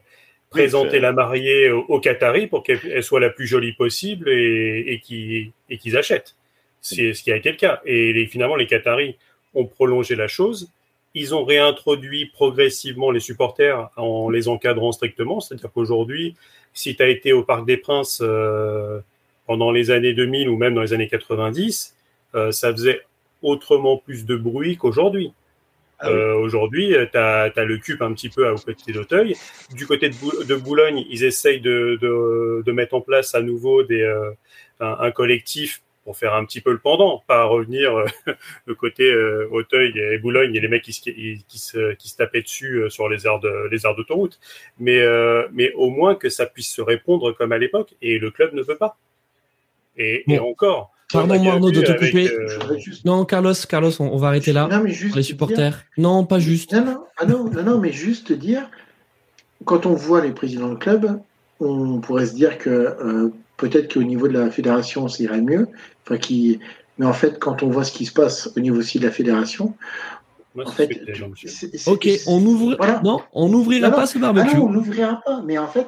[0.50, 4.84] présenter la mariée aux, aux Qataris pour qu'elle elle soit la plus jolie possible et,
[4.88, 6.36] et qu'ils et qu'ils achètent.
[6.82, 7.82] C'est ce qui a été le cas.
[7.86, 9.18] Et les- finalement, les Qataris
[9.54, 10.70] ont prolongé la chose.
[11.20, 15.40] Ils ont réintroduit progressivement les supporters en les encadrant strictement.
[15.42, 16.36] C'est-à-dire qu'aujourd'hui,
[16.74, 19.00] si tu as été au Parc des Princes euh,
[19.46, 21.96] pendant les années 2000 ou même dans les années 90,
[22.36, 23.02] euh, ça faisait
[23.42, 25.34] autrement plus de bruit qu'aujourd'hui.
[26.02, 26.18] Ah oui.
[26.18, 29.36] Euh, Aujourd'hui, tu as, le CUP un petit peu à- côté d'Auteuil.
[29.76, 33.42] Du côté de, Bou- de Boulogne, ils essayent de, de, de mettre en place à
[33.42, 34.04] nouveau des,
[34.80, 38.06] un, un collectif pour faire un petit peu le pendant, pas revenir euh,
[38.66, 42.10] le côté euh, Auteuil et Boulogne et les mecs qui se, qui, qui se, qui
[42.10, 44.40] se tapaient dessus euh, sur les aires de, les aires d'autoroute.
[44.80, 47.94] Mais, euh, mais au moins que ça puisse se répondre comme à l'époque.
[48.02, 48.98] Et le club ne veut pas.
[49.98, 50.92] Et, encore.
[51.12, 52.30] Pardon, Arnaud, de te couper.
[52.32, 54.68] euh, juste- non Carlos, Carlos, on, on va arrêter là.
[54.72, 55.84] Non, mais juste les dire- supporters.
[55.98, 56.72] Non, pas juste.
[56.74, 58.70] Non, non, ah non, non, non, mais juste dire,
[59.66, 61.20] quand on voit les présidents de club,
[61.60, 63.30] on pourrait se dire que euh,
[63.60, 65.68] peut-être qu'au niveau de la fédération, ça irait mieux.
[66.06, 66.60] Enfin, qui...
[66.98, 69.12] Mais en fait, quand on voit ce qui se passe au niveau aussi de la
[69.12, 69.74] fédération,
[70.56, 71.02] moi, en c'est fait,
[71.46, 72.76] c'est- c'est- Ok, c'est- on ouvre.
[72.78, 73.02] Voilà.
[73.04, 74.58] Non, on n'ouvrira pas ce Ah barbecue.
[74.58, 75.42] non, on n'ouvrira pas.
[75.46, 75.88] Mais en fait,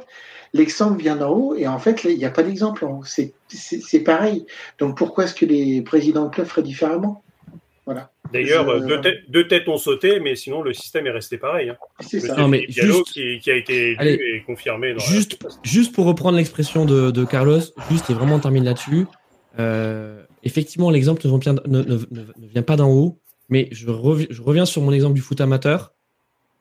[0.54, 2.86] l'exemple vient d'en haut et en fait, il n'y a pas d'exemple.
[2.86, 3.04] en haut.
[3.06, 4.46] C'est c'est- c'est pareil.
[4.80, 7.24] Donc pourquoi est-ce que les présidents de club feraient différemment?
[8.34, 11.70] D'ailleurs, Je- deux, têtes- deux têtes ont sauté, mais sinon le système est resté pareil.
[11.70, 11.78] Hein.
[12.00, 12.36] C'est ça.
[12.36, 14.20] Non, mais juste- qui, qui a été élu Allez.
[14.36, 14.92] et confirmé.
[14.94, 17.60] Dans la- Juste, juste pour reprendre l'expression de, de Carlos,
[17.90, 19.06] juste et vraiment on termine là-dessus.
[19.60, 21.98] Euh, effectivement, l'exemple ne, vient- ne- ne- ne-
[22.38, 23.20] ne vient pas d'en haut,
[23.50, 25.94] mais je, revi- je reviens sur mon exemple du foot amateur.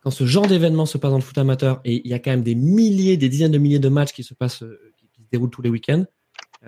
[0.03, 2.31] Quand ce genre d'événement se passe dans le foot amateur et il y a quand
[2.31, 5.23] même des milliers, des dizaines de milliers de matchs qui se passent, euh, qui, qui
[5.23, 6.05] se déroulent tous les week-ends,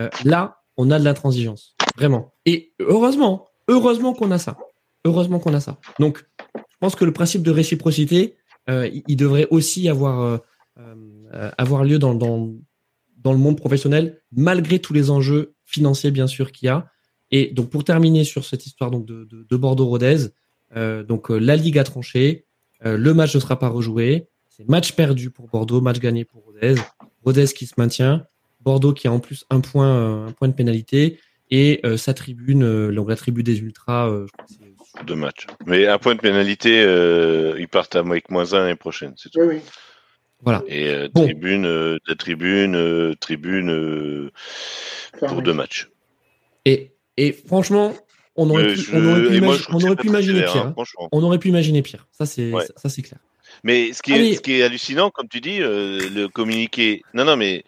[0.00, 2.32] euh, là, on a de l'intransigeance, vraiment.
[2.46, 4.56] Et heureusement, heureusement qu'on a ça,
[5.04, 5.78] heureusement qu'on a ça.
[5.98, 6.24] Donc,
[6.56, 8.36] je pense que le principe de réciprocité,
[8.68, 10.38] euh, il, devrait aussi avoir euh,
[10.78, 12.52] euh, avoir lieu dans, dans,
[13.18, 16.86] dans le monde professionnel, malgré tous les enjeux financiers, bien sûr, qu'il y a.
[17.30, 20.28] Et donc, pour terminer sur cette histoire donc, de, de, de Bordeaux-Rodez,
[20.76, 22.46] euh, donc euh, la Ligue a tranché,
[22.84, 26.44] euh, le match ne sera pas rejoué, c'est match perdu pour Bordeaux, match gagné pour
[26.44, 26.74] Rodez,
[27.24, 28.26] Rodez qui se maintient,
[28.60, 31.18] Bordeaux qui a en plus un point, un point de pénalité,
[31.50, 34.71] et sa tribune, donc la tribune des Ultras, je crois que c'est
[35.06, 35.46] Deux matchs.
[35.66, 39.30] Mais un point de pénalité, euh, ils partent à avec moins un l'année prochaine, c'est
[39.30, 39.40] tout.
[39.40, 39.60] Oui, oui.
[40.42, 40.62] voilà.
[40.66, 41.24] Et euh, Bon.
[41.24, 44.30] tribune, euh, de tribune, euh, tribune euh,
[45.26, 45.88] pour deux matchs.
[46.66, 47.94] Et, et franchement,
[48.36, 50.56] on aurait Euh, pu, je- on aurait pu, moi, on aurait imaginer pire.
[50.66, 51.08] hein, hein.
[51.10, 52.06] On aurait pu imaginer pire.
[52.12, 52.66] Ça, c'est Ouais.
[52.76, 53.18] ça, c'est clair.
[53.64, 54.28] Mais ce qui, Allez.
[54.30, 57.02] est, ce qui est hallucinant, comme tu dis, euh, le communiqué.
[57.14, 57.64] Non, non, mais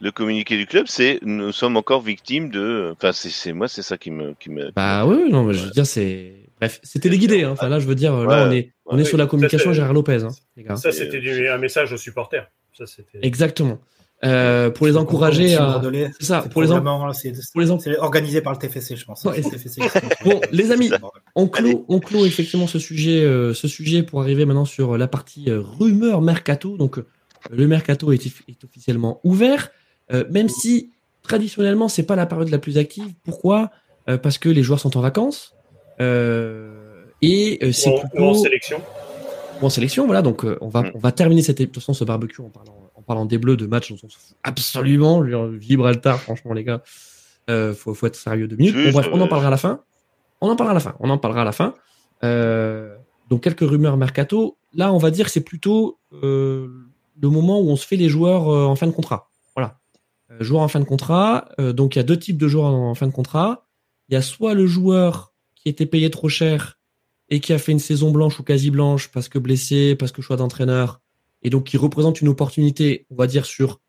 [0.00, 2.90] le communiqué du club, c'est nous sommes encore victimes de.
[2.92, 4.34] Enfin, c'est c'est- moi, c'est ça qui me.
[4.34, 4.70] Qui me...
[4.72, 6.34] Bah oui, oui, non, mais je veux dire, c'est.
[6.60, 7.42] Bref, c'était téléguidé.
[7.44, 7.50] Hein.
[7.52, 9.92] Enfin là, je veux dire, là, on est, on est Ouais, sur la communication Gérard
[9.92, 10.76] Lopez, hein, les gars.
[10.76, 12.50] Ça, c'était du- un message aux supporters.
[12.76, 13.18] Ça, c'était.
[13.22, 13.78] Exactement.
[14.24, 15.80] Euh, pour les encourager à.
[16.18, 19.24] C'est ça, pour les en- pour les en- c'est organisé par le TFC, je pense.
[19.24, 19.80] Le TFC.
[20.24, 20.90] Bon, les amis,
[21.36, 25.06] on clôt, on clôt effectivement ce sujet, euh, ce sujet pour arriver maintenant sur la
[25.06, 26.76] partie euh, rumeur mercato.
[26.76, 27.06] Donc, euh,
[27.52, 29.70] le mercato est, est officiellement ouvert,
[30.12, 30.90] euh, même si
[31.22, 33.12] traditionnellement c'est pas la période la plus active.
[33.22, 33.70] Pourquoi?
[34.08, 35.57] Euh, Parce que les joueurs sont en vacances euh,
[36.00, 38.80] et euh, c'est plutôt en sélection.
[39.60, 40.06] ou en sélection.
[40.06, 40.92] Voilà, donc euh, on va Mm.
[40.94, 43.90] on va terminer cette façon ce barbecue en parlant en parlant des Bleus de match
[43.90, 45.24] dont on se fout absolument.
[45.60, 46.82] Gibraltar, franchement les gars,
[47.50, 48.74] euh, faut faut être sérieux deux minutes.
[48.76, 49.80] Bon, bref, on en parlera à la fin.
[50.40, 50.94] On en parlera à la fin.
[51.00, 51.74] On en parlera à la fin.
[52.24, 52.94] Euh,
[53.30, 54.56] donc quelques rumeurs mercato.
[54.74, 56.68] Là, on va dire que c'est plutôt euh,
[57.20, 59.30] le moment où on se fait les joueurs euh, en fin de contrat.
[59.56, 59.78] Voilà,
[60.30, 61.48] Euh, joueurs en fin de contrat.
[61.58, 63.64] euh, donc il y a deux types de joueurs en fin de contrat.
[64.08, 65.32] Il y a soit le joueur
[65.62, 66.78] qui était payé trop cher
[67.28, 70.22] et qui a fait une saison blanche ou quasi blanche parce que blessé, parce que
[70.22, 71.00] choix d'entraîneur,
[71.42, 73.80] et donc qui représente une opportunité, on va dire, sur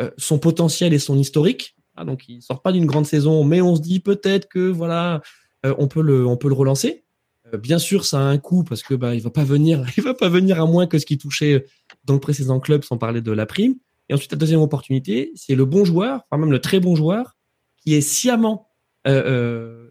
[0.00, 1.76] euh, son potentiel et son historique.
[1.96, 5.22] Ah, donc il sort pas d'une grande saison, mais on se dit peut-être que voilà,
[5.64, 7.04] euh, on peut le, on peut le relancer.
[7.52, 10.02] Euh, bien sûr, ça a un coût parce que bah il va pas venir, il
[10.02, 11.64] va pas venir à moins que ce qui touchait
[12.04, 13.76] dans le précédent club, sans parler de la prime.
[14.08, 17.36] Et ensuite, la deuxième opportunité, c'est le bon joueur, enfin même le très bon joueur,
[17.78, 18.68] qui est sciemment,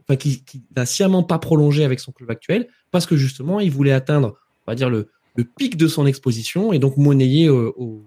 [0.07, 3.71] enfin qui, qui n'a sciemment pas prolongé avec son club actuel parce que justement, il
[3.71, 4.35] voulait atteindre,
[4.65, 8.03] on va dire le, le pic de son exposition et donc monnayer euh, au,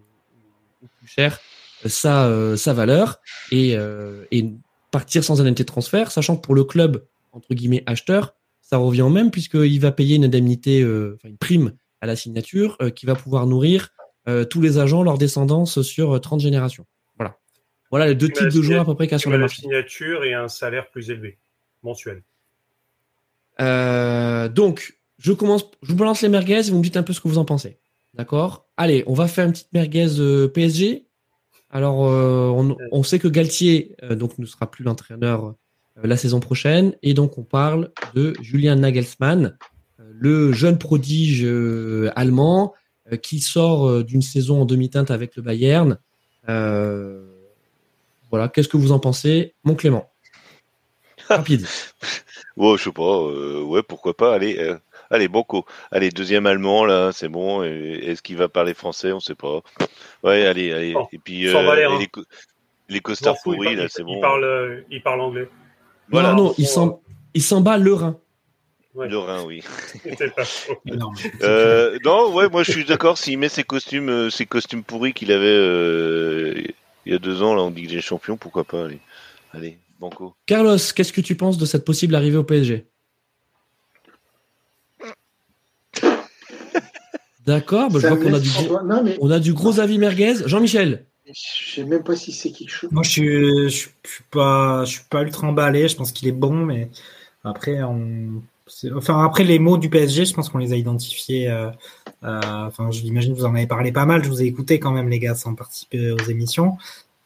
[0.82, 1.38] au plus cher
[1.84, 3.20] euh, sa, euh, sa valeur
[3.50, 4.46] et, euh, et
[4.90, 9.02] partir sans indemnité de transfert, sachant que pour le club, entre guillemets, acheteur, ça revient
[9.02, 12.90] au même puisqu'il va payer une indemnité, euh, enfin une prime à la signature euh,
[12.90, 13.90] qui va pouvoir nourrir
[14.28, 16.86] euh, tous les agents, leur descendance sur euh, 30 générations.
[17.16, 17.36] Voilà.
[17.90, 19.40] Voilà les deux types de joueurs à peu près qu'il y a sur le la
[19.42, 19.62] marché.
[19.62, 21.38] signature et un salaire plus élevé,
[21.82, 22.22] mensuel.
[23.60, 27.12] Euh, donc, je commence, je vous balance les merguez et vous me dites un peu
[27.12, 27.78] ce que vous en pensez.
[28.14, 28.66] D'accord?
[28.76, 31.06] Allez, on va faire une petite merguez euh, PSG.
[31.70, 35.54] Alors, euh, on, sait que Galtier donc ne sera plus l'entraîneur
[36.02, 39.58] la saison prochaine et donc on parle de Julian Nagelsmann,
[39.98, 41.46] le jeune prodige
[42.16, 42.72] allemand
[43.20, 45.98] qui sort d'une saison en demi-teinte avec le Bayern.
[46.46, 50.10] Voilà, qu'est-ce que vous en pensez, mon Clément?
[51.28, 51.66] Rapide.
[52.56, 53.02] Ouais, je sais pas.
[53.02, 54.34] euh, ouais, pourquoi pas.
[54.34, 54.76] Allez, euh,
[55.10, 55.64] allez, Banco.
[55.92, 57.62] Allez, deuxième allemand là, c'est bon.
[57.62, 59.60] Est-ce qu'il va parler français On sait pas.
[60.24, 60.94] Ouais, allez, allez.
[61.12, 61.98] Et puis euh, Valère, et hein.
[62.00, 62.24] les, co-
[63.00, 64.20] costards fous, il pourris là, c'est il bon.
[64.20, 65.48] parle, euh, il parle anglais.
[66.10, 66.32] Voilà.
[66.32, 67.00] non, non, il s'en,
[67.32, 68.18] il s'en bat le rein.
[68.94, 69.08] Ouais.
[69.08, 69.62] Le Rhin, oui.
[70.18, 70.44] Pas.
[71.42, 73.18] Euh, non, ouais, moi je suis d'accord.
[73.18, 76.54] S'il met ses costumes, euh, ses costumes pourris qu'il avait euh,
[77.06, 78.98] il y a deux ans là en Ligue des Champions, pourquoi pas Allez,
[79.54, 80.34] allez, Banco.
[80.46, 82.86] Carlos, qu'est-ce que tu penses de cette possible arrivée au PSG
[87.46, 88.50] D'accord, bah, je vois qu'on a du.
[88.84, 90.34] Non, mais on a du gros avis merguez.
[90.46, 92.90] Jean-Michel, je sais même pas si c'est quelque chose.
[92.92, 93.28] Moi, je suis,
[93.64, 95.88] je suis je suis pas, je suis pas ultra emballé.
[95.88, 96.90] Je pense qu'il est bon, mais
[97.44, 98.42] après, on,
[98.94, 101.48] enfin, après les mots du PSG, je pense qu'on les a identifiés.
[101.50, 101.70] euh,
[102.24, 104.24] euh, enfin, je l'imagine, vous en avez parlé pas mal.
[104.24, 106.76] Je vous ai écouté quand même, les gars, sans participer aux émissions.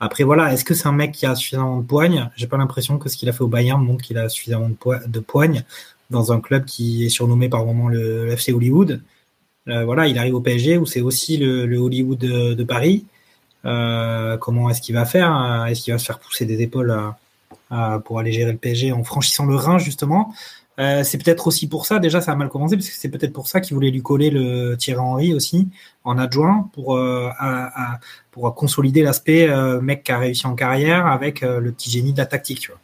[0.04, 2.28] Après, voilà, est-ce que c'est un mec qui a suffisamment de poigne?
[2.34, 5.06] J'ai pas l'impression que ce qu'il a fait au Bayern montre qu'il a suffisamment de,
[5.06, 5.62] de poigne
[6.10, 9.00] dans un club qui est surnommé par moment le, FC Hollywood.
[9.68, 13.06] Euh, voilà, il arrive au PSG où c'est aussi le, Hollywood de, Paris.
[13.64, 15.66] Euh, comment est-ce qu'il va faire?
[15.68, 16.92] Est-ce qu'il va se faire pousser des épaules
[18.04, 20.34] pour aller gérer le PSG en franchissant le Rhin justement?
[20.78, 23.32] Euh, C'est peut-être aussi pour ça, déjà ça a mal commencé, parce que c'est peut-être
[23.32, 25.68] pour ça qu'il voulait lui coller le Thierry Henry aussi
[26.04, 27.98] en adjoint pour, euh, à- à-
[28.30, 32.12] pour consolider l'aspect euh, mec qui a réussi en carrière avec euh, le petit génie
[32.14, 32.60] de la tactique.
[32.60, 32.80] Tu vois.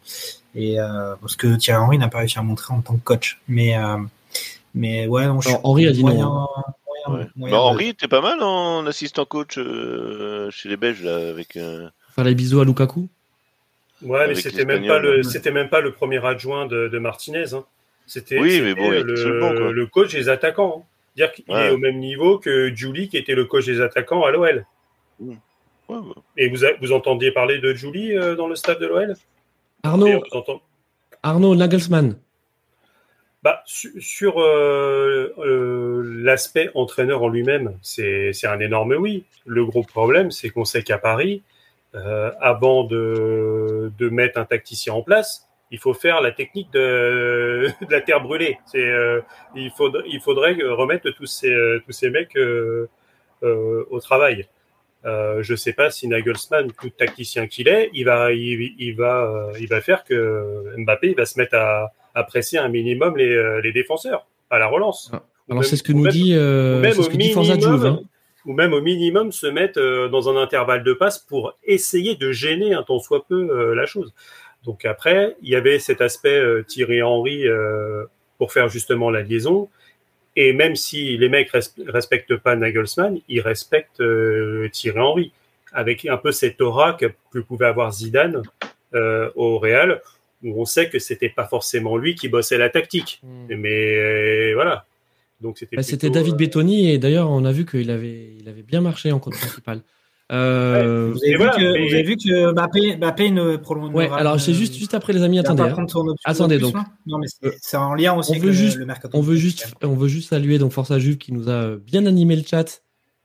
[0.54, 3.40] Et euh, parce que Thierry Henry n'a pas réussi à montrer en tant que coach.
[3.48, 3.96] Mais, euh,
[4.74, 6.46] mais ouais, non, je Alors, Henry a dit moyen, hein.
[7.06, 7.26] moyen- Ouais.
[7.36, 11.56] moyen Bah, était pas mal en assistant coach euh, chez les Belges là, avec.
[11.56, 13.08] euh, faire les bisous à Lukaku.
[14.02, 17.54] Ouais, mais c'était même pas le, c'était même pas le premier adjoint de, de Martinez.
[17.54, 17.64] Hein.
[18.08, 20.82] C'était, Oui, mais bon, le coach des attaquants.
[20.82, 20.88] Hein.
[21.14, 21.66] Dire qu'il Ouais.
[21.66, 24.64] est au même niveau que Julie, qui était le coach des attaquants à l'OL.
[25.20, 25.36] ouais,
[25.88, 25.98] ouais.
[26.36, 29.14] Et vous, entendiez parler de Julie euh, dans le staff de l'OL
[29.82, 30.62] Arnaud, entend-
[31.22, 32.18] Arnaud Nagelsmann.
[33.42, 39.24] Bah, su- sur euh, euh, l'aspect entraîneur en lui-même, c'est c'est un énorme oui.
[39.46, 41.42] Le gros problème, c'est qu'on sait qu'à Paris,
[41.94, 47.68] euh, avant de, de mettre un tacticien en place, il faut faire la technique de,
[47.86, 48.58] de la terre brûlée.
[48.66, 49.20] C'est, euh,
[49.54, 51.54] il, faudrait, il faudrait remettre tous ces,
[51.84, 52.88] tous ces mecs euh,
[53.42, 54.46] euh, au travail.
[55.04, 59.50] Euh, je sais pas si Nagelsmann, tout tacticien qu'il est, il va, il, il va,
[59.60, 63.60] il va faire que Mbappé il va se mettre à, à presser un minimum les,
[63.62, 65.10] les défenseurs à la relance.
[65.12, 65.22] Ah.
[65.50, 68.00] Alors c'est ce que nous dit, euh, ce que dit Forza Juve, hein.
[68.44, 72.32] ou même au minimum se mettre euh, dans un intervalle de passe pour essayer de
[72.32, 74.12] gêner un tant soit peu euh, la chose.
[74.64, 77.44] Donc après, il y avait cet aspect euh, Thierry Henry
[78.38, 79.68] pour faire justement la liaison.
[80.36, 81.50] Et même si les mecs
[81.86, 84.02] respectent pas Nagelsmann, ils respectent
[84.72, 85.32] Thierry Henry
[85.72, 88.42] avec un peu cette aura que, que pouvait avoir Zidane
[88.92, 90.00] au Real,
[90.44, 93.20] où on sait que c'était pas forcément lui qui bossait la tactique.
[93.24, 93.56] Hmm.
[93.56, 94.86] Mais voilà,
[95.40, 95.76] donc c'était.
[95.76, 98.80] Bah, c'était David euh, Bettoni et d'ailleurs on a vu qu'il avait, il avait bien
[98.80, 99.82] marché en compte principal.
[100.30, 101.12] Euh...
[101.12, 103.94] vous, avez vu que, vous, avez vu que, Mbappé, Mbappé ne prolonge.
[103.94, 105.62] Ouais, alors c'est juste, juste après les amis, attendez.
[105.62, 105.86] Hein.
[106.24, 106.74] Attendez donc.
[107.06, 107.26] Non, mais
[107.60, 109.16] c'est en lien aussi on veut juste, le, mercato.
[109.16, 112.04] On veut juste, on veut juste saluer donc Force à Juve qui nous a bien
[112.06, 112.82] animé le chat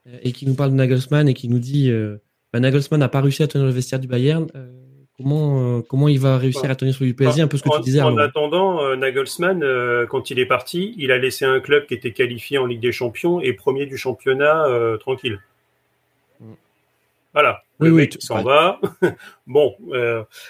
[0.07, 2.17] euh, et qui nous parle de Nagelsmann et qui nous dit euh,
[2.53, 4.47] bah, Nagelsmann n'a pas réussi à tenir le vestiaire du Bayern.
[4.55, 4.83] Euh,
[5.17, 7.69] Comment, euh, comment il va réussir à tenir sur du PSG Un peu ce que
[7.69, 8.01] en, tu disais.
[8.01, 11.93] En attendant, euh, Nagelsmann, euh, quand il est parti, il a laissé un club qui
[11.93, 14.65] était qualifié en Ligue des Champions et premier du championnat
[14.99, 15.39] tranquille.
[17.33, 17.63] Voilà.
[17.79, 18.79] Oui, le oui, mec s'en va.
[19.47, 19.75] bon,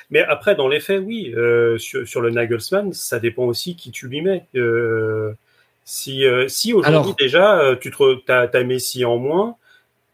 [0.09, 1.33] mais après, dans les faits, oui,
[1.77, 4.45] sur, le Nagelsmann, ça dépend aussi qui tu lui mets.
[5.85, 7.93] si si aujourd'hui déjà, tu
[8.27, 9.55] as, as Messi en moins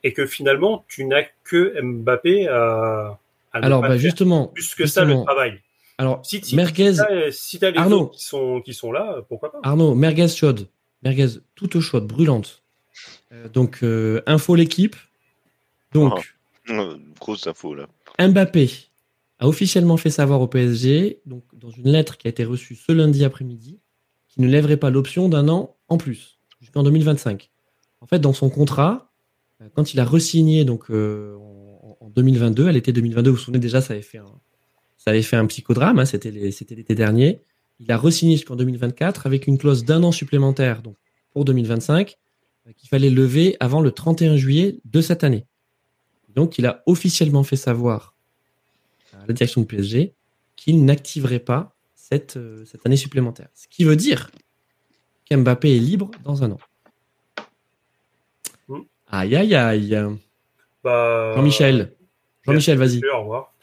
[0.04, 3.18] et que finalement, tu n'as que Mbappé à
[3.52, 4.48] alors, bah, justement.
[4.48, 5.60] Plus que ça, le travail.
[5.98, 6.96] Alors, si, si, Merguez.
[7.32, 10.68] Si tu as, les Arnaud, qui sont, qui sont là, pourquoi pas Arnaud, merguez chaude.
[11.04, 12.64] Merguez toute chaude, brûlante.
[13.32, 14.96] Euh, donc, euh, info l'équipe.
[15.94, 16.14] Donc.
[16.16, 16.22] Oh,
[17.20, 17.88] grosse info, là.
[18.20, 18.70] Mbappé
[19.40, 22.92] a officiellement fait savoir au PSG, donc dans une lettre qui a été reçue ce
[22.92, 23.80] lundi après-midi,
[24.28, 27.50] qu'il ne lèverait pas l'option d'un an en plus, jusqu'en 2025.
[28.02, 29.12] En fait, dans son contrat,
[29.62, 31.36] euh, quand il a resigné donc, euh,
[32.00, 34.40] en 2022, à l'été 2022, vous vous souvenez déjà, ça avait fait un,
[34.98, 37.42] ça avait fait psychodrame, hein, c'était l'été dernier.
[37.80, 40.98] Il a re-signé jusqu'en 2024 avec une clause d'un an supplémentaire donc
[41.32, 42.18] pour 2025
[42.68, 45.46] euh, qu'il fallait lever avant le 31 juillet de cette année.
[46.36, 48.14] Donc il a officiellement fait savoir
[49.14, 50.14] à la direction du PSG
[50.56, 53.48] qu'il n'activerait pas cette, euh, cette année supplémentaire.
[53.54, 54.32] Ce qui veut dire
[55.30, 56.60] qu'Mbappé est libre dans un an.
[58.68, 58.82] Hmm.
[59.08, 59.98] Aïe aïe aïe.
[60.84, 61.94] Bah, Jean-Michel.
[62.46, 63.02] Jean-Michel, vas-y.
[63.14, 63.54] Au revoir.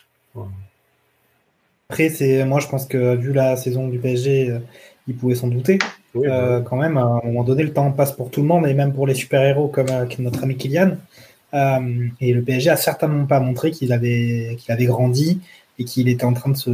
[1.88, 4.58] Après, c'est moi, je pense que vu la saison du PSG, euh,
[5.06, 5.78] il pouvait s'en douter.
[6.16, 8.66] Euh, bah quand même, à un moment donné, le temps passe pour tout le monde
[8.66, 10.96] et même pour les super-héros comme euh, notre ami Kylian.
[12.20, 15.40] Et le PSG a certainement pas montré qu'il avait, qu'il avait grandi
[15.78, 16.70] et qu'il était en train de se,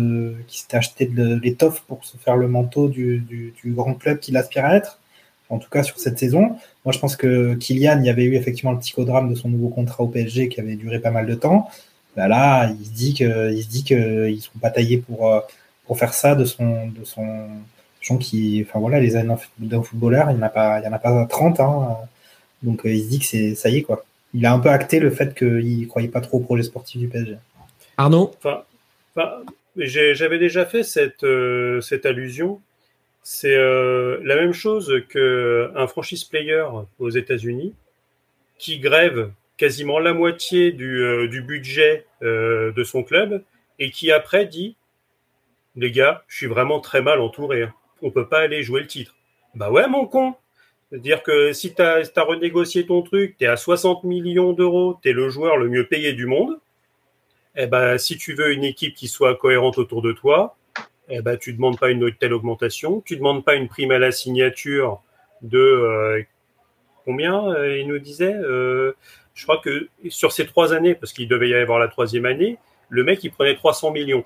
[0.46, 4.64] qu'il s'était acheté de l'étoffe pour se faire le manteau du, grand club qu'il aspire
[4.64, 4.98] à être.
[5.50, 6.56] En tout cas, sur cette saison.
[6.84, 9.68] Moi, je pense que Kylian, il y avait eu effectivement le psychodrame de son nouveau
[9.68, 11.68] contrat au PSG qui avait duré pas mal de temps.
[12.16, 15.40] Bah là, il se dit que, il se dit qu'ils sont pas taillés pour euh,
[15.86, 17.48] pour faire ça de son de son
[18.00, 20.90] gens qui, enfin voilà, les années d'un footballeur, il n'y en a pas, il y
[20.90, 21.96] pas 30, hein.
[22.62, 24.04] donc euh, il se dit que c'est ça y est quoi.
[24.34, 27.08] Il a un peu acté le fait qu'il croyait pas trop au projet sportif du
[27.08, 27.36] PSG.
[27.96, 28.32] Arnaud.
[28.38, 28.64] Enfin,
[29.14, 29.42] enfin
[29.76, 32.60] j'avais déjà fait cette euh, cette allusion.
[33.22, 36.64] C'est la même chose que un franchise player
[36.98, 37.72] aux États-Unis
[38.58, 43.44] qui grève quasiment la moitié du, euh, du budget euh, de son club
[43.78, 44.76] et qui après dit
[45.76, 47.62] les gars, je suis vraiment très mal entouré.
[47.62, 47.74] Hein.
[48.02, 49.14] On peut pas aller jouer le titre.
[49.54, 50.34] Bah ouais, mon con.
[50.92, 55.08] C'est-à-dire que si tu as, renégocié ton truc, tu es à 60 millions d'euros, tu
[55.08, 56.60] es le joueur le mieux payé du monde.
[57.56, 60.54] Eh ben, si tu veux une équipe qui soit cohérente autour de toi,
[61.08, 64.10] eh ben, tu demandes pas une telle augmentation, tu demandes pas une prime à la
[64.12, 65.00] signature
[65.40, 66.22] de euh,
[67.06, 67.42] combien
[67.74, 68.34] il nous disait
[69.34, 72.58] je crois que sur ces trois années, parce qu'il devait y avoir la troisième année,
[72.90, 74.24] le mec, il prenait 300 millions.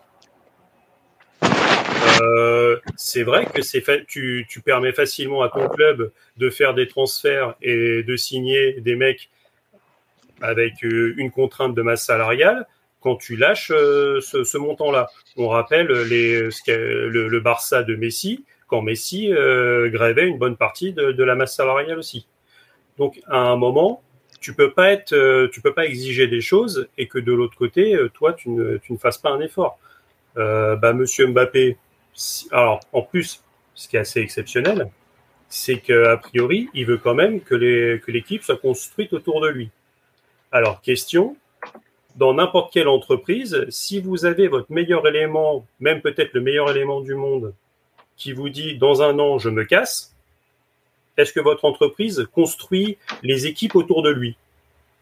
[2.20, 3.60] Euh, c'est vrai que
[4.04, 9.30] tu, permets facilement à ton club de faire des transferts et de signer des mecs
[10.40, 12.66] avec euh, une contrainte de masse salariale
[13.00, 15.08] quand tu lâches euh, ce, montant-là.
[15.36, 21.54] On rappelle le, Barça de Messi, quand Messi grévait une bonne partie de, la masse
[21.54, 22.26] salariale aussi.
[22.98, 24.02] Donc à un moment,
[24.40, 28.50] tu peux pas peux pas exiger des choses et que de l'autre côté, toi, tu
[28.50, 29.78] ne, fasses pas un effort.
[30.34, 31.76] Bah, Monsieur Mbappé,
[32.50, 33.42] alors en plus,
[33.74, 34.90] ce qui est assez exceptionnel,
[35.48, 39.70] c'est qu'a priori, il veut quand même que l'équipe soit construite autour de lui.
[40.50, 41.36] Alors question,
[42.16, 47.00] dans n'importe quelle entreprise, si vous avez votre meilleur élément, même peut-être le meilleur élément
[47.00, 47.54] du monde,
[48.16, 50.14] qui vous dit dans un an je me casse,
[51.16, 54.36] est-ce que votre entreprise construit les équipes autour de lui?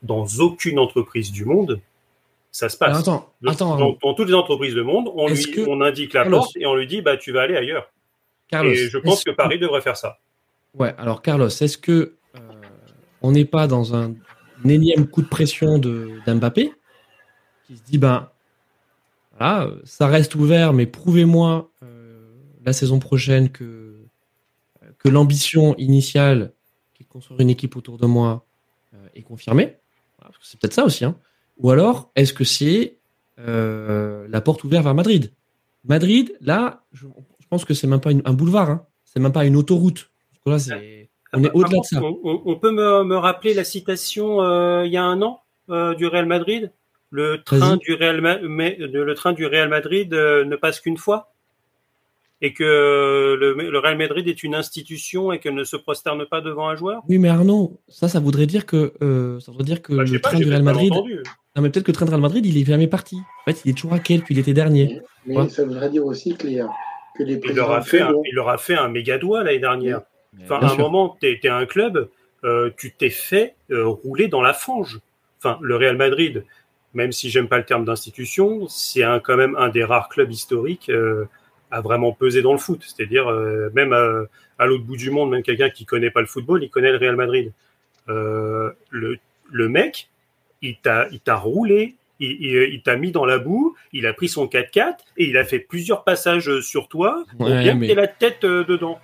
[0.02, 1.80] Dans aucune entreprise du monde,
[2.54, 2.96] ça se passe.
[2.96, 6.66] attends, attends, dans, toutes les entreprises du monde, on, lui, on indique la porte et
[6.66, 7.90] on lui dit bah, tu vas aller ailleurs.
[8.46, 10.20] Carlos, et je pense que Paris devrait faire ça.
[10.72, 12.38] Ouais, alors Carlos, est-ce que euh,
[13.22, 14.14] on n'est pas dans un,
[14.64, 16.72] énième coup de pression d'Mbappé
[17.66, 18.30] qui se dit ben
[19.36, 23.96] voilà, ça reste ouvert, mais prouvez-moi euh, la saison prochaine que,
[24.98, 26.52] que l'ambition initiale
[26.94, 28.46] qui est de construire une équipe autour de moi
[28.94, 29.76] euh, est confirmée.
[30.40, 31.04] c'est peut-être ça aussi.
[31.04, 31.16] Hein.
[31.58, 32.98] Ou alors, est-ce que c'est
[33.36, 35.32] la porte ouverte vers Madrid?
[35.84, 37.06] Madrid, là, je,
[37.50, 38.86] pense que c'est même pas un boulevard, hein.
[39.04, 40.10] c'est même pas une autoroute.
[40.46, 40.56] Là,
[41.34, 42.00] on est au-delà de ça.
[42.02, 46.26] On, peut me, rappeler la citation euh, il y a un an euh, du Real
[46.26, 46.72] Madrid?
[47.10, 51.33] Le train, du Real le train du Real Madrid euh, ne passe qu'une fois?
[52.44, 56.68] Et que le, Real Madrid est une institution et qu'elle ne se prosterne pas devant
[56.68, 57.02] un joueur?
[57.08, 58.92] Oui, mais Arnaud, ça, ça voudrait dire que,
[59.40, 60.92] ça voudrait dire que bah, le train du Real Madrid.
[60.92, 63.16] Non, mais peut-être que le train du Real Madrid, il est jamais parti.
[63.16, 65.00] En fait, il est toujours à quel, puis il était dernier.
[65.24, 66.62] Mais, ça voudrait dire aussi que les,
[67.16, 69.60] que les il, leur a fait un, il leur a fait un méga doigt l'année
[69.60, 70.02] dernière.
[70.42, 72.10] Enfin, à un moment, tu es, un club,
[72.44, 75.00] euh, tu t'es fait euh, rouler dans la fange.
[75.38, 76.44] Enfin, le Real Madrid,
[76.92, 80.90] même si j'aime pas le terme d'institution, c'est quand même un des rares clubs historiques
[80.90, 81.24] euh,
[81.74, 82.82] à vraiment peser dans le foot.
[82.82, 83.28] C'est-à-dire,
[83.74, 86.92] même à, l'autre bout du monde, même quelqu'un qui connaît pas le football, il connaît
[86.92, 87.52] le Real Madrid.
[88.06, 89.18] le,
[89.50, 90.08] le mec,
[90.62, 95.26] il t'a roulé, il, t'a mis dans la boue, il a pris son 4x4 et
[95.26, 97.94] il a fait plusieurs passages sur toi pour bien mais...
[97.94, 99.00] la tête dedans.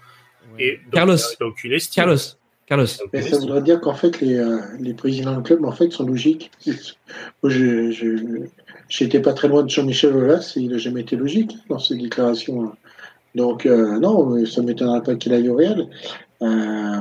[0.93, 1.17] Carlos,
[1.93, 2.19] Carlos,
[2.71, 2.87] Carlos.
[3.13, 6.07] Mais ça voudrait dire qu'en fait, les, euh, les, présidents de club en fait, sont
[6.07, 6.53] logiques.
[7.43, 8.47] Moi, je
[9.01, 11.97] n'étais pas très loin de Jean-Michel Aulas et il n'a jamais été logique dans ses
[11.97, 12.73] déclarations.
[13.35, 15.89] Donc, euh, non, ça ne m'étonnerait pas qu'il aille au Real.
[16.43, 17.01] Euh,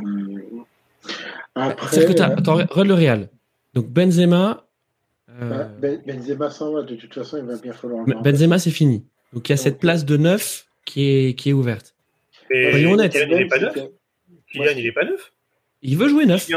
[1.54, 3.30] après, que attends, regarde le Real.
[3.76, 4.66] Donc, Benzema.
[5.40, 8.06] Ben, Benzema s'en va, de toute façon, il va bien falloir.
[8.06, 9.06] Benzema, c'est fini.
[9.34, 11.94] Donc, il y a cette place de neuf qui est, qui est ouverte.
[12.50, 13.76] Mais Kylian, il n'est pas neuf.
[14.52, 15.32] Kylian, il n'est pas neuf.
[15.82, 16.50] Il veut jouer neuf.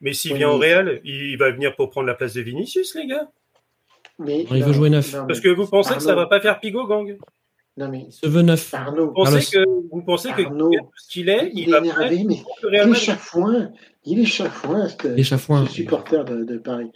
[0.00, 3.06] Mais s'il vient au Real, il va venir pour prendre la place de Vinicius, les
[3.06, 3.28] gars.
[4.18, 5.12] Mais, il veut jouer neuf.
[5.26, 7.16] Parce que vous pensez que ça va pas faire Pigo Gang
[7.76, 8.72] non mais il se veut neuf.
[8.72, 12.74] Arnaud, vous pensez que vous pensez que ce qu'il est, il, va énervé, mais il
[12.74, 13.72] est chafouin,
[14.04, 16.92] il est chafouin, ce, supporter de, de, Paris.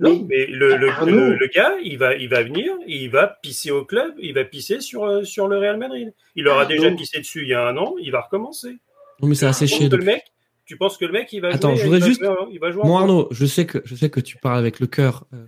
[0.00, 3.84] Non, mais, le, le, le, gars, il va, il va venir, il va pisser au
[3.84, 6.14] club, il va pisser sur, euh, sur le Real Madrid.
[6.34, 8.78] Il aura déjà pissé dessus il y a un an, il va recommencer.
[9.20, 9.90] Non, mais ça a séché.
[9.90, 10.31] Le mec,
[10.72, 12.24] tu penses que le mec, il va Attends, jouer, je voudrais juste.
[12.50, 14.86] il va jouer Moi, Arnaud, je sais que je sais que tu parles avec le
[14.86, 15.26] cœur.
[15.34, 15.44] Euh,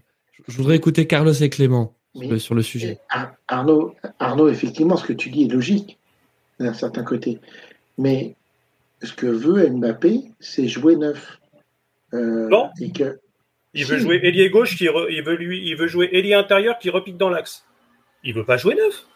[0.49, 1.95] je voudrais écouter Carlos et Clément
[2.37, 2.99] sur le sujet.
[3.49, 5.99] Arnaud, Arnaud, effectivement, ce que tu dis est logique
[6.61, 7.41] d'un certain côté.
[7.97, 8.35] Mais
[9.03, 11.39] ce que veut Mbappé, c'est jouer neuf.
[12.13, 12.69] Euh, non.
[12.79, 16.91] il veut jouer ailier gauche, qui il, veut lui, il veut jouer ailier intérieur qui
[16.91, 17.65] repique dans l'axe.
[18.25, 19.07] Il veut pas jouer neuf.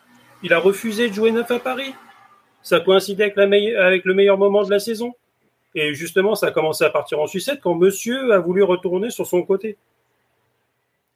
[0.43, 1.93] Il a refusé de jouer neuf à Paris.
[2.63, 3.43] Ça coïncidait avec, la
[3.85, 5.13] avec le meilleur moment de la saison.
[5.79, 9.27] Et justement, ça a commencé à partir en sucette quand monsieur a voulu retourner sur
[9.27, 9.77] son côté.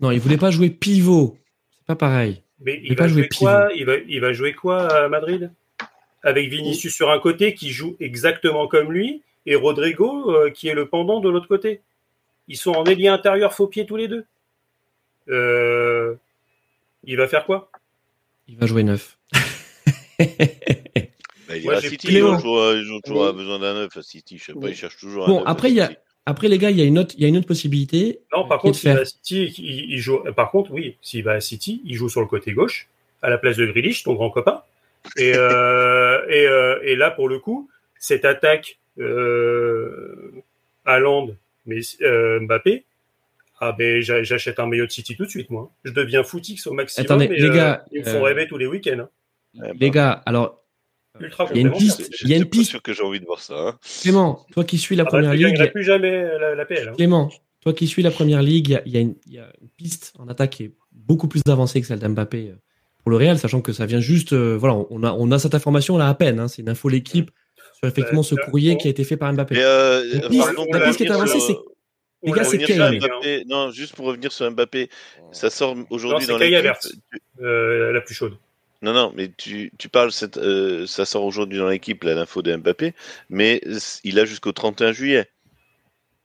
[0.00, 1.36] Non, il voulait pas jouer pivot.
[1.72, 2.42] C'est pas pareil.
[2.60, 5.50] Mais il, va jouer quoi il va, il va jouer quoi à Madrid?
[6.22, 10.74] Avec Vinicius sur un côté qui joue exactement comme lui et Rodrigo euh, qui est
[10.74, 11.80] le pendant de l'autre côté.
[12.46, 14.24] Ils sont en ailier intérieur faux pied tous les deux.
[15.28, 16.14] Euh,
[17.02, 17.70] il va faire quoi?
[18.46, 19.18] Il va jouer neuf.
[21.64, 22.36] Bah, il City, ils ont
[23.00, 24.38] toujours, besoin d'un neuf à City.
[24.38, 25.90] Je sais pas, ils cherchent toujours bon, après, il y a,
[26.24, 28.20] après, les gars, il y a une autre, il y a une autre possibilité.
[28.34, 30.20] Non, par contre, s'il va à City, il, joue.
[30.36, 32.88] Par contre, oui, s'il va à City, il joue sur le côté gauche,
[33.22, 34.62] à la place de Grealish, ton grand copain.
[35.16, 37.68] Et, euh, et, euh, et, là, pour le coup,
[37.98, 40.30] cette attaque euh,
[40.86, 41.34] Londres,
[41.66, 42.84] mais euh, Mbappé,
[43.60, 45.70] ah ben j'achète un maillot de City tout de suite, moi.
[45.84, 47.04] Je deviens footix au maximum.
[47.04, 49.06] Attendez, les gars, ils me font rêver tous les week-ends.
[49.58, 49.72] Hein.
[49.78, 50.61] Les gars, alors
[51.20, 52.10] Ultra il y a une piste.
[52.22, 52.70] Il y a une piste.
[52.70, 53.54] sûr que j'ai envie de voir ça.
[53.54, 53.78] Hein.
[54.00, 55.56] Clément, toi qui suis la ah bah, première ligue.
[55.58, 56.26] Il plus jamais
[56.56, 56.88] la, PL.
[56.88, 56.92] Hein.
[56.96, 57.30] Clément,
[57.60, 59.14] toi qui suis la première ligue, il y, a, une,
[59.76, 62.56] piste en attaque qui est beaucoup plus avancée que celle d'Mbappé euh,
[63.02, 64.32] pour le Real, sachant que ça vient juste.
[64.32, 66.40] Euh, voilà, on a, on a cette information là à peine.
[66.40, 67.30] Hein, c'est une info l'équipe
[67.74, 69.56] sur effectivement ce courrier qui a été fait par Mbappé.
[69.58, 71.56] Euh, la, piste, qui est avancée, c'est.
[72.24, 73.44] Les gars, c'est Mbappé.
[73.46, 74.88] Non, juste pour revenir sur Mbappé,
[75.30, 76.50] ça sort aujourd'hui dans les.
[77.38, 78.36] la plus chaude.
[78.82, 82.94] Non, non, mais tu, tu parles, euh, ça sort aujourd'hui dans l'équipe, l'info de Mbappé,
[83.30, 83.60] mais
[84.02, 85.30] il a jusqu'au 31 juillet.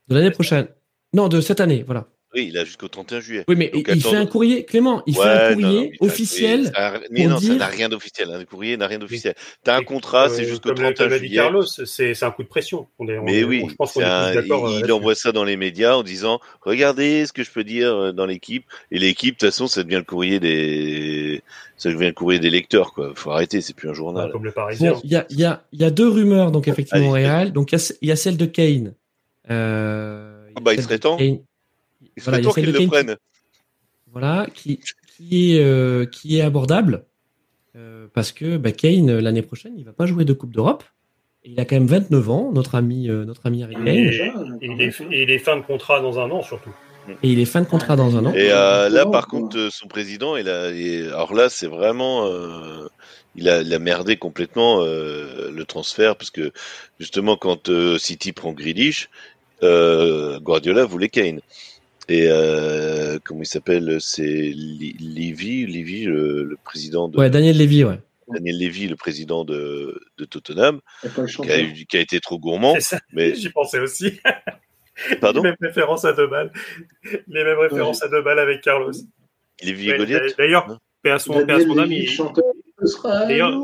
[0.07, 0.67] De l'année prochaine.
[1.13, 2.07] Non, de cette année, voilà.
[2.35, 3.45] Oui, il a jusqu'au 31 juillet.
[3.47, 6.07] Oui, mais Donc, il fait un courrier, Clément, il fait un non, non, courrier mais
[6.07, 6.71] officiel.
[6.75, 8.29] a- mais non, ça n'a rien d'officiel.
[8.31, 9.33] Un courrier n'a rien d'officiel.
[9.63, 11.41] T'as un contrat, Euh, c'est jusqu'au comme l'a- 31 comme l'a dit juillet.
[11.41, 12.87] Carlos, c'est un coup de pression.
[12.99, 15.55] On est, on Mais oui, je pense qu'on un- euh, il, envoie ça dans les
[15.55, 18.65] médias en disant regardez ce que je peux dire euh, dans l'équipe.
[18.91, 21.41] Et l'équipe, de toute façon, ça devient le courrier des,
[21.77, 22.93] ça devient le courrier des lecteurs.
[22.93, 24.31] Quoi, faut arrêter, c'est plus un journal.
[24.33, 24.91] Comme le Parisien.
[24.91, 27.53] Bon, il y a, il y, a, il y a deux rumeurs, donc effectivement, Real.
[27.53, 28.93] Donc, il y a, il y a celle de Kane.
[29.49, 31.15] Euh, Ah bah, il serait temps.
[31.17, 31.39] Kane.
[32.17, 33.17] Il Voilà, serait il y a temps qu'ils le qui- prennent.
[34.11, 34.79] Voilà, qui,
[35.15, 37.05] qui, est, euh, qui est abordable.
[37.75, 40.83] euh, parce que bah, Kane, euh, l'année prochaine, il va pas jouer de Coupe d'Europe.
[41.43, 43.87] Il a quand même 29 ans, notre ami, euh, notre ami Harry Kane.
[43.87, 46.41] Et- Déjà, Et quand il, est, et il est fin de contrat dans un an,
[46.41, 46.71] surtout.
[47.23, 48.33] Et il est fin de contrat dans un an.
[48.33, 52.87] Et euh, là, par contre, son président, il a, il- alors là, c'est vraiment, euh,
[53.35, 56.51] il a, il a merdé complètement euh, le transfert parce que
[56.99, 59.09] justement, quand euh, City prend Grealish,
[59.63, 61.39] euh, Guardiola voulait Kane.
[62.09, 67.83] Et euh, comment il s'appelle C'est Levy, Levy, le, le président de Ouais, Daniel Levy,
[67.83, 67.99] ouais.
[68.29, 71.57] Daniel Levy, le président de, de Tottenham, qui a,
[71.87, 72.75] qui a été trop gourmand.
[73.13, 74.19] Mais j'y pensais aussi.
[75.21, 76.51] pardon, Les mêmes références à deux balles.
[77.27, 78.91] Les mêmes références à deux balles avec Carlos.
[79.63, 80.35] Levy et Goliath.
[80.37, 82.09] D'ailleurs, paix à son, paix à Daniel son âme, il-
[83.27, 83.63] D'ailleurs-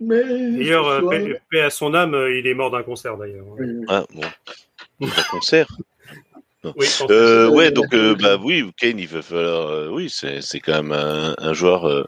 [0.00, 3.46] D'ailleurs, euh, paix, paix à son âme, euh, il est mort d'un concert d'ailleurs.
[3.58, 3.66] Oui.
[3.88, 5.68] Ah bon, un concert?
[6.76, 10.40] Oui, Euh, Euh, ouais, donc euh, bah oui, Kane, il va falloir, euh, oui, c'est
[10.40, 12.04] c'est quand même un, un joueur, euh,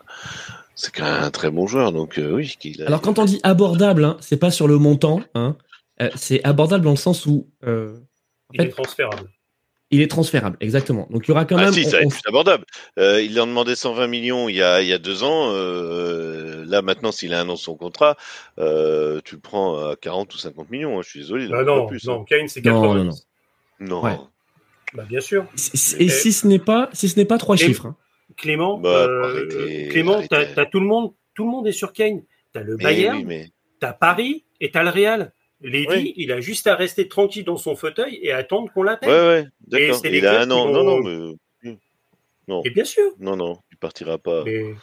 [0.75, 2.55] c'est quand même un très bon joueur, donc euh, oui.
[2.59, 5.21] qu'il a- Alors, quand on dit abordable, hein, c'est pas sur le montant.
[5.35, 5.57] Hein,
[6.03, 7.97] Euh, c'est abordable dans le sens où euh,
[8.53, 9.31] il est transférable.
[9.91, 11.07] il est transférable, exactement.
[11.11, 11.73] Donc, il y aura quand ah même.
[11.73, 12.65] si, on- ça va on- être plus abordable.
[12.99, 15.53] Euh, il en demandait 120 millions il y a, il y a deux ans.
[15.53, 18.17] euh, là maintenant, s'il a un an de son contrat,
[18.59, 20.99] euh, tu le prends à 40 ou 50 millions.
[20.99, 21.49] hein, je suis désolé.
[21.49, 22.05] Bah non, plus.
[22.07, 22.25] non, hein.
[22.29, 23.27] Kane, c'est Non, 90.
[23.81, 24.03] non, Non.
[24.05, 24.19] Ouais.
[24.97, 25.47] Bah, bien sûr.
[25.99, 27.87] Et, et si ce n'est pas, si ce n'est pas trois chiffres.
[27.87, 27.97] hein.
[28.37, 31.93] Clément, Bah, euh, arrêtez, Clément, t'as t'as tout le monde, tout le monde est sur
[31.93, 32.23] Kane.
[32.53, 33.51] T'as le Mais Bayern, oui, mais
[33.81, 35.33] t'as Paris et t'as le Real.
[35.63, 36.13] Oui.
[36.17, 39.09] il a juste à rester tranquille dans son fauteuil et attendre qu'on l'appelle.
[39.09, 39.97] ouais, ouais, d'accord.
[40.01, 40.71] c'est les Il a un an.
[40.71, 41.73] Non, non, mais
[42.49, 43.11] non, Et bien sûr.
[43.19, 44.45] non, non, il partira pas.
[44.45, 44.75] Mais,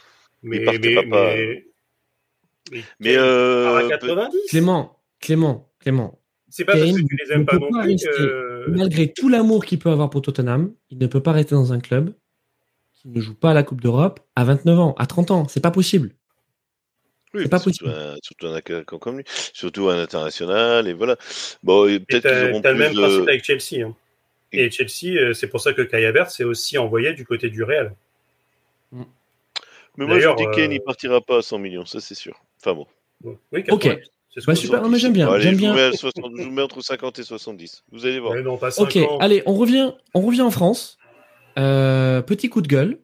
[0.42, 1.34] mais, partira mais, pas.
[1.36, 4.38] mais, mais euh, part à peut- 90.
[4.50, 6.18] Clément, Clément, Clément.
[6.56, 7.96] C'est pas parce que tu les aimes pas non pas plus.
[7.96, 11.72] que- Malgré tout l'amour qu'il peut avoir pour Tottenham, il ne peut pas rester dans
[11.72, 12.14] un club
[12.94, 15.48] qui ne joue pas à la Coupe d'Europe à 29 ans, à 30 ans.
[15.48, 16.12] C'est pas possible.
[17.34, 17.98] Oui, C'est pas surtout possible.
[18.00, 21.16] Un, surtout un attaquant comme lui, surtout un international, et voilà.
[21.64, 23.00] Bon, peut-être qu'ils t'as auront t'as le même de...
[23.00, 23.84] principe avec Chelsea.
[23.84, 23.96] hein.
[24.52, 27.50] Et- Et Chelsea, euh, c'est pour ça que Kai Havertz s'est aussi envoyé du côté
[27.50, 27.96] du Real.
[28.92, 32.14] Mais moi, je D'ailleurs, dis Kane, euh, il partira pas à 100 millions, ça c'est
[32.14, 32.40] sûr.
[32.60, 32.86] Enfin bon.
[33.24, 33.82] Oui, Ok.
[33.82, 33.96] 80,
[34.36, 35.30] Bah qu'on super, non, mais j'aime bien.
[35.30, 35.70] Allez, j'aime je, bien.
[35.70, 37.84] Vous mets à 60 je vous mets entre 50 et 70.
[37.92, 38.32] Vous allez voir.
[38.32, 38.96] Ouais, non, pas 50.
[38.96, 40.98] Ok, allez, on revient, on revient en France.
[41.58, 42.98] Euh, petit coup de gueule.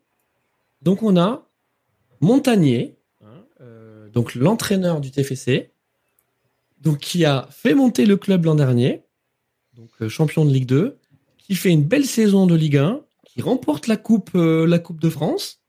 [0.83, 1.47] Donc on a
[2.21, 5.73] Montagnier, hein, euh, donc l'entraîneur du TFC,
[6.81, 9.05] donc qui a fait monter le club l'an dernier,
[9.75, 10.99] donc euh, champion de Ligue 2,
[11.39, 15.01] qui fait une belle saison de Ligue 1, qui remporte la coupe, euh, la coupe
[15.01, 15.63] de France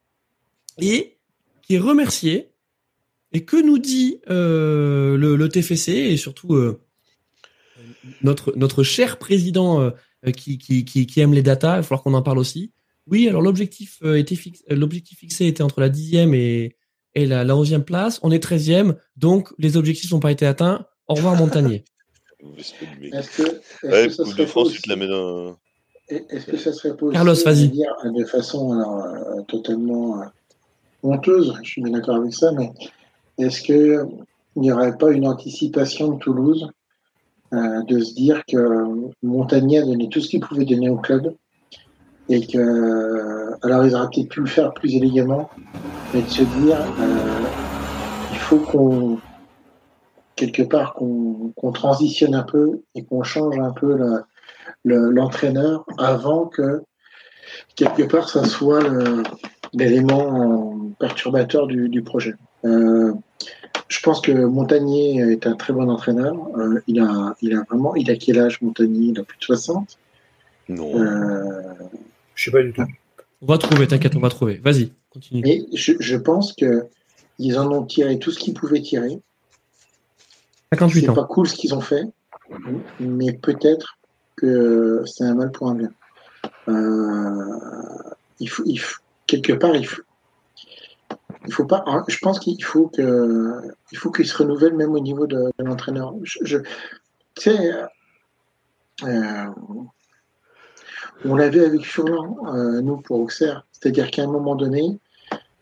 [0.77, 1.17] et
[1.61, 2.50] qui est remercié.
[3.33, 6.81] Et que nous dit euh, le, le TFC et surtout euh,
[8.21, 12.03] notre, notre cher président euh, qui, qui, qui, qui aime les datas, il va falloir
[12.03, 12.73] qu'on en parle aussi.
[13.07, 16.75] Oui, alors l'objectif était fixe, l'objectif fixé était entre la dixième et,
[17.15, 18.19] et la, la onzième place.
[18.21, 20.85] On est treizième, donc les objectifs n'ont pas été atteints.
[21.07, 21.79] Au revoir Montagnier.
[21.79, 21.85] De.
[22.57, 22.73] Est-ce
[23.37, 25.57] que, est-ce Ouais, que ça Coupe serait de France, pas tu te la mets dans.
[26.09, 27.69] Est-ce que ça serait pas aussi, Carlos, vas-y.
[27.69, 30.23] dire, de façon alors, totalement
[31.03, 32.71] honteuse, je suis bien d'accord avec ça, mais
[33.41, 34.05] est-ce qu'il
[34.55, 36.69] n'y aurait pas une anticipation de Toulouse
[37.53, 38.85] euh, de se dire que
[39.23, 41.35] Montagnier a donné tout ce qu'il pouvait donner au club
[42.29, 45.49] et que, alors ils auraient peut-être pu le faire plus élégamment,
[46.13, 47.49] mais de se dire euh,
[48.29, 49.19] il faut qu'on
[50.35, 53.97] quelque part qu'on transitionne un peu et qu'on change un peu
[54.85, 56.81] l'entraîneur avant que
[57.75, 58.81] quelque part ça soit
[59.73, 62.35] l'élément perturbateur du, du projet.
[62.65, 63.13] Euh,
[63.91, 66.33] je pense que Montagnier est un très bon entraîneur.
[66.57, 69.07] Euh, il a, il a vraiment, il a quel âge Montagnier?
[69.09, 69.97] Il a plus de 60.
[70.69, 70.97] Non.
[71.03, 71.73] Euh,
[72.35, 72.83] Je sais pas du tout.
[73.41, 74.61] On va trouver, t'inquiète, on va trouver.
[74.63, 75.41] Vas-y, continue.
[75.43, 76.85] mais je, je pense que
[77.39, 79.19] ils en ont tiré tout ce qu'ils pouvaient tirer.
[80.73, 81.13] 58 C'est ans.
[81.13, 82.03] pas cool ce qu'ils ont fait,
[82.99, 83.97] mais peut-être
[84.37, 85.91] que c'est un mal pour un bien.
[86.69, 87.57] Euh,
[88.39, 90.01] il faut, il faut- quelque part, il faut,
[91.47, 91.83] il faut pas.
[92.07, 93.61] Je pense qu'il faut que,
[93.91, 96.13] il faut qu'il se renouvelle même au niveau de, de l'entraîneur.
[96.23, 96.57] Je, je-
[97.35, 97.71] tu sais,
[99.03, 99.45] euh,
[101.25, 103.65] On l'avait avec Furlan, euh, nous, pour Auxerre.
[103.71, 104.99] C'est-à-dire qu'à un moment donné,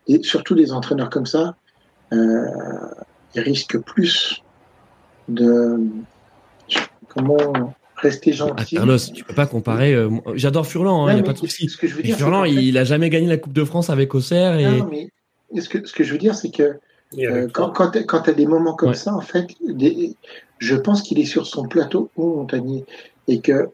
[0.08, 1.56] et surtout les entraîneurs comme ça,
[2.12, 2.44] euh,
[3.34, 4.42] ils risquent plus
[5.28, 5.78] de.
[7.08, 8.76] Comment rester Ah, gentil.
[8.76, 9.92] Carlos, tu peux pas comparer.
[9.94, 11.68] euh, J'adore Furlan, il Non, n'y a pas de souci.
[11.68, 15.10] Furlan, fait- il a jamais gagné la Coupe de France avec Auxerre et Non, mais
[15.58, 16.78] ce que, ce que je veux dire, c'est que
[17.18, 18.94] Euh, quand quand, quand tu as des moments comme Ouais.
[18.94, 20.14] ça, en fait, des-
[20.58, 22.84] je pense qu'il est sur son plateau au Montagnier
[23.26, 23.68] et que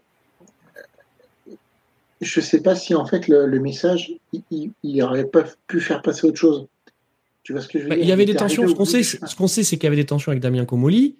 [2.22, 5.80] je sais pas si en fait le, le message, il, il, il aurait pas pu
[5.80, 6.66] faire passer autre chose.
[7.42, 8.04] Tu vois ce que je veux Bah, dire?
[8.04, 8.66] il y avait des tensions.
[8.66, 9.26] Ce qu'on sait, c'est- chemin.
[9.26, 11.16] ce qu'on sait, c'est qu'il y avait des tensions avec Damien Comoli.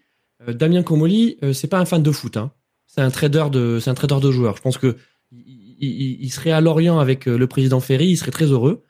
[0.48, 2.36] Euh, Damien Comoli, euh, c'est pas un fan de foot.
[2.38, 2.50] Hein.
[2.86, 4.56] C'est un trader de, c'est un trader de joueurs.
[4.56, 4.96] Je pense que
[5.32, 5.42] il,
[5.78, 8.82] il- il serait à Lorient avec le président Ferry, il serait très heureux.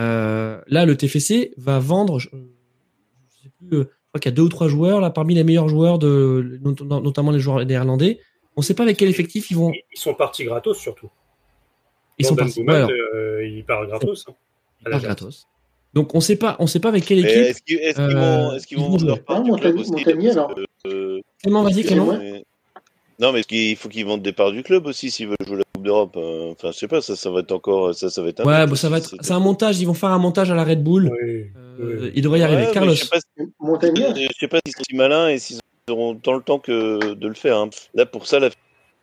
[0.00, 2.18] Euh, là, le TFC va vendre.
[2.18, 3.76] Je, je sais plus.
[3.78, 5.98] euh, je crois qu'il y a deux ou trois joueurs là parmi les meilleurs joueurs
[6.00, 8.18] de, not- notamment les joueurs néerlandais.
[8.56, 9.70] On sait pas avec quel effectif ils vont.
[9.72, 11.10] Ils sont partis gratos surtout.
[12.18, 12.60] Ils sont partis.
[13.14, 14.24] Euh, il part gratos.
[14.28, 14.32] hein,
[14.84, 15.04] pas l'Ajax.
[15.04, 15.46] gratos.
[15.94, 17.30] Donc on sait pas, on sait pas avec quelle équipe.
[17.36, 17.78] Est-ce qu'ils
[18.16, 20.54] vont, ils vendre leur part Montagnier- alors.
[21.42, 22.12] Clément, vas-y, Clément.
[23.20, 25.62] Non, mais il faut qu'ils vendent des parts du club aussi s'ils veulent jouer la
[25.74, 26.16] Coupe d'Europe.
[26.16, 26.52] hein.
[26.52, 28.40] Enfin, je sais pas, ça, ça va être encore, ça, ça va être.
[28.40, 29.78] un Ouais, bon, ça va être, c'est un montage.
[29.80, 31.10] Ils vont faire un montage à la Red Bull.
[31.12, 32.12] Oui, Euh, oui.
[32.14, 32.66] il devrait y arriver.
[32.66, 32.94] Ouais, Carlos.
[32.94, 35.58] Je sais pas, si- je sais pas s'ils sont si malins et s'ils
[35.90, 37.56] auront tant le temps que de le faire.
[37.58, 37.68] hein.
[37.94, 38.48] Là, pour ça, la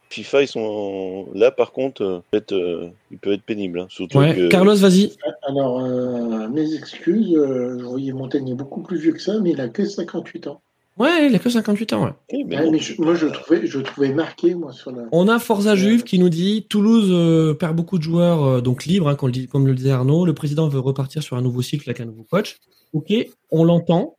[0.09, 1.51] FIFA, ils sont là.
[1.51, 3.81] Par contre, euh, peut-être, euh, ils peuvent être pénibles.
[3.81, 3.87] hein.
[3.89, 4.47] Surtout Ouais, que.
[4.47, 5.11] Carlos, vas-y.
[5.47, 9.61] alors euh, mes excuses, euh, je voyais Montagnier beaucoup plus vieux que ça, mais il
[9.61, 10.61] a que 58 ans.
[10.97, 12.05] Ouais, il a que 58 ans.
[12.05, 12.11] ouais.
[12.29, 15.03] Eh, mais Ouais, bon, mais je- moi, je trouvais, je trouvais marqué moi sur la.
[15.11, 18.85] On a Forza Juve qui nous dit Toulouse euh, perd beaucoup de joueurs euh, donc
[18.85, 20.25] libres, hein, comme, le dit- comme le disait Arnaud.
[20.25, 22.57] Le président veut repartir sur un nouveau cycle avec un nouveau coach.
[22.93, 23.13] Ok,
[23.51, 24.15] on l'entend.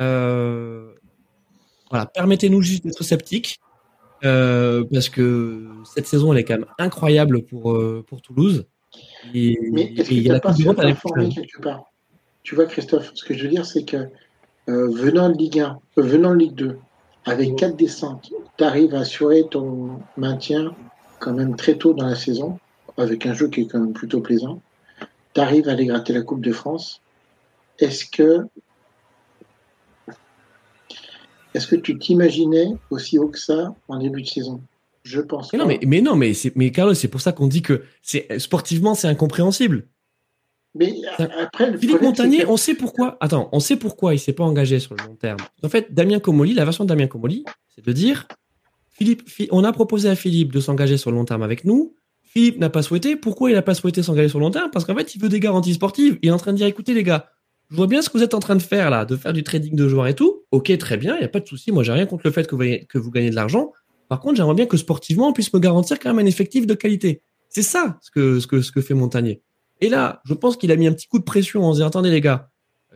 [0.00, 0.92] Euh,
[1.90, 3.58] voilà, permettez-nous juste d'être sceptiques
[4.24, 8.66] euh, parce que cette saison elle est quand même incroyable pour euh, pour Toulouse.
[9.34, 11.34] Et, Mais est-ce que y a tu pas surperformé l'époque.
[11.34, 11.84] quelque part?
[12.42, 14.06] Tu vois, Christophe, ce que je veux dire, c'est que euh,
[14.66, 16.78] venant de Ligue 1, euh, venant de Ligue 2,
[17.24, 20.74] avec quatre descentes, tu arrives à assurer ton maintien
[21.18, 22.58] quand même très tôt dans la saison,
[22.96, 24.60] avec un jeu qui est quand même plutôt plaisant.
[25.34, 27.00] Tu arrives à aller gratter la Coupe de France.
[27.78, 28.46] Est-ce que
[31.54, 34.60] est-ce que tu t'imaginais aussi haut que ça en début de saison?
[35.04, 35.64] Je pense Mais pas.
[35.64, 39.08] non, mais, mais non, mais, Carlos, c'est pour ça qu'on dit que c'est sportivement c'est
[39.08, 39.86] incompréhensible.
[40.78, 43.16] Mais Ça- après, le Philippe Montagnier, on sait pourquoi.
[43.20, 45.38] Attends, on sait pourquoi il s'est pas engagé sur le long terme.
[45.62, 47.44] En fait, Damien Comoli, la version de Damien Comoli,
[47.74, 48.26] c'est de dire
[48.90, 51.94] Philippe, Phi- on a proposé à Philippe de s'engager sur le long terme avec nous.
[52.22, 53.16] Philippe n'a pas souhaité.
[53.16, 54.70] Pourquoi il n'a pas souhaité s'engager sur le long terme?
[54.70, 56.18] Parce qu'en fait, il veut des garanties sportives.
[56.22, 57.30] Il est en train de dire écoutez, les gars,
[57.70, 59.42] je vois bien ce que vous êtes en train de faire là, de faire du
[59.42, 60.42] trading de joueurs et tout.
[60.50, 61.72] Ok, très bien, il n'y a pas de souci.
[61.72, 63.72] Moi, j'ai rien contre le fait que vous, gagnez- que vous gagnez de l'argent.
[64.08, 66.74] Par contre, j'aimerais bien que sportivement, on puisse me garantir quand même un effectif de
[66.74, 67.22] qualité.
[67.48, 69.40] C'est ça ce que, ce que, ce que fait Montagnier.
[69.80, 71.88] Et là, je pense qu'il a mis un petit coup de pression en se disant
[71.88, 72.50] attendez les gars,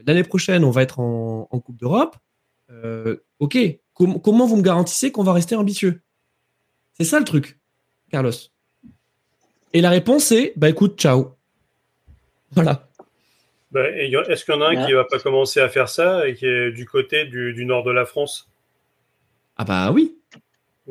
[0.07, 2.17] l'année prochaine on va être en, en Coupe d'Europe.
[2.71, 3.59] Euh, ok,
[3.95, 6.01] Com- comment vous me garantissez qu'on va rester ambitieux?
[6.95, 7.59] C'est ça le truc,
[8.11, 8.31] Carlos.
[9.73, 11.35] Et la réponse est bah écoute, ciao.
[12.53, 12.89] Voilà.
[13.73, 14.87] Ben, a- Est-ce qu'il y en a un Ouais.
[14.87, 17.85] qui va pas commencer à faire ça et qui est du côté du, du nord
[17.85, 18.49] de la France?
[19.57, 20.17] Ah bah oui.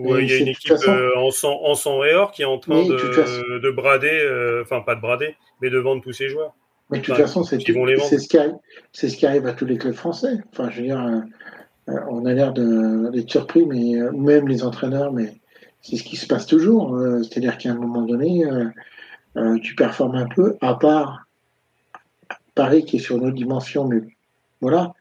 [0.01, 2.45] Il y a une équipe façon- euh, en, sang, en sang et or qui est
[2.45, 6.01] en train Oui, de de, de brader, euh, enfin pas de brader, mais de vendre
[6.01, 6.53] tous ses joueurs.
[6.89, 8.57] Mais de toute façon, c'est ce, qui arrive-
[8.93, 10.37] ce qui arrive à tous les clubs français.
[10.51, 11.05] Enfin, je veux dire,
[11.87, 15.33] euh, on a l'air d'être surpris, mais même les entraîneurs, mais
[15.81, 16.97] c'est ce qui se passe toujours.
[17.23, 18.43] C'est-à-dire qu'à un moment donné,
[19.61, 21.25] tu performes un peu, à part
[22.55, 24.01] Paris qui est sur une autre dimension, mais
[24.61, 24.93] voilà.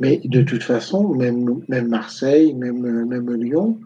[0.00, 3.78] Mais de toute façon, même, même Marseille, même, même Lyon,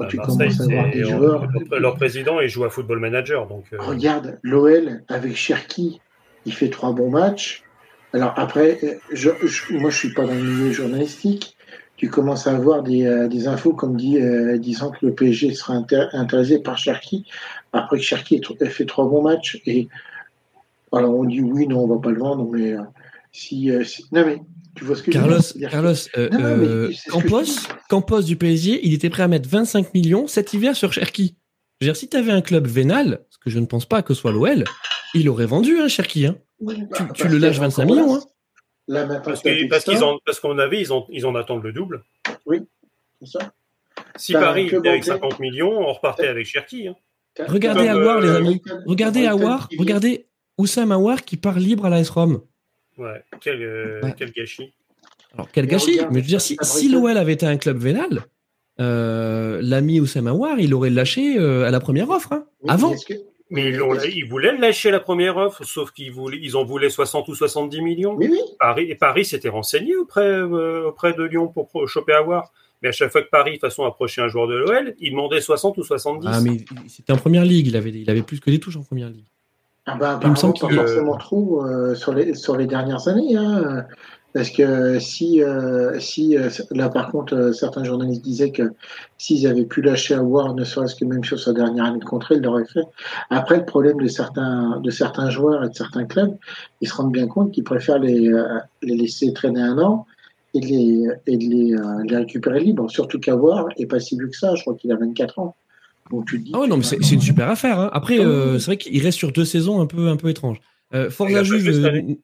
[0.00, 1.46] quand Bah, tu Marseille, commences à avoir c'est- des joueurs.
[1.70, 6.00] leur, leur président il joue à Football Manager, donc euh, Regarde, l'OL avec Cherki,
[6.46, 7.62] il fait trois bons matchs.
[8.14, 11.56] Alors après, euh, je, je- moi je suis pas dans le milieu journalistique.
[11.96, 15.52] Tu commences à avoir des, euh, des infos comme dit, euh, disant que le PSG
[15.52, 17.26] sera inter- intéressé par Cherki.
[17.74, 19.86] Après que Cherki ait, fait trois bons matchs et
[20.92, 22.80] alors on dit oui, non, on va pas le vendre, mais euh,
[23.32, 24.38] si, euh, si- non mais
[24.74, 26.92] tu vois ce que je veux Carlos, dire Carlos, euh, Non, euh,
[27.88, 31.36] Campos, du PSG, il était prêt à mettre 25 millions cet hiver sur Cherki.
[31.80, 34.02] Je veux dire, si tu avais un club vénal, ce que je ne pense pas
[34.02, 34.64] que soit l'OL,
[35.14, 36.26] il aurait vendu hein, Cherki.
[36.26, 36.36] Hein.
[36.60, 38.20] Oui, tu- bah, tu le lâches encore 25 millions, hein.
[38.88, 42.02] Là parce qu'on avait, ils, en, ils en attendent le double.
[42.46, 43.52] c'est ça.
[44.16, 45.02] Si un Paris était avec anglais.
[45.02, 46.88] 50 millions, on repartait avec Cherki.
[46.88, 46.96] hein.
[47.46, 48.62] Regardez t'as- Aouar, les euh, amis.
[48.86, 49.20] Regardez
[49.68, 50.26] qui- regardez
[50.58, 52.40] Oussam Aouar qui part libre à l'AS Rome.
[52.98, 54.14] Ouais, quel, euh, Ouais.
[54.16, 54.72] quel gâchis.
[55.34, 57.56] Alors, quel Et gâchis regarde, Mais je veux dire, si, si l'OL avait été un
[57.56, 58.24] club vénal,
[58.80, 62.32] euh, l'ami Oussam Aouar, il aurait lâché euh, à la première offre.
[62.32, 62.46] hein.
[62.62, 62.88] Oui, Avant.
[62.90, 63.14] mais Est-ce que,
[63.50, 63.70] Mais
[64.14, 67.80] ils, voulaient lâcher la première offre, sauf qu'ils voulaient, ils en voulaient 60 ou 70
[67.82, 68.14] millions.
[68.16, 68.38] Oui, oui.
[68.58, 72.52] Paris, et Paris s'était renseigné auprès, euh, auprès de Lyon pour choper Awar.
[72.82, 75.10] Mais à chaque fois que Paris, de toute façon, approchait un joueur de l'OL, il
[75.10, 76.26] demandait 60 ou 70.
[76.30, 77.66] Ah, mais c'était en première ligue.
[77.66, 79.26] Il avait, il avait plus que des touches en première ligue.
[79.92, 83.08] Ah bah, Il me apparemment, semble pas forcément trop euh, sur, les, sur les dernières
[83.08, 83.36] années.
[83.36, 83.84] Hein,
[84.32, 88.72] parce que si, euh, si euh, là par contre, certains journalistes disaient que
[89.18, 92.04] s'ils avaient pu lâcher à Ward, ne serait-ce que même sur sa dernière année de
[92.04, 92.84] contrat, ils l'auraient fait.
[93.30, 96.36] Après, le problème de certains, de certains joueurs et de certains clubs,
[96.80, 98.30] ils se rendent bien compte qu'ils préfèrent les,
[98.82, 100.06] les laisser traîner un an
[100.54, 102.90] et de les, et de les, euh, les récupérer libres.
[102.90, 105.56] Surtout qu'Awar est pas si vieux que ça, je crois qu'il a 24 ans.
[106.10, 107.78] Donc tu te dis Ah ouais, non, mais c'est une super affaire.
[107.78, 107.90] hein.
[107.92, 110.60] Après, euh, c'est vrai qu'il reste sur deux saisons un peu, un peu étranges.
[110.92, 112.14] Euh, Forza Juve, euh,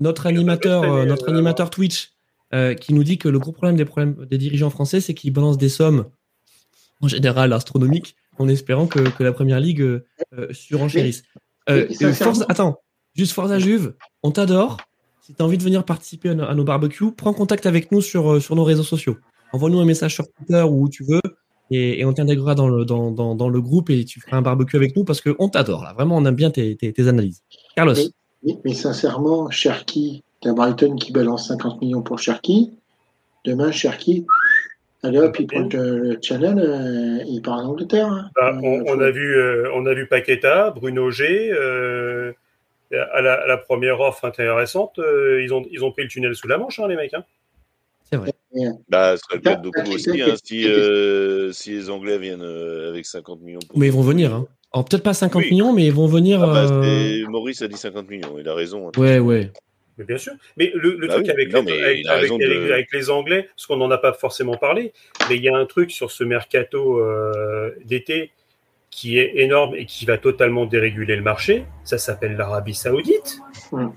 [0.00, 2.12] notre animateur, euh, notre euh, animateur Twitch,
[2.80, 5.58] qui nous dit que le gros problème des problèmes des dirigeants français, c'est qu'ils balancent
[5.58, 6.06] des sommes
[7.02, 10.02] en général astronomiques, en espérant que, que la première ligue
[10.52, 11.22] surenchérisse.
[12.24, 12.78] Forza- attends,
[13.14, 14.78] juste Forza Juve, on t'adore.
[15.20, 17.90] Si tu as envie de venir participer à nos, à nos barbecues, prends contact avec
[17.92, 19.18] nous sur, sur nos réseaux sociaux.
[19.52, 21.20] Envoie-nous un message sur Twitter ou où tu veux
[21.70, 24.42] et, et on t'intégrera dans le, dans, dans, dans le groupe et tu feras un
[24.42, 25.92] barbecue avec nous parce qu'on t'adore là.
[25.94, 27.42] Vraiment, on aime bien tes, tes, tes analyses.
[27.74, 27.94] Carlos.
[27.94, 28.04] Mais-
[28.42, 32.70] Mais, mais sincèrement, Cherki, t'as Brighton qui balance 50 millions pour Cherki.
[33.44, 34.26] Demain, Cherki,
[35.02, 38.06] allez hop, il prend le, le channel, euh, il part en Angleterre.
[38.08, 38.30] hein.
[38.36, 41.50] Bah, Euh, on, a vu, euh, on a vu Paqueta, Bruno G.
[41.52, 42.32] euh,
[42.92, 46.34] à, la, à la première offre intéressante, euh, ils, ont, ils ont pris le tunnel
[46.36, 47.14] sous la manche, hein, les mecs.
[47.14, 47.24] hein.
[48.10, 48.32] C'est vrai.
[48.88, 53.40] Bah, ce serait beaucoup aussi, hein, si, euh, si les Anglais viennent euh, avec 50
[53.42, 53.58] millions.
[53.68, 54.32] Pour Mais ils vont venir.
[54.34, 54.46] Hein.
[54.72, 55.50] Alors peut-être pas 50 Oui.
[55.50, 56.42] millions, mais ils vont venir.
[56.42, 58.88] Ah bah, euh, Maurice a dit 50 millions, il a raison.
[58.88, 58.92] hein.
[58.96, 59.50] Ouais, ouais.
[59.98, 60.32] Mais bien sûr.
[60.56, 61.32] Mais le, le Bah truc oui.
[61.32, 63.66] avec, Non, les, mais avec, il a avec- raison de- avec- avec les Anglais, parce
[63.66, 64.92] qu'on n'en a pas forcément parlé,
[65.28, 68.30] mais il y a un truc sur ce mercato euh, d'été
[68.90, 71.64] qui est énorme et qui va totalement déréguler le marché.
[71.84, 73.38] Ça s'appelle l'Arabie Saoudite.
[73.72, 73.88] Mm.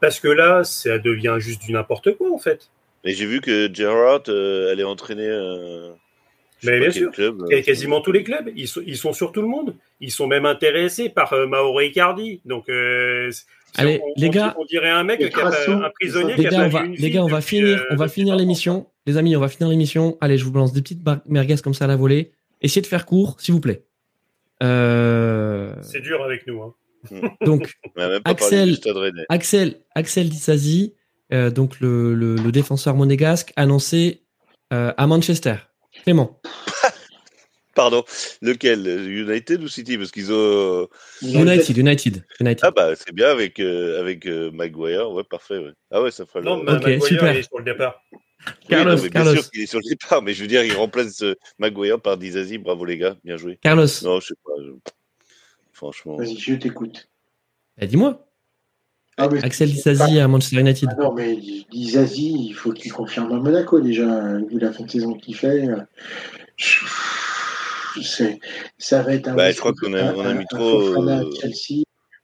[0.00, 2.68] Parce que là, ça devient juste du n'importe quoi, en fait.
[3.04, 5.26] Et j'ai vu que Gerrard euh, allait entraîner.
[5.26, 5.90] euh,
[6.62, 7.10] Mais bien sûr.
[7.10, 9.74] Club, Et euh, quasiment tous les clubs, ils sont, ils sont sur tout le monde.
[10.00, 12.40] Ils sont même intéressés par euh, Mauro Icardi.
[12.44, 13.30] Donc, euh,
[13.76, 14.54] Allez, on, les on- gars.
[14.58, 16.84] on dirait un mec, qui a un prisonnier Les qui a gars, pas on va,
[16.84, 18.40] une les gars, on va depuis, finir, euh, on va finir 30 ans.
[18.42, 18.86] l'émission.
[19.06, 20.16] Les amis, on va finir l'émission.
[20.20, 22.30] Allez, je vous balance des petites merguez comme ça à la volée.
[22.60, 23.82] Essayez de faire court, s'il vous plaît.
[24.62, 26.62] Euh, C'est dur avec nous.
[26.62, 26.74] Hein.
[27.44, 28.76] donc, a même pas Axel.
[29.28, 30.94] Axel, Axel Disasi,
[31.32, 34.22] euh, donc le, le- le défenseur monégasque, annoncé
[34.72, 35.56] euh, à Manchester.
[36.04, 36.40] Clément.
[37.74, 38.04] Pardon,
[38.42, 38.86] lequel?
[39.08, 39.96] United ou City?
[39.96, 40.88] Parce qu'ils ont.
[41.22, 42.60] United, United, United.
[42.62, 45.56] Ah bah c'est bien avec euh, avec euh, Maguire, ouais parfait.
[45.56, 45.72] Ouais.
[45.90, 46.42] Ah ouais ça fera.
[46.42, 46.64] Non, le...
[46.64, 47.32] Ma- Ok, Maguire, super.
[47.32, 48.02] il est sur le départ.
[48.10, 48.18] Oui,
[48.68, 50.74] Carlos, non, mais bien sûr qu'il est sur le départ, mais je veux dire il
[50.74, 52.58] remplace euh, Maguire par Dizazi.
[52.58, 53.58] Bravo les gars, bien joué.
[53.62, 54.52] Carlos, Non je sais pas.
[54.62, 54.90] je-
[55.72, 56.16] Franchement.
[56.18, 57.08] Vas-y, je t'écoute.
[57.78, 58.28] bah, dis-moi.
[59.18, 60.88] Ah, mais- Axel Disasi à Manchester United.
[60.90, 61.38] Ah non, mais
[61.70, 65.68] Dizazi, il faut qu'il confirme à Monaco déjà, vu la fin de saison qu'il fait.
[65.68, 65.76] euh,
[66.56, 66.84] je-
[68.78, 69.34] Ça va être un.
[69.34, 71.82] Bah, je crois qu'on a- on a mis un trop, Fofana à euh, Chelsea.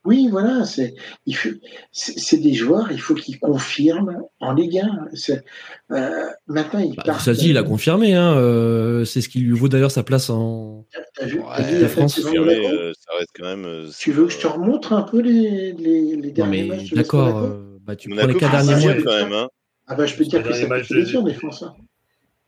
[0.09, 0.95] Oui, voilà, c'est
[1.27, 1.51] il faut-
[1.93, 5.09] c'est c'est des joueurs, il faut qu'ils confirment en Ligue 1.
[5.13, 5.45] C'est,
[5.93, 7.19] euh, maintenant, ils Bah, partent.
[7.19, 8.15] Disasi, il a confirmé.
[8.15, 10.87] Hein, euh, c'est ce qui lui vaut d'ailleurs sa place en.
[11.15, 13.65] T'as vu, t'as la France, saison de Confirmé, Monaco euh, ça reste quand même.
[13.67, 16.77] euh, Tu veux que je te remontre un peu les, les, les Non, derniers mais
[16.77, 17.39] matchs d'accord.
[17.39, 18.95] Euh, bah, tu prends Monaco les quatre derniers mois.
[19.05, 19.33] quand même.
[19.35, 19.49] Hein.
[19.87, 20.89] Ah bah je peux te dire que ça derniers fait matchs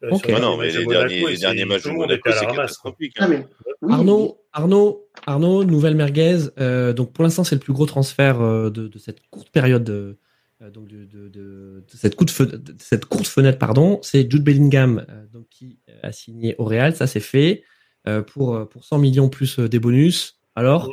[0.02, 0.24] Euh, Ok.
[0.26, 2.30] sur Ah Ouais, non, les mais matchs de les Monaco, derniers, les derniers matchs Monaco,
[2.32, 3.14] c'est catastrophique.
[3.18, 3.46] Ah mais
[3.82, 6.38] oui, Arnaud, Arnaud, Arnaud, nouvelle merguez.
[6.58, 9.84] Euh, donc pour l'instant, c'est le plus gros transfert euh, de, de cette courte période,
[9.84, 10.18] de,
[10.62, 13.98] euh, donc de, de- de- de cette, courte fe- de cette courte fenêtre, pardon.
[14.02, 16.94] C'est Jude Bellingham euh, donc, qui a signé au Real.
[16.96, 17.62] Ça, c'est fait
[18.08, 20.38] euh, pour, euh, pour 100 millions plus euh, des bonus.
[20.56, 20.90] Alors,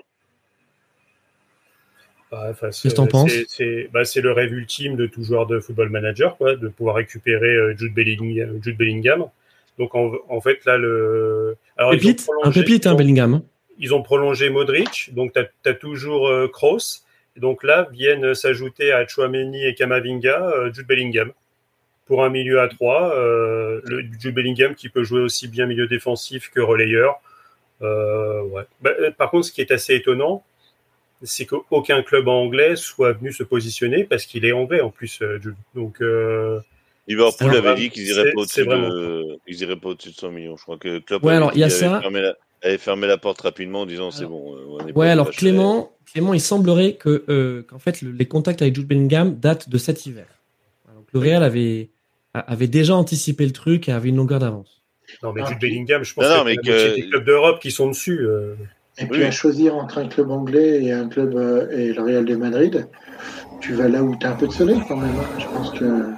[2.32, 3.32] Enfin, Qu'est-ce que t'en c'est- penses?
[3.48, 6.95] c'est- bah, c'est le rêve ultime de tout joueur de football manager, quoi, de pouvoir
[6.98, 8.60] récupérer euh, Jude Bellingham.
[8.62, 9.26] Jude Bellingham.
[9.80, 13.41] Donc en, en fait là le alors, ils ont pépite, un pépite, hein, Bellingham.
[13.78, 17.04] ils ont prolongé Modric, donc tu as, toujours euh, Kroos.
[17.36, 21.32] Et donc là viennent s'ajouter à Chouameni et Kamavinga euh, Jude Bellingham.
[22.08, 26.49] Pour un milieu à 3, le Jude Bellingham qui peut jouer aussi bien milieu défensif
[26.49, 27.20] que relayeur.
[27.82, 28.64] Euh, ouais.
[28.82, 30.44] Bah, euh, par contre, ce qui est assez étonnant,
[31.23, 35.19] c'est qu'aucun club anglais soit venu se positionner parce qu'il est anglais en plus.
[35.22, 35.56] euh, Jude.
[35.76, 36.60] Donc euh,
[37.07, 40.15] Liverpool avait dit qu'ils iraient c'est- pas c'est au-dessus de, ils iraient pas au-dessus de
[40.15, 40.57] 100 millions.
[40.57, 42.02] Je crois que Klopp Ouais, avait alors, il y a dit- avait ça.
[42.02, 44.56] fermé la, avait fermé la porte rapidement en disant c'est bon.
[44.56, 45.31] euh, on est Ouais, pas alors.
[45.31, 49.69] Clément, Clément, il semblerait que euh, qu'en fait le- les contacts avec Jude Bellingham datent
[49.69, 50.26] de cet hiver.
[50.94, 51.89] Donc le Real avait
[52.34, 54.81] avait déjà anticipé le truc et avait une longueur d'avance.
[55.23, 57.60] non mais Ah, Jude Bellingham, je pense Non, non, que mais que- des clubs d'Europe
[57.61, 58.19] qui sont dessus.
[58.19, 58.53] euh,
[58.99, 62.26] Et puis à choisir entre un club anglais et un club euh, et le Real
[62.26, 62.88] de Madrid,
[63.61, 65.11] tu vas là où tu as un peu de soleil quand même.
[65.15, 65.40] hein.
[65.40, 66.14] Je pense que.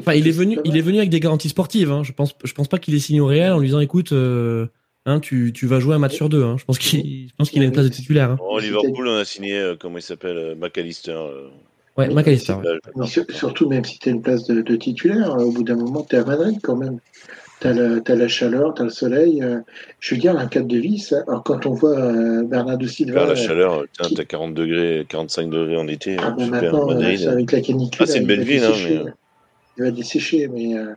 [0.00, 1.90] Enfin, il est venu, il est venu avec des garanties sportives.
[1.90, 2.02] Hein.
[2.02, 4.66] Je pense, je pense pas qu'il est signé au Real en lui disant, écoute, euh,
[5.06, 6.44] hein, tu, tu vas jouer un match sur deux.
[6.44, 6.56] Hein.
[6.58, 8.32] Je pense qu'il, je pense qu'il a une place de titulaire.
[8.32, 8.36] Hein.
[8.38, 11.12] Bon, Liverpool, on a signé, euh, comment il s'appelle, euh, McAllister.
[11.12, 11.48] euh,
[11.96, 12.52] Ouais, Oui, McAllister.
[12.54, 13.06] ouais.
[13.30, 16.04] Surtout, même si tu as une place de, de titulaire, euh, au bout d'un moment,
[16.08, 16.98] tu es à Madrid quand même.
[17.60, 19.42] Tu as, la chaleur, tu as le soleil.
[19.42, 19.60] euh,
[19.98, 23.24] je veux dire, un cadre de vie, ça- alors quand on voit euh, Bernardo Silva,
[23.26, 26.16] la euh, chaleur, qui- t'as 40 degrés, 45 degrés en été.
[26.18, 27.18] ah hein, ben super, maintenant, Madrid.
[27.18, 29.04] c'est avec la canicule, Ah, c'est une belle ville, hein, mais-
[29.76, 30.76] Il va dessécher, mais.
[30.78, 30.94] euh,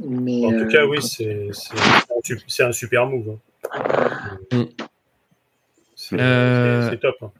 [0.00, 3.36] mais En tout cas, oui, c'est un super move.
[3.72, 3.84] hein.
[4.52, 4.62] Mm.
[5.94, 7.16] C'est Euh, top.
[7.22, 7.30] hein.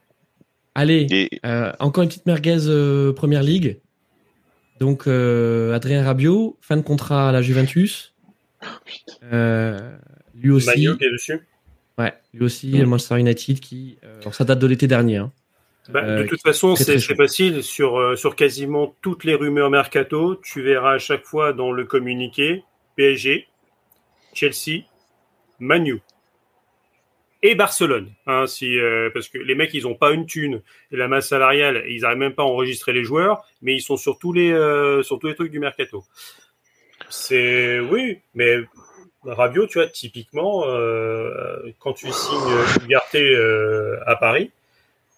[0.75, 3.79] Allez, Et euh, encore une petite merguez euh, Première Ligue.
[4.81, 8.13] Donc, euh, Adrien Rabiot, fin de contrat à la Juventus.
[9.33, 9.97] Euh,
[10.35, 11.41] lui aussi, Magno qui est dessus.
[11.99, 15.17] ouais, lui aussi, le Manchester United qui, euh, alors, ça date de l'été dernier.
[15.19, 15.33] Hein.
[15.89, 17.63] Bah, Euh, de toute façon, c'est facile.
[17.63, 21.85] Sur, euh, sur quasiment toutes les rumeurs mercato, tu verras à chaque fois dans le
[21.85, 22.65] communiqué
[22.97, 23.47] PSG,
[24.35, 24.83] Chelsea,
[25.61, 26.01] Manu
[27.43, 28.11] et Barcelone.
[28.27, 31.29] Hein, si, euh, parce que les mecs, ils n'ont pas une thune et la masse
[31.29, 34.51] salariale, ils n'arrivent même pas à enregistrer les joueurs, mais ils sont sur tous les,
[34.51, 36.05] euh, sur tous les trucs du mercato.
[37.11, 38.59] C'est oui, mais
[39.25, 44.51] Rabiot, tu vois, typiquement, euh, quand tu signes Ugarte euh, à Paris,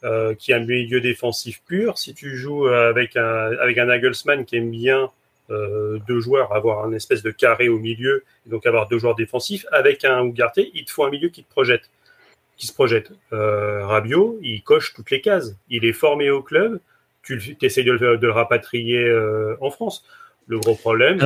[0.05, 1.99] euh, qui est un milieu défensif pur.
[1.99, 3.77] Si tu joues avec un, avec
[4.47, 5.11] qui aime bien
[5.51, 9.67] deux joueurs, avoir un espèce de carré au milieu, et donc avoir deux joueurs défensifs,
[9.73, 11.91] avec un Ugarte, il te faut un milieu qui te projette,
[12.57, 13.11] qui se projette.
[13.31, 15.55] Rabiot, il coche toutes les cases.
[15.69, 16.81] Il est formé au club,
[17.23, 19.11] tu essaies de, le- rapatrier
[19.61, 20.05] en France.
[20.47, 21.19] Le gros problème,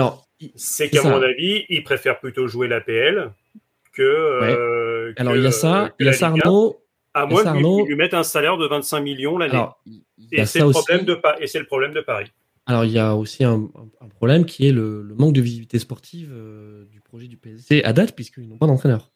[0.55, 3.33] c'est qu'à mon avis, il préfère plutôt jouer l'APL
[3.93, 4.03] que.
[4.03, 6.47] euh, alors que, il y a euh, ça, il y a ça Ligue 1.
[6.47, 6.79] Arnaud.
[7.15, 9.53] À moins de lui, mettre un salaire de 25 millions l'année.
[9.53, 9.83] Alors,
[10.33, 12.33] Et c'est le problème de le problème Paris.
[12.65, 13.69] Alors, il y a aussi un,
[14.17, 17.93] problème qui est le, le manque de visibilité sportive euh, du projet du PSG à
[17.93, 19.11] date, puisqu'ils n'ont pas d'entraîneur.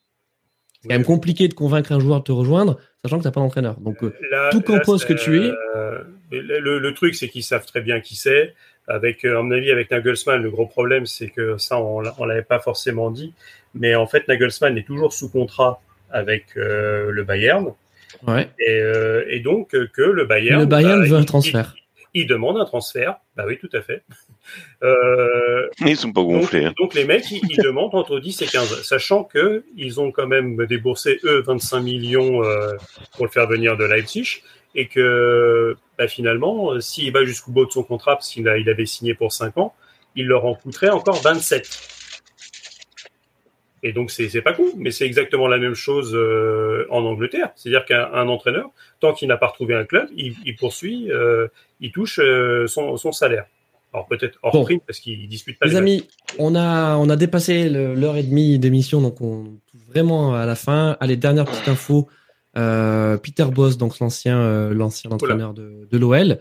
[0.81, 3.31] C'est quand même compliqué de convaincre un joueur de te rejoindre, sachant que tu n'as
[3.31, 3.79] pas d'entraîneur.
[3.79, 5.51] Donc, euh, Là- Tout là, compose c'est, que tu es.
[5.75, 8.53] euh, le truc, c'est qu'ils savent très bien qui c'est.
[8.87, 12.25] Avec, euh, à mon avis, avec Nagelsmann, le gros problème, c'est que ça, on on
[12.25, 13.33] l'avait pas forcément dit.
[13.75, 17.73] Mais en fait, Nagelsmann est toujours sous contrat avec euh, le Bayern.
[18.27, 18.49] ouais.
[18.59, 20.61] Et, euh, et donc, que le Bayern.
[20.61, 21.75] le Bayern bah, veut un transfert.
[22.13, 23.17] Il, il demande un transfert.
[23.35, 24.03] Bah oui, tout à fait.
[24.83, 26.63] Euh, ils sont pas Donc, gonflés.
[26.65, 26.73] hein.
[26.79, 30.27] donc les mecs, ils, ils demandent entre 10 et 15, sachant que ils ont quand
[30.27, 32.73] même déboursé, eux, 25 millions euh,
[33.15, 34.41] pour le faire venir de Leipzig,
[34.75, 38.69] et que bah, finalement, euh, s'il va jusqu'au bout de son contrat, parce qu'il il
[38.69, 39.73] avait signé pour 5 ans,
[40.15, 41.67] il leur en coûterait encore 27.
[43.83, 47.51] Et donc, c'est pas cool, mais c'est exactement la même chose euh, en Angleterre.
[47.55, 51.47] C'est-à-dire qu'un un entraîneur, tant qu'il n'a pas retrouvé un club, il, il poursuit, euh,
[51.79, 53.45] il touche euh, son, son salaire.
[53.93, 54.63] Alors peut-être hors Bon.
[54.63, 55.81] prime, parce qu'il dispute pas Les les matchs.
[55.81, 56.07] amis,
[56.39, 60.55] on a, on a dépassé l'heure et demie d'émission, donc on touche vraiment à la
[60.55, 60.97] fin.
[60.99, 62.09] Allez, dernière petite info.
[62.57, 66.39] Euh, Peter Boss, donc l'ancien euh, l'ancien entraîneur de, de l'OL,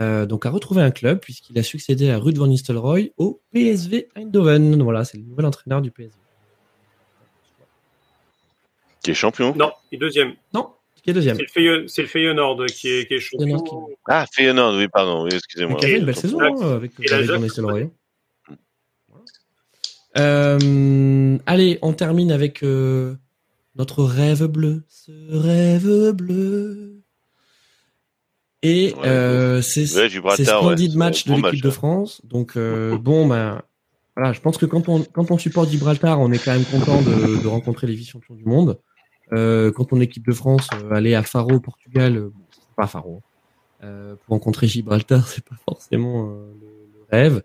[0.00, 4.08] euh, donc a retrouvé un club puisqu'il a succédé à Ruud van Nistelrooy au PSV
[4.16, 4.82] Eindhoven.
[4.82, 6.14] Voilà, c'est le nouvel entraîneur du PSV.
[9.02, 10.34] Qui est champion Non, et deuxième.
[10.54, 10.70] Non,
[11.02, 11.36] qui est deuxième.
[11.36, 13.46] C'est le, Feyenoord, c'est le Feyenoord qui est, qui est champion.
[13.46, 15.78] Feyenoord Ah, Feyenoord, oui, pardon, oui, excusez-moi.
[15.78, 17.90] qui a fait une belle saison hein, avec, avec Van Nistelrooy.
[20.16, 23.14] Euh, allez, on termine avec euh,
[23.76, 24.84] notre rêve bleu.
[24.88, 27.02] Ce rêve bleu.
[28.62, 30.96] Et Ouais, euh, c'est splendide ouais.
[30.96, 31.72] match de Bon l'équipe de hein.
[31.72, 32.20] France.
[32.24, 33.62] Donc euh, bon, ben
[34.16, 37.00] voilà, je pense que quand on quand on supporte Gibraltar, on est quand même content
[37.02, 38.80] de, de rencontrer les vice-champions du monde.
[39.32, 42.44] Euh, quand on est équipe de France, euh, aller à Faro au Portugal, euh, bon,
[42.50, 43.22] c'est pas Faro.
[43.84, 47.42] Euh, pour rencontrer Gibraltar, c'est pas forcément euh, le, le rêve.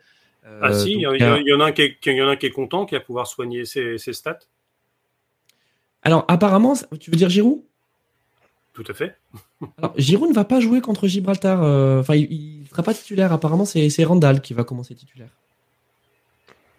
[0.47, 2.21] Euh, Ah si, il y, en- il y en a un qui est, il y
[2.23, 4.39] en a un qui est content, qui va pouvoir soigner ses, ses stats.
[6.03, 7.61] Alors apparemment, tu veux dire Giroud?
[8.73, 9.15] Tout à fait.
[9.77, 11.63] Alors Giroud ne va pas jouer contre Gibraltar.
[11.63, 13.31] euh, Enfin, il, il sera pas titulaire.
[13.31, 15.29] Apparemment, c'est c'est Randall qui va commencer titulaire.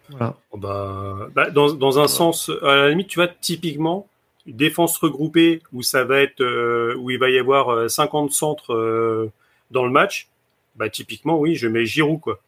[0.09, 0.35] Voilà.
[0.51, 4.07] Oh bah, bah, dans, dans un sens, à la limite, tu vois, typiquement,
[4.45, 8.73] défense regroupée où ça va être, euh, où il va y avoir euh, 50 centres
[8.73, 9.31] euh,
[9.71, 10.27] dans le match,
[10.75, 12.39] bah typiquement, oui, je mets Giroud quoi.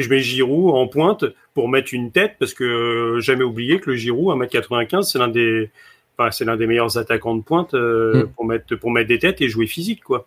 [0.00, 1.24] Je mets Giroud en pointe
[1.54, 5.28] pour mettre une tête parce que euh, jamais oublier que le Giroud, 1m95, c'est l'un
[5.28, 5.70] des,
[6.18, 8.28] enfin, c'est l'un des meilleurs attaquants de pointe euh, Mm.
[8.32, 10.26] pour mettre pour mettre des têtes et jouer physique quoi.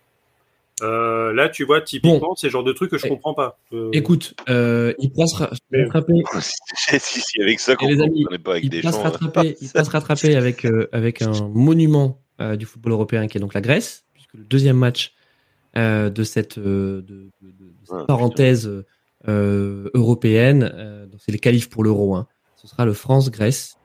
[0.81, 3.59] Euh, là, tu vois, typiquement, c'est le genre de truc que je Eh, comprends pas.
[3.73, 6.13] Euh, Écoute, euh, il pourra se ra- Mais- rattraper.
[6.41, 8.97] si, si, si, avec ça qu'on les amis, ne pas avec Il des pourra se
[8.97, 9.05] champs.
[9.05, 9.09] hein.
[9.11, 9.55] rattraper.
[9.61, 14.05] Il avec euh, avec un monument euh, du football européen, qui est donc la Grèce,
[14.13, 15.13] puisque le deuxième match
[15.77, 18.67] euh, de cette, euh, de, de- de- de cette Ah, parenthèse
[19.27, 22.15] européenne, euh, donc c'est les qualifs pour l'Euro.
[22.15, 22.27] hein.
[22.55, 23.75] Ce sera le France-Grèce,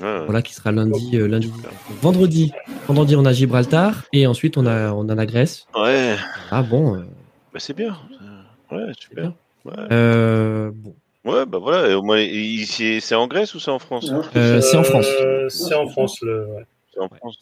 [0.00, 1.48] Ouais, voilà, qui sera lundi, euh, lundi.
[1.48, 2.50] Donc, vendredi,
[2.86, 5.66] vendredi, on a Gibraltar et ensuite on a, on a la Grèce.
[5.76, 6.16] ouais.
[6.50, 7.02] Ah bon, euh,
[7.52, 7.96] Bah, c'est bien.
[8.70, 9.22] Ouais, c'est super.
[9.24, 9.34] bien.
[9.66, 9.88] Ouais.
[9.92, 10.94] Euh, bon.
[11.24, 11.88] Ouais, bah voilà.
[11.90, 12.24] Et au moins,
[12.66, 14.10] c'est en Grèce ou c'est en France?
[14.34, 15.06] Euh, c'est en France.
[15.20, 16.46] Euh, c'est en France, le.
[16.46, 16.64] ouais.
[16.92, 17.36] C'est en Ouais, France.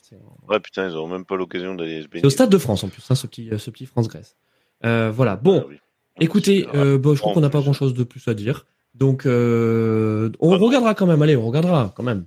[0.48, 2.20] Ouais, putain, ils ont même pas l'occasion d'aller se baigner.
[2.22, 4.36] c'est au Stade de France en plus, hein, ce petit, ce petit France-Grèce.
[4.84, 5.62] Euh, voilà, bon.
[5.64, 5.76] Ah oui.
[6.18, 7.64] Écoutez, euh, bon, je crois qu'on n'a pas plus.
[7.64, 8.66] grand chose de plus à dire.
[8.94, 11.22] Donc, euh, on Ah regardera quand même.
[11.22, 12.24] Allez, on regardera quand même.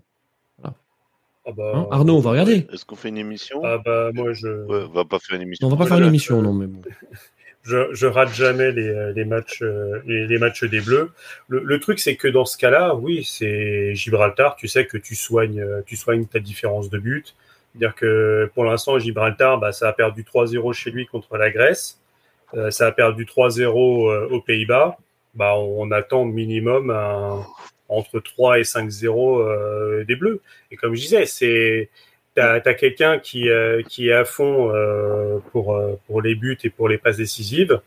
[1.46, 2.66] Ah bah, Hein, Arnaud, on va regarder.
[2.72, 3.62] Est-ce qu'on fait une émission?
[3.66, 4.48] Ah bah, moi, je.
[4.48, 5.68] Ouais, on va pas faire une émission.
[5.68, 6.82] On va pas faire une émission, non, mais bon.
[7.64, 11.12] je, je rate jamais les, euh, les matchs euh, les, les matchs des Bleus.
[11.50, 14.56] Le, le truc c'est que dans ce cas-là, oui, c'est Gibraltar.
[14.56, 17.36] Tu sais que tu soignes tu soignes ta différence de but.
[17.74, 22.00] C'est-à-dire que pour l'instant Gibraltar, bah, ça a perdu 3-0 chez lui contre la Grèce.
[22.56, 23.64] Euh, ça a perdu 3-0
[24.10, 24.98] euh, aux Pays-Bas.
[25.34, 26.92] Bah, on attend minimum
[27.90, 30.42] entre 3 et 5-0 euh, des Bleus.
[30.72, 31.90] Et comme je disais, c'est
[32.36, 33.48] T'as as, quelqu'un qui,
[33.88, 34.74] qui est à fond
[35.52, 37.80] pour, pour les buts et pour les passes décisives.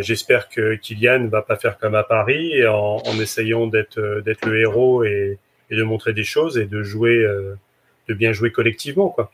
[0.00, 5.02] J'espère que Kylian va pas faire comme à Paris en, essayant d'être d'être le héros
[5.02, 5.38] et,
[5.70, 7.26] de montrer des choses et de jouer,
[8.06, 9.32] de bien jouer collectivement, quoi.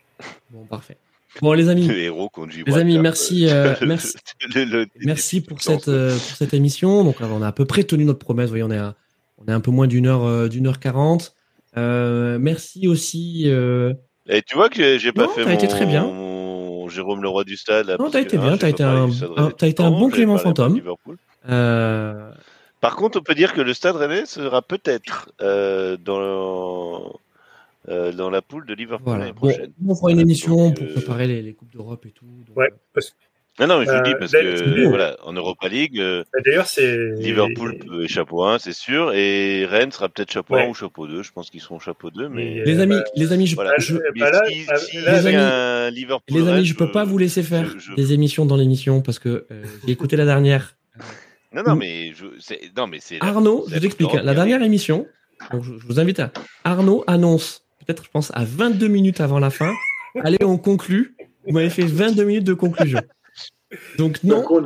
[0.51, 0.97] Bon, parfait.
[1.43, 2.31] Bon, les amis, héros.
[2.67, 4.15] Les amis, merci, euh, merci.
[4.55, 7.05] Le- le- merci pour cette, euh, pour cette émission.
[7.05, 8.47] Donc, là, on a à peu près tenu notre promesse.
[8.47, 8.95] Vous voyez, on est, à,
[9.39, 11.35] on est un peu moins d'une heure, euh, d'une heure quarante.
[11.77, 13.47] Euh, merci aussi.
[14.29, 16.05] Et tu vois que j'ai- pas Non, fait t'as mon, été très bien.
[16.05, 17.87] mon Jérôme Leroy du stade.
[17.87, 19.09] Là, Non, t'as été hein, bien, t'as été un-
[19.57, 20.81] t'as été un bon Clément Fantôme.
[22.81, 25.29] Par contre, on peut dire que le Stade Rennais sera peut-être
[26.05, 27.13] dans,
[27.89, 29.21] euh, dans la poule de Liverpool voilà.
[29.27, 29.73] l'année Bon, prochaine.
[29.87, 32.27] on fera une émission donc, pour euh, préparer les, les Coupes d'Europe et tout.
[32.47, 33.15] Donc, Ouais, euh, parce que
[33.61, 36.67] Non, non, mais je vous le dis parce que voilà, en Europa League, euh, d'ailleurs,
[36.67, 40.69] c'est Liverpool peut est chapeau 1, c'est sûr, et Rennes sera peut-être chapeau 1 Ouais.
[40.69, 41.23] ou chapeau 2.
[41.23, 43.57] Je pense qu'ils seront chapeau 2, mais les amis, bah, les amis, je,
[46.29, 49.19] les amis- je peux pas vous laisser faire je- je- des émissions dans l'émission parce
[49.19, 50.77] que euh, j'ai écouté la dernière.
[51.53, 53.19] Non, non, mais je, c'est, non, mais c'est.
[53.19, 54.13] la- Arnaud, je vous explique.
[54.13, 55.07] La dernière émission,
[55.53, 56.31] donc je, je vous invite à.
[56.65, 59.73] Arnaud annonce, peut-être, je pense, à 22 minutes avant la fin.
[60.23, 61.15] Allez, on conclut.
[61.47, 63.01] Vous m'avez fait 22 minutes de conclusion.
[63.99, 64.61] Donc, non, Donc, on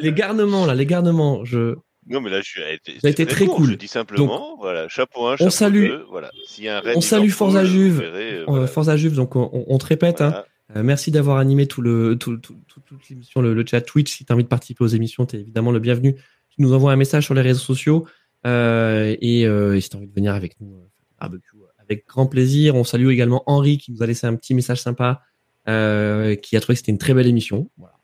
[0.00, 1.76] les, garnements, là, les garnements, je.
[2.08, 2.60] Non, mais là, je suis.
[2.62, 3.70] été, Ça a été très cool.
[3.70, 6.30] Je dis simplement, voilà, chapeau 1, chapeau salue- 2, voilà.
[6.46, 7.94] S'il y a un Rennes on salue Forza Juve.
[7.94, 8.66] vous verrez, euh, euh, voilà.
[8.66, 10.20] Forza Juve, donc on, on- on te répète.
[10.20, 10.44] hein.
[10.76, 14.14] Euh, merci d'avoir animé tout le, tout, tout- tout- toute l'émission, le, le chat Twitch.
[14.16, 16.14] Si tu as envie de participer aux émissions, tu es évidemment le bienvenu.
[16.14, 18.06] Tu nous envoies un message sur les réseaux sociaux.
[18.46, 20.86] euh, et, euh, et si tu as envie de venir avec nous, euh,
[21.18, 21.56] barbecue,
[21.88, 22.74] avec grand plaisir.
[22.74, 25.22] On salue également Henri qui nous a laissé un petit message sympa,
[25.68, 27.70] euh, qui a trouvé que c'était une très belle émission.
[27.78, 27.94] Voilà.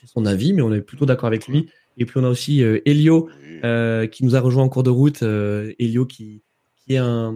[0.00, 1.68] C'est son avis, mais on est plutôt d'accord avec lui.
[1.96, 3.60] Et puis on a aussi euh, Elio Oui.
[3.64, 5.22] euh, qui nous a rejoint en cours de route.
[5.22, 6.42] Euh, Elio qui,
[6.76, 7.34] qui est un,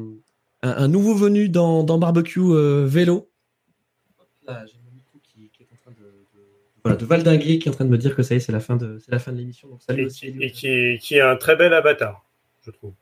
[0.63, 3.29] un, un nouveau venu dans, dans barbecue euh, vélo.
[4.47, 6.45] Là, j'ai mon micro qui, qui est en train de, de,
[6.85, 8.53] voilà, de valdinguer, qui est en train de me dire que ça y est, c'est
[8.53, 9.69] la fin de, c'est la fin de l'émission.
[9.69, 10.43] Donc salut et, aussi, qui, Elio.
[10.43, 12.25] et qui, qui a un très bel avatar,
[12.65, 12.93] je trouve.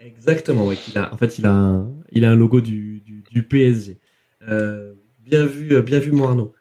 [0.00, 3.98] Exactement, a, en fait, il a un, il a un logo du, du, PSG.
[4.48, 6.54] Euh, bien vu, euh, bien vu, mon Arnaud.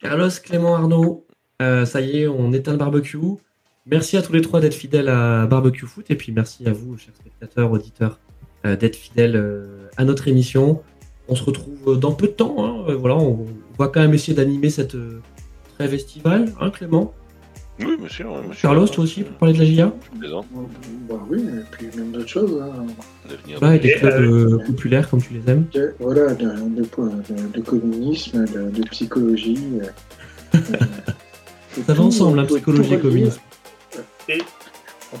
[0.00, 1.26] Carlos, Clément, Arnaud,
[1.62, 3.18] euh, ça y est, on éteint le barbecue.
[3.86, 6.96] Merci à tous les trois d'être fidèles à Barbecue Foot et puis merci à vous,
[6.96, 8.18] chers spectateurs, auditeurs,
[8.64, 9.36] d'être fidèles
[9.98, 10.82] à notre émission.
[11.28, 12.64] On se retrouve dans peu de temps.
[12.64, 12.94] hein.
[12.94, 13.44] Voilà, on,
[13.78, 14.96] va quand même essayer d'animer cette
[15.74, 17.12] trêve estivale, hein, Clément?
[17.80, 18.26] Oui, monsieur.
[18.28, 18.62] oui, monsieur.
[18.68, 19.92] Carlos, toi aussi, pour parler de la GIA.
[21.08, 22.62] Bah oui, et puis même d'autres choses.
[22.62, 22.86] hein.
[23.74, 25.66] Et des clubs euh, euh, populaires comme tu les aimes.
[25.74, 29.58] De- Voilà, de, de, de- de communisme, de, de psychologie.
[29.82, 30.60] euh, euh,
[31.86, 33.40] Ça va ensemble, hein, peut psychologie et communisme.
[34.28, 34.38] Et,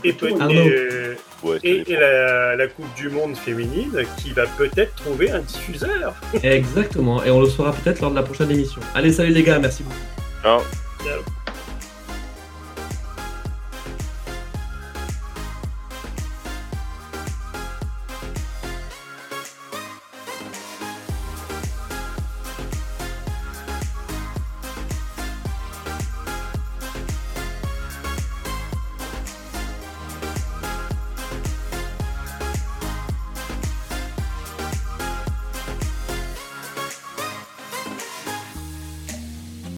[0.04, 4.30] et, peut- et, euh, Ouais, et- tu et la, la Coupe du Monde féminine qui
[4.30, 6.14] va peut-être trouver un diffuseur.
[6.42, 8.80] Exactement, et on le saura peut-être lors de la prochaine émission.
[8.94, 9.96] Allez, salut les gars, merci beaucoup.
[10.42, 10.60] Ciao.
[11.04, 11.20] Ciao.